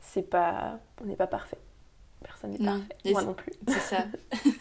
C'est 0.00 0.22
pas, 0.22 0.78
on 1.00 1.06
n'est 1.06 1.16
pas 1.16 1.26
parfait. 1.26 1.58
Personne 2.22 2.50
n'est 2.50 2.64
parfait. 2.64 3.12
Moi 3.12 3.22
non 3.22 3.34
plus. 3.34 3.52
C'est 3.68 3.80
ça. 3.80 4.04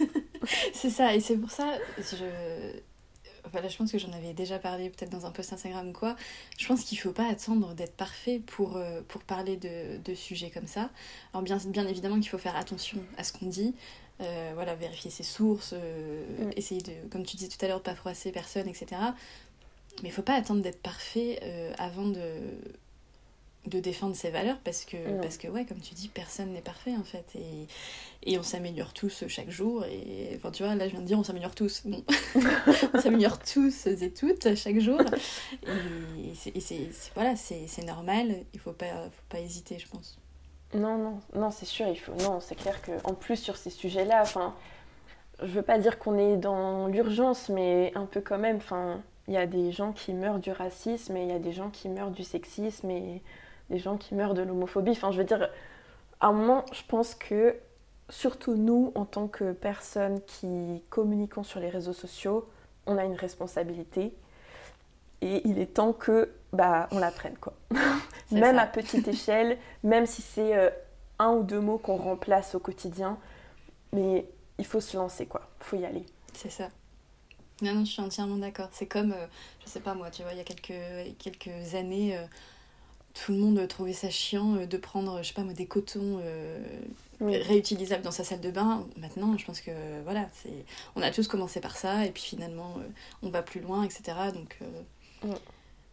c'est 0.73 0.89
ça. 0.89 1.13
Et 1.13 1.19
c'est 1.19 1.37
pour 1.37 1.51
ça, 1.51 1.73
je 1.97 2.79
voilà, 3.51 3.67
je 3.67 3.77
pense 3.77 3.91
que 3.91 3.97
j'en 3.97 4.11
avais 4.13 4.33
déjà 4.33 4.59
parlé 4.59 4.89
peut-être 4.89 5.11
dans 5.11 5.25
un 5.25 5.31
post 5.31 5.53
Instagram 5.53 5.89
ou 5.89 5.93
quoi, 5.93 6.15
je 6.57 6.67
pense 6.67 6.83
qu'il 6.83 6.97
ne 6.97 7.01
faut 7.01 7.11
pas 7.11 7.27
attendre 7.27 7.73
d'être 7.73 7.95
parfait 7.95 8.41
pour, 8.45 8.77
euh, 8.77 9.01
pour 9.07 9.21
parler 9.23 9.57
de, 9.57 9.97
de, 10.03 10.15
sujets 10.15 10.49
comme 10.49 10.67
ça. 10.67 10.89
Alors 11.33 11.43
bien, 11.43 11.57
bien 11.67 11.87
évidemment 11.87 12.19
qu'il 12.19 12.29
faut 12.29 12.37
faire 12.37 12.55
attention 12.55 12.99
à 13.17 13.23
ce 13.23 13.33
qu'on 13.33 13.47
dit, 13.47 13.73
euh, 14.21 14.51
voilà, 14.55 14.75
vérifier 14.75 15.11
ses 15.11 15.23
sources, 15.23 15.73
euh, 15.73 16.47
mm. 16.47 16.51
essayer 16.55 16.81
de, 16.81 16.93
comme 17.09 17.25
tu 17.25 17.35
disais 17.37 17.49
tout 17.49 17.63
à 17.63 17.67
l'heure, 17.67 17.79
de 17.79 17.83
pas 17.83 17.95
froisser 17.95 18.31
personne, 18.31 18.67
etc. 18.67 19.01
Mais 20.03 20.09
il 20.09 20.11
faut 20.11 20.21
pas 20.21 20.35
attendre 20.35 20.61
d'être 20.61 20.81
parfait 20.81 21.39
avant 21.77 22.07
de, 22.07 22.19
de 23.67 23.79
défendre 23.79 24.15
ses 24.15 24.29
valeurs 24.29 24.57
parce 24.63 24.85
que, 24.85 24.97
parce 25.21 25.37
que 25.37 25.47
ouais, 25.47 25.65
comme 25.65 25.79
tu 25.79 25.93
dis, 25.93 26.07
personne 26.07 26.53
n'est 26.53 26.61
parfait 26.61 26.95
en 26.95 27.03
fait. 27.03 27.25
Et, 27.35 27.67
et 28.23 28.37
on 28.39 28.43
s'améliore 28.43 28.93
tous 28.93 29.23
chaque 29.27 29.49
jour. 29.49 29.85
Et 29.85 30.33
enfin, 30.35 30.51
tu 30.51 30.63
vois, 30.63 30.75
là, 30.75 30.87
je 30.87 30.91
viens 30.91 31.01
de 31.01 31.05
dire 31.05 31.19
on 31.19 31.23
s'améliore 31.23 31.55
tous. 31.55 31.83
Non, 31.85 32.03
on 32.93 32.99
s'améliore 32.99 33.39
tous 33.39 33.87
et 33.87 34.11
toutes 34.11 34.55
chaque 34.55 34.79
jour. 34.79 34.99
Et, 35.63 36.33
c'est 36.35 36.89
voilà, 37.13 37.35
c'est 37.35 37.85
normal. 37.85 38.35
Il 38.53 38.59
faut 38.59 38.73
pas, 38.73 38.85
faut 38.85 39.29
pas 39.29 39.39
hésiter, 39.39 39.79
je 39.79 39.87
pense. 39.87 40.17
Non, 40.73 40.97
non, 40.97 41.19
non, 41.35 41.51
c'est 41.51 41.65
sûr. 41.65 41.87
Il 41.87 41.97
faut. 41.97 42.13
Non, 42.15 42.39
c'est 42.39 42.55
clair 42.55 42.81
que 42.81 42.91
en 43.03 43.13
plus 43.13 43.37
sur 43.37 43.57
ces 43.57 43.69
sujets-là, 43.69 44.21
enfin, 44.21 44.55
je 45.41 45.47
veux 45.47 45.61
pas 45.61 45.77
dire 45.77 45.99
qu'on 45.99 46.17
est 46.17 46.37
dans 46.37 46.87
l'urgence, 46.87 47.49
mais 47.49 47.91
un 47.95 48.05
peu 48.05 48.21
quand 48.21 48.39
même. 48.39 48.57
Enfin, 48.57 49.01
il 49.27 49.33
y 49.33 49.37
a 49.37 49.47
des 49.47 49.71
gens 49.71 49.91
qui 49.91 50.13
meurent 50.13 50.39
du 50.39 50.51
racisme 50.51 51.17
et 51.17 51.23
il 51.23 51.29
y 51.29 51.33
a 51.33 51.39
des 51.39 51.51
gens 51.51 51.69
qui 51.69 51.89
meurent 51.89 52.11
du 52.11 52.23
sexisme 52.23 52.89
et 52.91 53.21
des 53.69 53.79
gens 53.79 53.97
qui 53.97 54.15
meurent 54.15 54.33
de 54.33 54.41
l'homophobie. 54.41 54.91
Enfin, 54.91 55.11
je 55.11 55.17
veux 55.17 55.23
dire, 55.23 55.49
à 56.19 56.27
un 56.27 56.33
moment, 56.33 56.65
je 56.71 56.81
pense 56.87 57.15
que 57.15 57.55
surtout 58.09 58.55
nous, 58.55 58.91
en 58.95 59.05
tant 59.05 59.27
que 59.27 59.51
personnes 59.51 60.21
qui 60.25 60.83
communiquons 60.89 61.43
sur 61.43 61.59
les 61.59 61.69
réseaux 61.69 61.93
sociaux, 61.93 62.47
on 62.85 62.97
a 62.97 63.03
une 63.03 63.15
responsabilité 63.15 64.15
et 65.21 65.47
il 65.47 65.59
est 65.59 65.73
temps 65.73 65.93
que 65.93 66.31
bah, 66.53 66.87
on 66.91 66.99
la 66.99 67.11
prenne 67.11 67.37
quoi. 67.37 67.53
même 68.31 68.59
à 68.59 68.67
petite 68.67 69.07
échelle, 69.07 69.57
même 69.83 70.05
si 70.05 70.21
c'est 70.21 70.55
euh, 70.55 70.69
un 71.19 71.31
ou 71.31 71.43
deux 71.43 71.59
mots 71.59 71.77
qu'on 71.77 71.97
remplace 71.97 72.55
au 72.55 72.59
quotidien, 72.59 73.17
mais 73.91 74.25
il 74.57 74.65
faut 74.65 74.81
se 74.81 74.95
lancer 74.95 75.25
quoi, 75.25 75.49
il 75.59 75.63
faut 75.63 75.77
y 75.77 75.85
aller. 75.85 76.05
C'est 76.33 76.51
ça. 76.51 76.69
Non, 77.61 77.73
non, 77.73 77.85
je 77.85 77.91
suis 77.91 78.01
entièrement 78.01 78.35
d'accord. 78.35 78.67
C'est 78.71 78.85
comme, 78.85 79.13
euh, 79.13 79.27
je 79.63 79.69
sais 79.69 79.79
pas 79.79 79.93
moi, 79.93 80.11
tu 80.11 80.23
vois, 80.23 80.33
il 80.33 80.37
y 80.37 80.41
a 80.41 80.43
quelques, 80.43 81.17
quelques 81.17 81.73
années, 81.73 82.17
euh, 82.17 82.25
tout 83.15 83.31
le 83.31 83.39
monde 83.39 83.67
trouvait 83.67 83.93
ça 83.93 84.09
chiant 84.09 84.55
de 84.65 84.77
prendre, 84.77 85.23
je 85.23 85.29
sais 85.29 85.33
pas 85.33 85.43
moi, 85.43 85.53
des 85.53 85.65
cotons 85.65 86.21
réutilisables 87.21 88.03
dans 88.03 88.11
sa 88.11 88.23
salle 88.23 88.41
de 88.41 88.51
bain. 88.51 88.85
Maintenant, 88.97 89.37
je 89.37 89.45
pense 89.45 89.61
que 89.61 89.71
voilà, 90.03 90.27
c'est, 90.33 90.65
on 90.95 91.01
a 91.01 91.11
tous 91.11 91.27
commencé 91.27 91.61
par 91.61 91.77
ça 91.77 92.05
et 92.05 92.11
puis 92.11 92.23
finalement, 92.23 92.75
on 93.23 93.29
va 93.29 93.41
plus 93.41 93.61
loin, 93.61 93.83
etc. 93.83 94.13
Donc, 94.33 94.59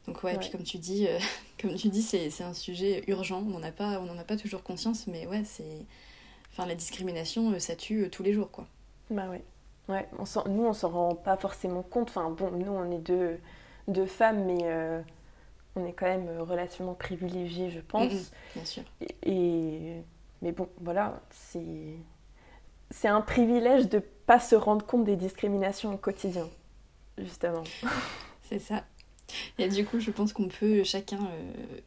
donc 0.06 0.24
ouais, 0.24 0.34
et 0.34 0.38
puis 0.38 0.50
comme 0.50 0.64
tu 0.64 0.78
dis, 0.78 1.06
euh, 1.06 1.18
comme 1.60 1.74
tu 1.74 1.88
dis, 1.88 2.02
c'est 2.02 2.42
un 2.42 2.54
sujet 2.54 3.04
urgent. 3.06 3.42
On 3.46 3.50
n'en 3.50 3.62
a 3.62 3.70
pas, 3.70 4.00
on 4.00 4.08
en 4.10 4.18
a 4.18 4.24
pas 4.24 4.36
toujours 4.36 4.62
conscience, 4.62 5.06
mais 5.06 5.26
ouais, 5.26 5.42
c'est, 5.44 5.86
enfin 6.52 6.66
la 6.66 6.74
discrimination, 6.74 7.52
euh, 7.52 7.58
ça 7.58 7.76
tue 7.76 8.04
euh, 8.04 8.10
tous 8.10 8.22
les 8.22 8.32
jours, 8.32 8.50
quoi. 8.50 8.66
Bah 9.10 9.28
ouais, 9.28 9.42
ouais. 9.88 10.08
On 10.18 10.48
nous, 10.48 10.64
on 10.64 10.72
s'en 10.72 10.90
rend 10.90 11.14
pas 11.14 11.36
forcément 11.36 11.82
compte. 11.82 12.08
Enfin 12.08 12.30
bon, 12.30 12.50
nous, 12.50 12.72
on 12.72 12.90
est 12.90 12.98
deux, 12.98 13.38
deux 13.88 14.06
femmes, 14.06 14.44
mais 14.44 14.64
on 15.76 15.86
est 15.86 15.92
quand 15.92 16.06
même 16.06 16.28
relativement 16.40 16.94
privilégiés, 16.94 17.70
je 17.70 17.80
pense. 17.80 18.32
bien 18.54 18.64
sûr. 18.64 18.82
Et, 19.24 20.02
mais 20.42 20.52
bon, 20.52 20.68
voilà, 20.80 21.20
c'est 21.30 21.96
c'est 22.90 23.08
un 23.08 23.22
privilège 23.22 23.88
de 23.88 23.98
pas 23.98 24.38
se 24.38 24.54
rendre 24.54 24.84
compte 24.84 25.04
des 25.04 25.16
discriminations 25.16 25.94
au 25.94 25.96
quotidien, 25.96 26.48
justement. 27.18 27.64
c'est 28.42 28.58
ça. 28.58 28.84
Et 29.58 29.68
du 29.68 29.84
coup, 29.84 29.98
je 29.98 30.10
pense 30.10 30.32
qu'on 30.32 30.48
peut 30.48 30.84
chacun 30.84 31.24
euh, 31.24 31.80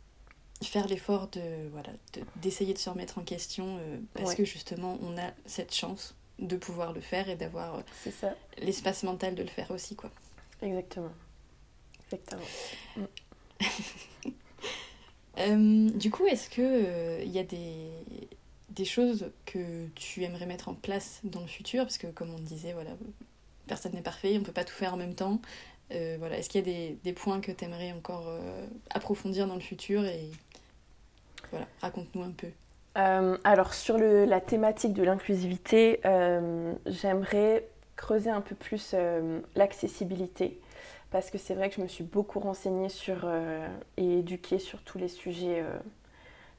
faire 0.64 0.88
l'effort 0.88 1.28
de 1.28 1.70
voilà 1.72 1.92
d'essayer 2.38 2.74
de, 2.74 2.80
se 2.80 2.90
remettre 2.90 3.20
en 3.20 3.24
question 3.24 3.78
euh, 3.80 3.98
parce 4.14 4.36
que 4.36 4.46
justement, 4.46 4.98
on 5.04 5.18
a 5.18 5.32
cette 5.46 5.74
chance 5.74 6.16
de 6.40 6.58
pouvoir 6.58 6.92
le 6.92 7.02
faire 7.02 7.30
et 7.30 7.36
d'avoir 7.36 7.76
euh, 7.76 8.30
l'espace 8.58 9.04
mental 9.04 9.36
de 9.36 9.44
le 9.44 9.50
faire 9.50 9.72
aussi, 9.72 9.96
quoi. 9.96 10.10
Exactement. 10.62 11.12
Exactement. 12.06 12.42
du 15.47 16.12
coup, 16.12 16.26
est-ce 16.26 16.49
que 16.49 17.24
il 17.24 17.32
y 17.32 17.39
a 17.39 17.43
des, 17.43 17.89
des 18.70 18.86
choses 18.86 19.32
que 19.45 19.88
tu 19.95 20.24
aimerais 20.24 20.45
mettre 20.45 20.70
en 20.70 20.74
place 20.74 21.22
dans 21.24 21.41
le 21.41 21.47
futur? 21.47 21.84
Parce 21.84 21.97
que 21.97 22.08
comme 22.08 22.34
on 22.34 22.39
disait, 22.39 22.74
voilà, 22.74 22.91
personne 23.68 23.93
n'est 23.93 24.01
parfait, 24.01 24.38
on 24.38 24.43
peut 24.43 24.51
pas 24.51 24.64
tout 24.64 24.74
faire 24.74 24.93
en 24.93 24.97
même 24.97 25.16
temps. 25.16 25.39
Euh, 25.91 26.16
voilà. 26.20 26.38
Est-ce 26.38 26.49
qu'il 26.49 26.60
y 26.60 26.64
a 26.64 26.74
des, 26.74 26.97
des 27.03 27.14
points 27.14 27.41
que 27.41 27.51
tu 27.51 27.66
aimerais 27.66 27.91
encore 27.91 28.28
euh, 28.28 28.66
approfondir 28.89 29.47
dans 29.47 29.56
le 29.56 29.62
futur 29.62 30.03
et 30.06 30.32
voilà, 31.51 31.68
raconte-nous 31.82 32.24
un 32.24 32.32
peu. 32.32 32.47
Euh, 32.97 33.38
alors 33.43 33.74
sur 33.74 33.97
le, 33.97 34.26
la 34.26 34.41
thématique 34.41 34.93
de 34.93 35.03
l'inclusivité, 35.03 35.99
j'aimerais 36.86 37.68
creuser 37.95 38.30
un 38.30 38.41
peu 38.41 38.56
plus 38.56 38.95
l'accessibilité 39.56 40.60
parce 41.16 41.32
que 41.32 41.38
c'est 41.38 41.53
vrai 41.53 41.70
que 41.70 41.78
je 41.78 41.82
me 41.82 41.88
suis 41.88 42.03
beaucoup 42.03 42.41
renseignée 42.41 42.89
sur 42.89 43.26
et 43.95 44.20
éduquée 44.20 44.59
sur 44.59 44.82
tous 44.82 44.97
les 44.97 45.07
sujets 45.07 45.63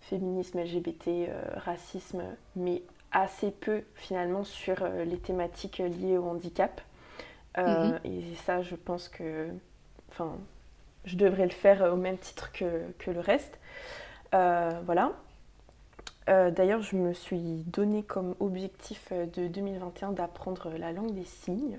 féminisme, 0.00 0.60
LGBT, 0.60 1.28
racisme, 1.56 2.22
mais 2.54 2.80
assez 3.12 3.50
peu 3.50 3.82
finalement 3.96 4.44
sur 4.44 4.88
les 5.04 5.18
thématiques 5.18 5.76
liées 5.76 6.16
au 6.16 6.24
handicap. 6.24 6.80
Euh, 7.58 7.92
mhm. 7.92 8.00
Et 8.04 8.34
ça, 8.44 8.62
je 8.62 8.74
pense 8.74 9.08
que 9.08 9.48
enfin, 10.10 10.36
je 11.04 11.16
devrais 11.16 11.44
le 11.44 11.52
faire 11.52 11.92
au 11.92 11.96
même 11.96 12.18
titre 12.18 12.52
que, 12.52 12.82
que 12.98 13.10
le 13.10 13.20
reste. 13.20 13.58
Euh, 14.34 14.70
voilà. 14.84 15.12
Euh, 16.28 16.50
d'ailleurs, 16.50 16.82
je 16.82 16.96
me 16.96 17.12
suis 17.12 17.62
donné 17.66 18.02
comme 18.02 18.34
objectif 18.40 19.12
de 19.12 19.46
2021 19.46 20.12
d'apprendre 20.12 20.70
la 20.76 20.92
langue 20.92 21.14
des 21.14 21.24
signes. 21.24 21.78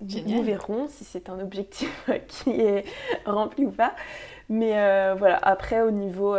Nous 0.00 0.42
verrons 0.42 0.88
si 0.88 1.04
c'est 1.04 1.28
un 1.28 1.40
objectif 1.40 2.10
qui 2.28 2.50
est 2.50 2.84
rempli 3.24 3.64
ou 3.64 3.70
pas. 3.70 3.94
Mais 4.48 4.72
voilà, 5.14 5.38
après, 5.42 5.82
au 5.82 5.90
niveau 5.90 6.36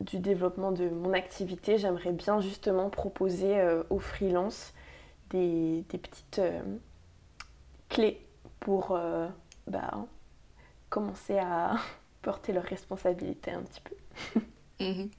du 0.00 0.18
développement 0.18 0.72
de 0.72 0.88
mon 0.88 1.12
activité, 1.12 1.76
j'aimerais 1.78 2.12
bien 2.12 2.40
justement 2.40 2.88
proposer 2.88 3.60
aux 3.90 3.98
freelances 3.98 4.72
des, 5.30 5.84
des 5.90 5.98
petites 5.98 6.40
clés 7.92 8.24
pour 8.60 8.92
euh, 8.92 9.28
bah, 9.66 10.06
commencer 10.88 11.38
à 11.38 11.76
porter 12.22 12.52
leurs 12.52 12.64
responsabilités 12.64 13.52
un 13.52 13.62
petit 13.62 13.80
peu. 13.80 14.40
Mhm. 14.80 15.10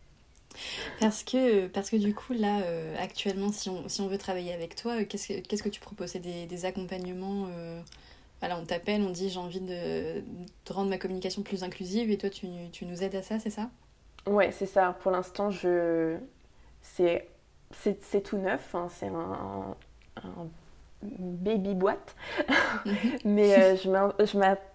Parce 1.00 1.24
que, 1.24 1.68
parce 1.68 1.90
que 1.90 1.96
du 1.96 2.14
coup, 2.14 2.34
là, 2.34 2.62
euh, 2.62 2.96
actuellement, 3.00 3.52
si 3.52 3.70
on, 3.70 3.88
si 3.90 4.02
on 4.02 4.08
veut 4.08 4.18
travailler 4.18 4.54
avec 4.54 4.76
toi, 4.76 4.94
euh, 4.94 5.06
qu'est-ce 5.06 5.28
que, 5.28 5.40
qu'est-ce 5.40 5.64
que 5.64 5.70
tu 5.70 5.82
proposes? 5.82 6.10
C'est 6.12 6.20
des, 6.20 6.46
des, 6.46 6.66
accompagnements 6.66 7.48
voilà, 8.44 8.60
on 8.60 8.66
t'appelle, 8.66 9.02
on 9.02 9.10
dit 9.10 9.30
j'ai 9.30 9.40
envie 9.40 9.62
de, 9.62 10.20
de, 10.20 10.74
rendre 10.74 10.90
ma 10.90 10.98
communication 10.98 11.44
plus 11.44 11.64
inclusive 11.64 12.12
et 12.12 12.18
toi, 12.18 12.30
tu, 12.30 12.46
tu 12.74 12.86
nous 12.86 13.02
aides 13.02 13.16
à 13.16 13.22
ça, 13.22 13.40
c'est 13.40 13.50
ça? 13.50 13.70
Ouais, 14.28 14.52
c'est 14.52 14.66
ça. 14.66 14.98
Pour 15.00 15.12
l'instant, 15.12 15.50
je... 15.50 16.18
c'est, 16.82 17.30
c'est, 17.72 18.04
c'est 18.04 18.22
tout 18.22 18.38
neuf. 18.38 18.76
Hein. 18.76 18.88
C'est 18.90 19.08
un, 19.08 19.78
un 20.18 20.48
baby 21.04 21.74
boîte. 21.74 22.16
Mhm. 22.86 22.96
Mais 23.26 23.56
euh, 23.60 23.76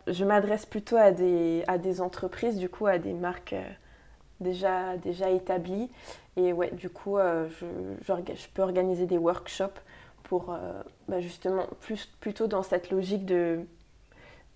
je 0.06 0.24
m'adresse 0.24 0.66
plutôt 0.66 0.96
à 0.96 1.10
des, 1.12 1.64
à 1.66 1.78
des 1.78 2.00
entreprises, 2.00 2.56
du 2.56 2.68
coup, 2.68 2.86
à 2.86 2.98
des 2.98 3.12
marques 3.12 3.52
euh, 3.52 3.70
déjà, 4.40 4.96
déjà 4.96 5.30
établies. 5.30 5.90
Et 6.36 6.52
ouais, 6.52 6.70
du 6.70 6.88
coup, 6.90 7.18
euh, 7.18 7.48
je, 7.60 7.66
je, 8.02 8.48
peux 8.54 8.62
organiser 8.62 9.06
des 9.06 9.18
workshops 9.18 9.80
pour 10.24 10.54
bah, 11.08 11.20
justement, 11.20 11.66
plus, 11.80 12.06
plutôt 12.20 12.46
dans 12.48 12.62
cette 12.62 12.90
logique 12.90 13.24
de, 13.24 13.60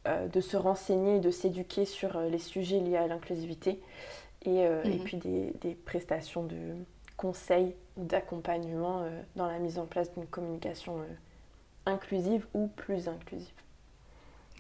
de 0.04 0.40
se 0.42 0.58
renseigner 0.58 1.16
et 1.16 1.20
de 1.20 1.30
s'éduquer 1.30 1.86
sur 1.86 2.20
les 2.20 2.38
sujets 2.38 2.78
liés 2.78 2.98
à 2.98 3.06
l'inclusivité. 3.06 3.80
Et, 4.44 4.56
et, 4.56 4.68
mhm. 4.68 5.04
puis 5.04 5.16
des, 5.16 5.54
des, 5.62 5.74
prestations 5.74 6.42
de 6.42 6.74
conseils, 7.16 7.74
d'accompagnement 7.96 9.06
dans 9.34 9.46
la 9.46 9.58
mise 9.58 9.78
en 9.78 9.86
place 9.86 10.12
d'une 10.12 10.26
communication 10.26 10.98
inclusive 11.86 12.46
ou 12.52 12.66
plus 12.68 13.08
inclusive. 13.08 13.54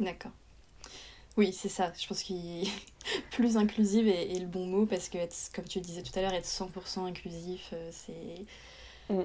D'accord. 0.00 0.32
Oui, 1.36 1.52
c'est 1.52 1.68
ça. 1.68 1.92
Je 1.98 2.06
pense 2.06 2.22
qu'il 2.22 2.68
plus 3.30 3.56
inclusive 3.56 4.08
est, 4.08 4.38
le 4.38 4.46
bon 4.46 4.66
mot 4.66 4.86
parce 4.86 5.08
que, 5.08 5.18
comme 5.54 5.64
tu 5.64 5.80
disais 5.80 6.02
tout 6.02 6.16
à 6.18 6.22
l'heure, 6.22 6.32
être 6.32 6.46
100% 6.46 7.06
inclusif, 7.06 7.70
euh, 7.72 7.90
c'est 7.92 9.14
mm. 9.14 9.22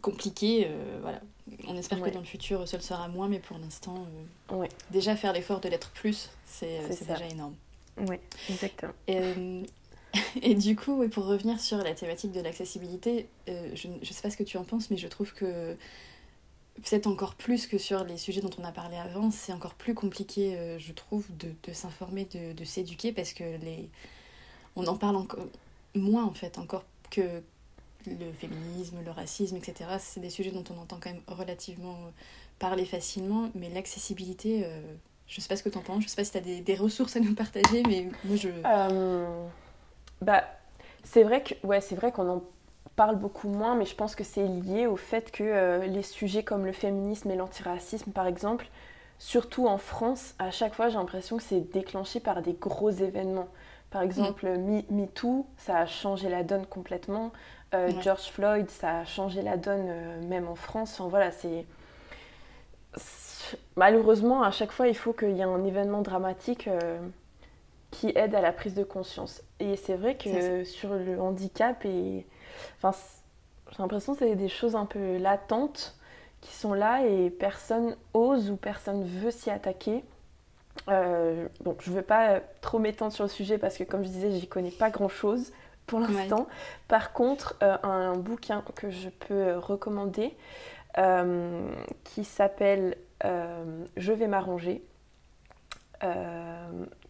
compliqué. 0.00 0.66
Euh, 0.66 0.98
voilà. 1.00 1.20
On 1.66 1.76
espère 1.76 2.00
que 2.00 2.10
dans 2.10 2.20
le 2.20 2.26
futur, 2.26 2.66
ce 2.66 2.76
le 2.76 2.82
sera 2.82 3.08
moins, 3.08 3.28
mais 3.28 3.38
pour 3.38 3.58
l'instant, 3.58 4.06
euh, 4.52 4.66
déjà 4.90 5.16
faire 5.16 5.32
l'effort 5.32 5.60
de 5.60 5.68
l'être 5.68 5.90
plus, 5.90 6.30
c'est 6.44 6.80
déjà 6.88 7.26
énorme. 7.28 7.54
Oui, 8.08 8.16
exactement. 8.48 8.92
Et, 9.06 9.62
et 10.42 10.54
du 10.54 10.76
coup, 10.76 11.06
pour 11.08 11.26
revenir 11.26 11.60
sur 11.60 11.78
la 11.78 11.94
thématique 11.94 12.32
de 12.32 12.40
l'accessibilité, 12.40 13.28
je 13.46 13.88
ne 13.88 14.04
sais 14.04 14.22
pas 14.22 14.30
ce 14.30 14.36
que 14.36 14.44
tu 14.44 14.56
en 14.56 14.64
penses, 14.64 14.90
mais 14.90 14.96
je 14.96 15.08
trouve 15.08 15.32
que 15.34 15.76
peut-être 16.76 17.06
encore 17.06 17.34
plus 17.34 17.66
que 17.66 17.78
sur 17.78 18.04
les 18.04 18.16
sujets 18.16 18.40
dont 18.40 18.50
on 18.58 18.64
a 18.64 18.72
parlé 18.72 18.96
avant, 18.96 19.30
c'est 19.30 19.52
encore 19.52 19.74
plus 19.74 19.94
compliqué, 19.94 20.56
euh, 20.56 20.78
je 20.78 20.92
trouve, 20.92 21.26
de, 21.36 21.72
s'informer, 21.72 22.26
de, 22.26 22.64
s'éduquer, 22.64 23.12
parce 23.12 23.32
que 23.32 23.44
les... 23.44 23.88
on 24.76 24.86
en 24.86 24.96
parle 24.96 25.16
encore 25.16 25.46
moins, 25.94 26.24
en 26.24 26.32
fait, 26.32 26.58
encore 26.58 26.84
que 27.10 27.42
le 28.06 28.32
féminisme, 28.32 28.98
le 29.04 29.10
racisme, 29.10 29.56
etc. 29.56 29.90
C'est 29.98 30.20
des 30.20 30.30
sujets 30.30 30.50
dont 30.50 30.64
on 30.70 30.80
entend 30.80 30.98
quand 31.00 31.10
même 31.10 31.22
relativement 31.28 31.98
parler 32.58 32.84
facilement, 32.84 33.50
mais 33.54 33.68
l'accessibilité, 33.68 34.62
euh, 34.64 34.80
je 35.26 35.40
sais 35.40 35.48
pas 35.48 35.56
ce 35.56 35.62
que 35.62 35.68
tu 35.68 35.78
en 35.78 35.82
penses, 35.82 36.04
je 36.04 36.08
sais 36.08 36.16
pas 36.16 36.24
si 36.24 36.32
tu 36.32 36.38
as 36.38 36.40
des, 36.40 36.74
ressources 36.74 37.16
à 37.16 37.20
nous 37.20 37.34
partager, 37.34 37.82
mais 37.86 38.08
moi 38.24 38.36
je... 38.36 38.48
Euh, 38.64 39.46
bah, 40.20 40.44
c'est 41.04 41.24
vrai 41.24 41.42
ouais, 41.64 41.80
c'est 41.80 41.96
vrai 41.96 42.12
qu'on 42.12 42.28
en 42.28 42.42
parle 42.96 43.16
beaucoup 43.16 43.48
moins, 43.48 43.74
mais 43.74 43.86
je 43.86 43.94
pense 43.94 44.14
que 44.14 44.24
c'est 44.24 44.46
lié 44.46 44.86
au 44.86 44.96
fait 44.96 45.30
que 45.30 45.42
euh, 45.42 45.86
les 45.86 46.02
sujets 46.02 46.42
comme 46.42 46.66
le 46.66 46.72
féminisme 46.72 47.30
et 47.30 47.36
l'antiracisme, 47.36 48.12
par 48.12 48.26
exemple, 48.26 48.68
surtout 49.18 49.66
en 49.66 49.78
France, 49.78 50.34
à 50.38 50.50
chaque 50.50 50.74
fois 50.74 50.88
j'ai 50.88 50.96
l'impression 50.96 51.36
que 51.36 51.42
c'est 51.42 51.60
déclenché 51.72 52.20
par 52.20 52.42
des 52.42 52.52
gros 52.52 52.90
événements. 52.90 53.48
Par 53.90 54.02
exemple, 54.02 54.48
mm. 54.48 54.82
MeToo, 54.90 55.46
ça 55.58 55.78
a 55.78 55.86
changé 55.86 56.28
la 56.28 56.42
donne 56.42 56.66
complètement. 56.66 57.30
Euh, 57.74 57.90
George 58.00 58.30
Floyd, 58.30 58.70
ça 58.70 59.00
a 59.00 59.04
changé 59.04 59.42
la 59.42 59.56
donne 59.56 59.86
euh, 59.88 60.22
même 60.28 60.48
en 60.48 60.54
France. 60.54 60.98
Enfin 60.98 61.08
voilà, 61.08 61.30
c'est. 61.30 61.66
malheureusement, 63.76 64.42
à 64.42 64.50
chaque 64.50 64.72
fois, 64.72 64.88
il 64.88 64.96
faut 64.96 65.12
qu'il 65.12 65.36
y 65.36 65.40
ait 65.40 65.44
un 65.44 65.64
événement 65.64 66.02
dramatique 66.02 66.68
qui 67.90 68.12
aide 68.14 68.34
à 68.34 68.40
la 68.40 68.52
prise 68.52 68.74
de 68.74 68.84
conscience. 68.84 69.42
Et 69.60 69.76
c'est 69.76 69.94
vrai 69.94 70.16
que 70.16 70.64
sur 70.64 70.94
le 70.94 71.20
handicap, 71.20 71.84
et... 71.84 72.26
enfin, 72.76 72.96
j'ai 73.70 73.78
l'impression 73.78 74.12
que 74.14 74.20
c'est 74.20 74.36
des 74.36 74.48
choses 74.48 74.76
un 74.76 74.86
peu 74.86 75.16
latentes 75.18 75.96
qui 76.42 76.52
sont 76.52 76.74
là 76.74 77.06
et 77.06 77.30
personne 77.30 77.96
ose 78.12 78.50
ou 78.50 78.56
personne 78.56 79.04
veut 79.04 79.30
s'y 79.30 79.50
attaquer. 79.50 80.04
Euh, 80.88 81.48
donc 81.60 81.80
je 81.82 81.90
ne 81.90 81.96
veux 81.96 82.02
pas 82.02 82.40
trop 82.60 82.78
m'étendre 82.78 83.12
sur 83.12 83.24
le 83.24 83.30
sujet 83.30 83.58
parce 83.58 83.78
que 83.78 83.84
comme 83.84 84.02
je 84.02 84.08
disais, 84.08 84.32
j'y 84.32 84.48
connais 84.48 84.70
pas 84.70 84.90
grand-chose 84.90 85.52
pour 85.86 86.00
l'instant. 86.00 86.48
Par 86.88 87.12
contre, 87.12 87.56
euh, 87.62 87.76
un 87.82 88.16
bouquin 88.16 88.62
que 88.74 88.90
je 88.90 89.08
peux 89.08 89.56
recommander 89.56 90.36
euh, 90.98 91.70
qui 92.04 92.24
s'appelle 92.24 92.96
Je 93.24 94.12
vais 94.12 94.26
m'arranger, 94.26 94.82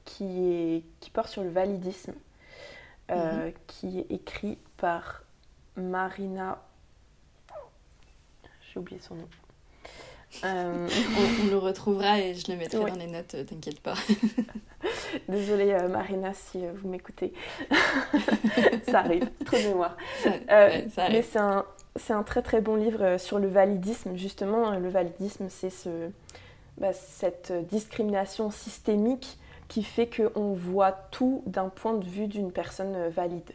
qui, 0.05 0.85
qui 1.01 1.11
porte 1.11 1.29
sur 1.29 1.43
le 1.43 1.51
validisme, 1.51 2.13
mhm. 3.09 3.53
qui 3.67 4.01
est 4.01 4.13
écrit 4.13 4.59
par 4.77 5.23
Marina 5.77 6.59
j'ai 8.73 8.81
oublié 8.81 9.01
son 9.01 9.15
nom. 9.17 9.29
Euh, 10.45 10.89
on, 11.45 11.51
le 11.51 11.59
retrouvera 11.59 12.19
et 12.21 12.35
je 12.35 12.51
le 12.51 12.57
mettrai 12.57 12.79
dans 12.79 12.97
les 12.97 13.07
notes, 13.07 13.35
euh, 13.35 13.45
t'inquiète 13.45 13.81
pas. 13.81 13.95
Désolée 15.29 15.73
euh, 15.73 15.89
Marina 15.89 16.33
si 16.33 16.65
vous 16.67 16.89
m'écoutez. 16.89 17.35
ça 18.89 19.01
arrive, 19.01 19.29
trop 19.45 19.59
de 19.59 19.69
mémoire. 19.69 19.97
Mais 20.25 21.23
c'est 21.23 21.39
un, 21.39 21.67
un, 22.09 22.23
très 22.23 22.41
très 22.41 22.63
bon 22.63 22.77
livre 22.77 23.19
sur 23.19 23.39
le 23.39 23.49
validisme. 23.49 24.17
Justement, 24.17 24.71
le 24.71 24.89
validisme, 24.89 25.49
c'est 25.51 25.71
ce, 25.71 26.11
bah, 26.79 26.95
cette 26.95 27.53
discrimination 27.69 28.51
systémique 28.51 29.39
qui 29.69 29.83
fait 29.83 30.09
qu'on 30.09 30.55
voit 30.55 30.93
tout 31.11 31.43
d'un 31.47 31.69
point 31.69 31.95
de 31.95 32.07
vue 32.07 32.27
d'une 32.27 32.53
personne 32.53 33.09
valide. 33.09 33.53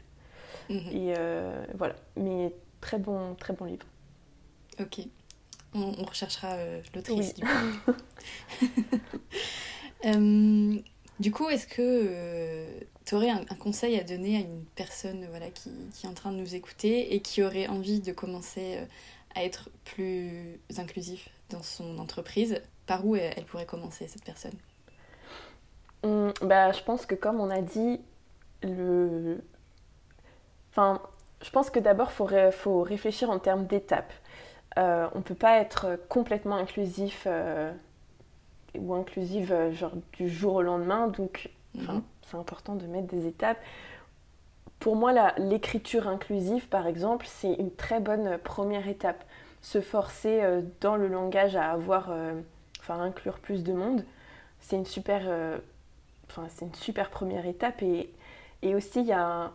Mhm. 0.69 0.89
Et 0.91 1.13
voilà, 1.75 1.95
mais 2.15 2.53
très 2.81 2.99
bon, 2.99 3.35
très 3.35 3.53
bon 3.53 3.65
livre. 3.65 3.85
Ok. 4.79 4.99
On, 5.73 5.91
recherchera 6.03 6.53
euh, 6.53 6.81
l'autrice. 6.95 7.33
Euh, 10.05 10.75
du 11.19 11.31
coup. 11.31 11.49
est-ce 11.49 11.67
que 11.67 11.81
euh, 11.81 12.79
tu 13.05 13.15
aurais 13.15 13.29
un, 13.29 13.43
conseil 13.59 13.99
à 13.99 14.03
donner 14.03 14.37
à 14.37 14.39
une 14.39 14.63
personne 14.75 15.25
voilà, 15.29 15.49
qui, 15.49 15.71
qui, 15.93 16.05
est 16.05 16.09
en 16.09 16.13
train 16.13 16.31
de 16.31 16.37
nous 16.37 16.55
écouter 16.55 17.13
et 17.13 17.21
qui 17.21 17.43
aurait 17.43 17.67
envie 17.67 17.99
de 17.99 18.11
commencer 18.11 18.79
à 19.35 19.43
être 19.43 19.69
plus 19.83 20.59
inclusif 20.77 21.29
dans 21.49 21.63
son 21.63 21.99
entreprise? 21.99 22.61
Par 22.85 23.05
où 23.05 23.15
elle, 23.15 23.43
pourrait 23.45 23.65
commencer, 23.65 24.07
cette 24.07 24.23
personne? 24.23 24.53
Hum, 26.03 26.31
bah, 26.41 26.71
Je 26.71 26.81
pense 26.83 27.05
que 27.05 27.15
comme 27.15 27.41
on 27.41 27.49
a 27.49 27.61
dit, 27.61 27.99
le... 28.63 29.43
Enfin, 30.77 31.01
je 31.41 31.49
pense 31.49 31.71
que 31.71 31.79
d'abord, 31.79 32.09
il 32.11 32.13
faut, 32.13 32.29
faut 32.51 32.81
réfléchir 32.83 33.31
en 33.31 33.39
termes 33.39 33.65
d'étapes. 33.65 34.13
Euh, 34.77 35.07
on 35.15 35.19
ne 35.19 35.23
peut 35.23 35.35
pas 35.35 35.57
être 35.57 35.99
complètement 36.07 36.55
inclusif 36.55 37.23
euh, 37.25 37.71
ou 38.77 38.93
inclusive 38.93 39.51
euh, 39.51 39.71
genre, 39.71 39.93
du 40.13 40.29
jour 40.29 40.53
au 40.53 40.61
lendemain. 40.61 41.07
Donc, 41.07 41.49
mhm. 41.73 42.03
c'est 42.27 42.37
important 42.37 42.75
de 42.75 42.85
mettre 42.85 43.07
des 43.07 43.25
étapes. 43.25 43.57
Pour 44.77 44.95
moi, 44.95 45.31
l'écriture 45.39 46.07
inclusive, 46.07 46.67
par 46.67 46.85
exemple, 46.85 47.25
c'est 47.27 47.53
une 47.53 47.71
très 47.71 47.99
bonne 47.99 48.37
première 48.37 48.87
étape. 48.87 49.23
Se 49.63 49.81
forcer 49.81 50.43
dans 50.81 50.95
le 50.95 51.07
langage 51.07 51.55
à 51.55 51.71
avoir, 51.71 52.11
enfin, 52.79 52.99
inclure 53.01 53.39
plus 53.39 53.63
de 53.63 53.73
monde, 53.73 54.05
c'est 54.59 54.75
une 54.75 54.85
super, 54.85 55.23
enfin, 56.29 56.43
c'est 56.49 56.65
une 56.65 56.75
super 56.75 57.09
première 57.09 57.47
étape. 57.47 57.81
Et, 57.81 58.13
et 58.61 58.75
aussi, 58.75 58.99
il 58.99 59.07
y 59.07 59.13
a 59.13 59.51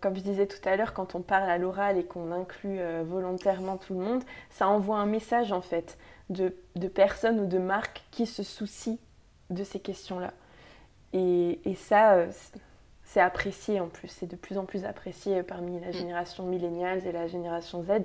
comme 0.00 0.16
je 0.16 0.20
disais 0.20 0.46
tout 0.46 0.68
à 0.68 0.76
l'heure, 0.76 0.92
quand 0.92 1.14
on 1.14 1.22
parle 1.22 1.48
à 1.48 1.58
l'oral 1.58 1.96
et 1.96 2.04
qu'on 2.04 2.32
inclut 2.32 2.80
euh, 2.80 3.04
volontairement 3.06 3.76
tout 3.76 3.94
le 3.94 4.00
monde, 4.00 4.24
ça 4.50 4.68
envoie 4.68 4.98
un 4.98 5.06
message 5.06 5.52
en 5.52 5.60
fait 5.60 5.96
de, 6.28 6.52
personnes 6.88 7.40
ou 7.40 7.46
de 7.46 7.58
marques 7.58 8.02
qui 8.10 8.26
se 8.26 8.42
soucient 8.42 8.98
de 9.50 9.64
ces 9.64 9.80
questions-là. 9.80 10.32
Et, 11.12 11.58
ça, 11.76 12.14
euh, 12.14 12.30
c'est 13.04 13.20
apprécié 13.20 13.80
en 13.80 13.88
plus, 13.88 14.08
c'est 14.08 14.26
de 14.26 14.36
plus 14.36 14.58
en 14.58 14.64
plus 14.64 14.84
apprécié 14.84 15.42
parmi 15.42 15.80
la 15.80 15.88
mm. 15.88 15.92
génération 15.92 16.44
milléniale 16.44 17.06
et 17.06 17.12
la 17.12 17.26
génération 17.26 17.82
Z. 17.82 18.02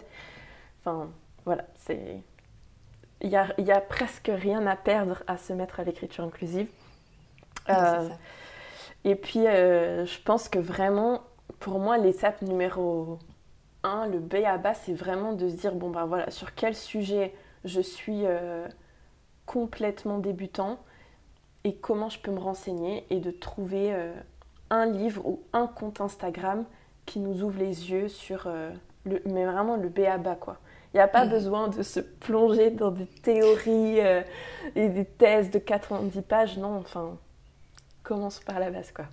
Enfin, 0.82 1.10
voilà, 1.46 1.66
c'est... 1.76 2.22
Il 3.22 3.30
n'y 3.30 3.38
a, 3.38 3.48
y 3.58 3.72
a, 3.72 3.80
presque 3.80 4.30
rien 4.32 4.68
à 4.68 4.76
perdre 4.76 5.24
à 5.26 5.38
se 5.38 5.54
mettre 5.54 5.80
à 5.80 5.84
l'écriture 5.84 6.24
inclusive. 6.24 6.68
Euh, 7.70 8.10
et 9.04 9.16
puis, 9.16 9.46
je 9.46 10.22
pense 10.24 10.50
que 10.50 10.60
vraiment, 10.60 11.22
pour 11.60 11.80
moi, 11.80 11.98
l'étape 11.98 12.42
numéro 12.42 13.20
un, 13.84 14.08
le 14.08 14.20
B 14.20 14.36
à 14.46 14.58
bas, 14.58 14.74
c'est 14.74 14.94
vraiment 14.94 15.34
de 15.34 15.48
se 15.48 15.56
dire 15.56 15.74
bon, 15.76 15.90
ben 15.90 16.06
voilà, 16.06 16.30
sur 16.32 16.56
quel 16.56 16.76
sujet 16.76 17.34
je 17.64 17.82
suis 17.82 18.26
euh, 18.26 18.68
complètement 19.46 20.18
débutant 20.18 20.80
et 21.64 21.76
comment 21.76 22.10
je 22.10 22.20
peux 22.20 22.32
me 22.32 22.40
renseigner 22.40 23.06
et 23.10 23.20
de 23.20 23.32
trouver 23.32 23.94
euh, 23.94 24.14
un 24.70 24.86
livre 24.86 25.26
ou 25.26 25.44
un 25.54 25.68
compte 25.68 26.02
Instagram 26.02 26.66
qui 27.06 27.20
nous 27.20 27.44
ouvre 27.44 27.60
les 27.60 27.92
yeux 27.92 28.08
sur 28.08 28.46
euh, 28.48 28.72
le, 29.06 29.22
mais 29.26 29.46
vraiment 29.46 29.78
le 29.78 29.90
B 29.90 30.00
à 30.00 30.18
bas 30.18 30.36
quoi. 30.36 30.58
Il 30.94 30.98
n'y 30.98 31.02
a 31.02 31.08
pas 31.08 31.26
mmh. 31.26 31.30
besoin 31.30 31.68
de 31.68 31.84
se 31.84 32.00
plonger 32.00 32.72
dans 32.72 32.90
des 32.90 33.06
théories 33.06 34.00
et 34.76 34.88
des 34.88 35.04
thèses 35.04 35.52
de 35.52 35.60
90 35.60 36.22
pages, 36.22 36.58
non, 36.58 36.78
enfin, 36.78 37.18
commence 38.02 38.40
par 38.40 38.60
la 38.60 38.72
base 38.72 38.94
quoi. 38.94 39.06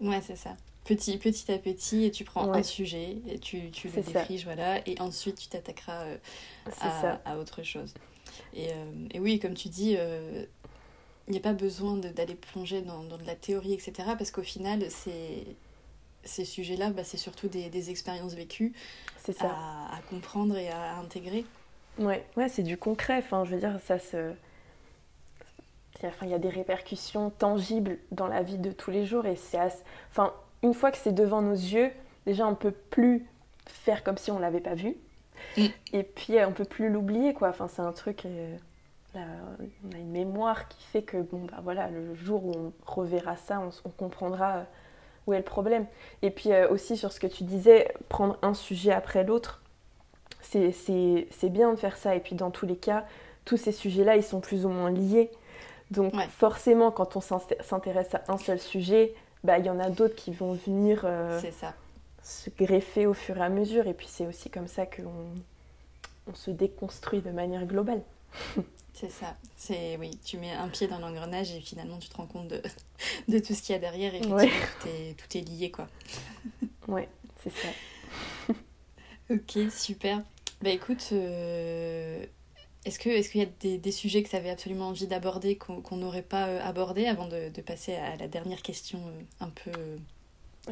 Ouais, 0.00 0.20
c'est 0.20 0.36
ça 0.36 0.50
petit, 0.88 1.18
petit 1.18 1.52
à 1.52 1.58
petit, 1.58 2.04
et 2.04 2.10
tu 2.10 2.24
prends 2.24 2.50
un 2.52 2.62
sujet, 2.62 3.18
et 3.28 3.38
tu, 3.38 3.70
tu 3.70 3.88
le 3.88 4.02
défriches, 4.02 4.44
voilà, 4.44 4.78
et 4.88 4.98
ensuite 5.00 5.38
tu 5.38 5.48
t'attaqueras 5.48 6.04
euh, 6.04 6.16
à, 6.80 7.20
à, 7.26 7.36
autre 7.36 7.62
chose. 7.62 7.92
Et, 8.54 8.70
euh, 8.70 9.08
et, 9.10 9.20
oui, 9.20 9.38
comme 9.38 9.52
tu 9.52 9.68
dis, 9.68 9.96
euh, 9.98 10.46
il 11.26 11.32
n'y 11.32 11.38
a 11.38 11.42
pas 11.42 11.52
besoin 11.52 11.96
d'aller 11.96 12.34
plonger 12.34 12.80
dans, 12.80 13.02
dans, 13.02 13.18
de 13.18 13.24
la 13.24 13.34
théorie, 13.34 13.74
etc., 13.74 13.92
parce 14.16 14.30
qu'au 14.30 14.42
final, 14.42 14.86
ces 16.24 16.44
sujets-là, 16.44 16.88
bah, 16.90 17.04
c'est 17.04 17.18
surtout 17.18 17.48
des, 17.48 17.68
des, 17.68 17.90
expériences 17.90 18.34
vécues 18.34 18.72
ça. 19.30 19.50
À, 19.50 19.96
à, 19.96 20.00
comprendre 20.08 20.56
et 20.56 20.70
à 20.70 20.96
intégrer. 20.96 21.44
Ouais, 21.98 22.24
ouais 22.38 22.48
c'est 22.48 22.62
du 22.62 22.78
concret, 22.78 23.18
enfin, 23.18 23.44
je 23.44 23.50
veux 23.50 23.60
dire, 23.60 23.78
ça 23.84 23.98
se... 23.98 24.32
Enfin, 26.02 26.26
il 26.26 26.30
y 26.30 26.34
a 26.34 26.38
des 26.38 26.48
répercussions 26.48 27.28
tangibles 27.28 27.98
dans 28.10 28.28
la 28.28 28.42
vie 28.42 28.56
de 28.56 28.70
tous 28.70 28.90
les 28.92 29.04
jours 29.04 29.26
et 29.26 29.34
c'est 29.36 29.58
assez... 29.58 29.82
enfin 30.10 30.32
une 30.62 30.74
fois 30.74 30.90
que 30.90 30.98
c'est 30.98 31.12
devant 31.12 31.42
nos 31.42 31.52
yeux, 31.52 31.90
déjà 32.26 32.46
on 32.46 32.54
peut 32.54 32.72
plus 32.72 33.26
faire 33.66 34.02
comme 34.02 34.18
si 34.18 34.30
on 34.30 34.38
l'avait 34.38 34.60
pas 34.60 34.74
vu. 34.74 34.96
Mm. 35.56 35.66
Et 35.92 36.02
puis 36.02 36.34
on 36.46 36.52
peut 36.52 36.64
plus 36.64 36.90
l'oublier 36.90 37.34
quoi. 37.34 37.48
Enfin 37.48 37.68
c'est 37.68 37.82
un 37.82 37.92
truc. 37.92 38.24
Euh, 38.26 38.56
on 39.16 39.94
a 39.94 39.98
une 39.98 40.10
mémoire 40.10 40.68
qui 40.68 40.82
fait 40.84 41.02
que 41.02 41.16
bon 41.16 41.46
bah 41.50 41.60
voilà 41.62 41.88
le 41.88 42.14
jour 42.14 42.44
où 42.44 42.52
on 42.52 42.72
reverra 42.86 43.36
ça, 43.36 43.60
on, 43.84 43.90
comprendra 43.90 44.56
euh, 44.56 44.62
où 45.26 45.32
est 45.32 45.38
le 45.38 45.44
problème. 45.44 45.86
Et 46.22 46.30
puis 46.30 46.52
euh, 46.52 46.68
aussi 46.68 46.96
sur 46.96 47.12
ce 47.12 47.20
que 47.20 47.26
tu 47.26 47.44
disais, 47.44 47.92
prendre 48.08 48.36
un 48.42 48.54
sujet 48.54 48.92
après 48.92 49.24
l'autre, 49.24 49.62
c'est 50.40 51.50
bien 51.50 51.72
de 51.72 51.76
faire 51.76 51.96
ça. 51.96 52.14
Et 52.14 52.20
puis 52.20 52.34
dans 52.34 52.50
tous 52.50 52.66
les 52.66 52.76
cas, 52.76 53.06
tous 53.44 53.56
ces 53.56 53.72
sujets-là, 53.72 54.16
ils 54.16 54.22
sont 54.22 54.40
plus 54.40 54.66
ou 54.66 54.68
moins 54.68 54.90
liés. 54.90 55.30
Donc 55.90 56.14
forcément, 56.28 56.90
quand 56.90 57.16
on 57.16 57.20
s'intéresse 57.20 58.14
à 58.14 58.22
un 58.28 58.36
seul 58.36 58.58
sujet, 58.58 59.14
bah, 59.44 59.58
il 59.58 59.66
y 59.66 59.70
en 59.70 59.78
a 59.78 59.90
d'autres 59.90 60.14
qui 60.14 60.32
vont 60.32 60.54
venir 60.54 61.02
euh, 61.04 61.40
se 62.22 62.50
greffer 62.50 63.06
au 63.06 63.14
fur 63.14 63.36
et 63.36 63.42
à 63.42 63.48
mesure. 63.48 63.86
Et 63.86 63.94
puis 63.94 64.08
c'est 64.08 64.26
aussi 64.26 64.50
comme 64.50 64.68
ça 64.68 64.86
qu'on 64.86 65.34
on 66.26 66.34
se 66.34 66.50
déconstruit 66.50 67.20
de 67.20 67.30
manière 67.30 67.66
globale. 67.66 68.02
C'est 68.94 69.10
ça. 69.10 69.36
C'est 69.56 69.96
oui, 69.98 70.18
tu 70.24 70.38
mets 70.38 70.50
un 70.50 70.66
pied 70.66 70.88
dans 70.88 70.98
l'engrenage 70.98 71.52
et 71.52 71.60
finalement 71.60 71.98
tu 71.98 72.08
te 72.08 72.16
rends 72.16 72.26
compte 72.26 72.48
de, 72.48 72.60
de 73.28 73.38
tout 73.38 73.54
ce 73.54 73.62
qu'il 73.62 73.72
y 73.72 73.76
a 73.76 73.78
derrière 73.78 74.12
et 74.12 74.20
tout, 74.20 74.36
est, 74.40 75.16
tout 75.16 75.38
est 75.38 75.40
lié 75.40 75.70
quoi. 75.70 75.86
ouais, 76.88 77.08
c'est 77.44 77.52
ça. 77.52 77.68
ok, 79.30 79.70
super. 79.70 80.20
Bah 80.62 80.70
écoute, 80.70 81.10
euh, 81.12 82.26
est-ce 82.88 82.98
qu'il 82.98 83.12
est 83.12 83.34
y 83.34 83.42
a 83.42 83.46
des, 83.60 83.78
des, 83.78 83.92
sujets 83.92 84.22
que 84.22 84.28
tu 84.28 84.36
avais 84.36 84.50
absolument 84.50 84.88
envie 84.88 85.06
d'aborder 85.06 85.56
qu'on 85.56 85.96
n'aurait 85.96 86.22
pas 86.22 86.46
euh, 86.48 86.60
abordé 86.62 87.06
avant 87.06 87.26
de, 87.26 87.50
de, 87.50 87.60
passer 87.60 87.94
à 87.94 88.16
la 88.16 88.28
dernière 88.28 88.62
question 88.62 88.98
euh, 88.98 89.44
un 89.44 89.50
peu 89.50 89.70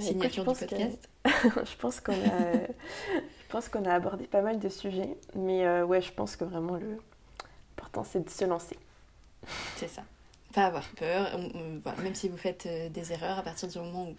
signature 0.00 0.44
du 0.44 0.58
podcast? 0.58 1.08
Je 1.24 1.76
pense 1.78 2.00
qu'on 2.00 2.12
a, 2.12 2.52
je 2.54 3.48
pense 3.48 3.68
qu'on 3.68 3.84
a 3.84 3.94
abordé 3.94 4.26
pas 4.26 4.42
mal 4.42 4.58
de 4.58 4.68
sujets, 4.68 5.16
mais 5.34 5.66
euh, 5.66 5.84
ouais, 5.84 6.00
je 6.00 6.12
pense 6.12 6.36
que 6.36 6.44
vraiment 6.44 6.76
le 6.76 6.98
important 7.76 8.04
c'est 8.04 8.24
de 8.24 8.30
se 8.30 8.44
lancer. 8.44 8.76
C'est 9.76 9.88
ça. 9.88 10.02
Pas 10.52 10.66
avoir 10.66 10.88
peur, 10.90 11.38
même 12.02 12.14
si 12.14 12.28
vous 12.28 12.36
faites 12.36 12.66
des 12.92 13.12
erreurs, 13.12 13.38
à 13.38 13.42
partir 13.42 13.68
du 13.68 13.78
moment 13.78 14.08
où 14.08 14.14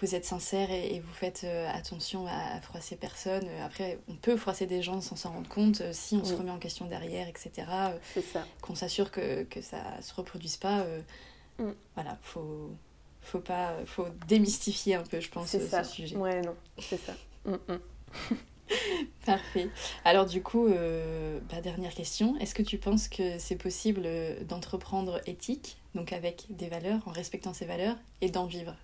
vous 0.00 0.14
êtes 0.14 0.24
sincère 0.24 0.70
et, 0.70 1.00
vous 1.00 1.12
faites 1.12 1.44
attention 1.72 2.26
à, 2.26 2.60
froisser 2.60 2.96
personne. 2.96 3.46
Après, 3.64 3.98
on 4.08 4.14
peut 4.14 4.36
froisser 4.36 4.66
des 4.66 4.82
gens 4.82 5.00
sans 5.00 5.16
s'en 5.16 5.30
rendre 5.30 5.48
compte 5.48 5.82
si 5.92 6.14
on 6.16 6.24
se 6.24 6.34
remet 6.34 6.50
en 6.50 6.58
question 6.58 6.86
derrière, 6.86 7.28
etc. 7.28 7.66
C'est 8.14 8.22
ça. 8.22 8.46
Qu'on 8.60 8.74
s'assure 8.74 9.10
que, 9.10 9.42
que 9.44 9.60
ça 9.60 10.00
se 10.00 10.14
reproduise 10.14 10.56
pas. 10.56 10.84
Mm. 11.58 11.70
Voilà, 11.94 12.18
faut 12.22 12.70
faut 13.22 13.40
pas 13.40 13.74
faut 13.84 14.06
démystifier 14.26 14.94
un 14.94 15.02
peu 15.02 15.20
je 15.20 15.28
pense 15.28 15.48
ce 15.48 15.84
sujet 15.84 16.16
ouais 16.16 16.40
non 16.40 16.54
c'est 16.78 16.96
ça 16.96 17.12
mm, 17.44 17.56
mm. 17.68 17.78
Parfait. 19.24 19.68
Alors 20.04 20.26
du 20.26 20.42
coup, 20.42 20.66
euh, 20.66 21.40
bah, 21.50 21.60
dernière 21.62 21.94
question, 21.94 22.36
est-ce 22.38 22.54
que 22.54 22.62
tu 22.62 22.76
penses 22.76 23.08
que 23.08 23.38
c'est 23.38 23.56
possible 23.56 24.02
euh, 24.04 24.42
d'entreprendre 24.44 25.20
éthique, 25.26 25.78
donc 25.94 26.12
avec 26.12 26.44
des 26.50 26.68
valeurs, 26.68 27.00
en 27.06 27.10
respectant 27.10 27.54
ces 27.54 27.64
valeurs, 27.64 27.96
et 28.20 28.28
d'en 28.28 28.44
vivre? 28.44 28.74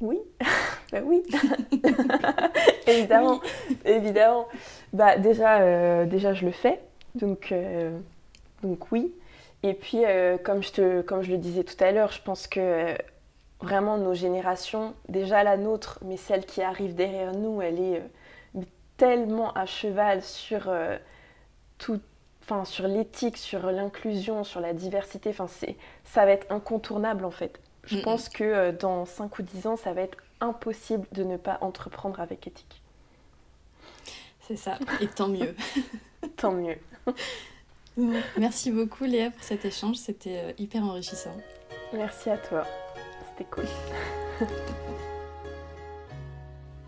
Oui, 0.00 0.18
bah 0.92 1.00
oui, 1.04 1.22
évidemment, 2.86 3.40
évidemment. 3.84 4.48
Bah 4.92 5.16
déjà, 5.16 5.60
euh, 5.60 6.06
déjà 6.06 6.34
je 6.34 6.44
le 6.44 6.52
fais, 6.52 6.80
donc 7.14 7.54
donc 8.62 8.92
oui. 8.92 9.14
Et 9.62 9.74
puis 9.74 10.02
comme 10.42 10.62
je 10.62 10.72
te, 10.72 11.00
comme 11.02 11.22
je 11.22 11.30
le 11.30 11.38
disais 11.38 11.64
tout 11.64 11.82
à 11.82 11.90
l'heure, 11.90 12.12
je 12.12 12.20
pense 12.22 12.46
que 12.46 12.94
vraiment 13.60 13.96
nos 13.96 14.14
générations, 14.14 14.94
déjà 15.08 15.42
la 15.42 15.56
nôtre, 15.56 15.98
mais 16.04 16.16
celle 16.16 16.44
qui 16.44 16.60
arrive 16.62 16.94
derrière 16.94 17.32
nous, 17.32 17.62
elle 17.62 17.80
est 17.80 18.02
tellement 18.96 19.52
à 19.52 19.66
cheval 19.66 20.22
sur 20.22 20.68
euh, 20.68 20.96
tout, 21.78 22.00
enfin 22.42 22.64
sur 22.64 22.86
l'éthique, 22.86 23.36
sur 23.36 23.70
l'inclusion, 23.70 24.44
sur 24.44 24.60
la 24.60 24.72
diversité. 24.72 25.30
Enfin, 25.30 25.46
c'est, 25.48 25.76
ça 26.04 26.24
va 26.24 26.32
être 26.32 26.50
incontournable 26.50 27.24
en 27.24 27.30
fait. 27.30 27.60
Je 27.86 27.98
pense 27.98 28.28
que 28.28 28.44
euh, 28.44 28.72
dans 28.72 29.04
5 29.06 29.38
ou 29.38 29.42
10 29.42 29.66
ans, 29.66 29.76
ça 29.76 29.92
va 29.92 30.02
être 30.02 30.18
impossible 30.40 31.06
de 31.12 31.24
ne 31.24 31.36
pas 31.36 31.58
entreprendre 31.60 32.20
avec 32.20 32.46
éthique. 32.46 32.82
C'est 34.46 34.56
ça, 34.56 34.78
et 35.00 35.06
tant 35.06 35.28
mieux. 35.28 35.54
tant 36.36 36.52
mieux. 36.52 36.78
Merci 38.36 38.72
beaucoup 38.72 39.04
Léa 39.04 39.30
pour 39.30 39.42
cet 39.42 39.64
échange, 39.64 39.96
c'était 39.96 40.38
euh, 40.38 40.52
hyper 40.58 40.82
enrichissant. 40.82 41.36
Merci 41.92 42.28
à 42.30 42.38
toi, 42.38 42.66
c'était 43.30 43.48
cool. 43.50 43.66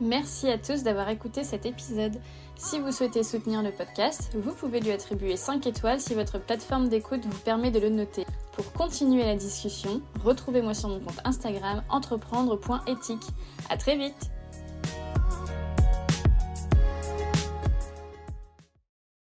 Merci 0.00 0.50
à 0.50 0.58
tous 0.58 0.82
d'avoir 0.82 1.08
écouté 1.08 1.42
cet 1.42 1.64
épisode. 1.64 2.20
Si 2.56 2.78
vous 2.80 2.92
souhaitez 2.92 3.22
soutenir 3.22 3.62
le 3.62 3.70
podcast, 3.70 4.30
vous 4.34 4.52
pouvez 4.52 4.80
lui 4.80 4.90
attribuer 4.90 5.36
5 5.36 5.66
étoiles 5.66 6.00
si 6.00 6.14
votre 6.14 6.38
plateforme 6.38 6.88
d'écoute 6.88 7.24
vous 7.24 7.38
permet 7.40 7.70
de 7.70 7.80
le 7.80 7.88
noter. 7.88 8.26
Pour 8.52 8.72
continuer 8.72 9.24
la 9.24 9.36
discussion, 9.36 10.02
retrouvez-moi 10.22 10.74
sur 10.74 10.88
mon 10.90 11.00
compte 11.00 11.20
Instagram 11.24 11.82
entreprendre.éthique. 11.88 13.26
À 13.70 13.76
très 13.76 13.96
vite 13.96 14.30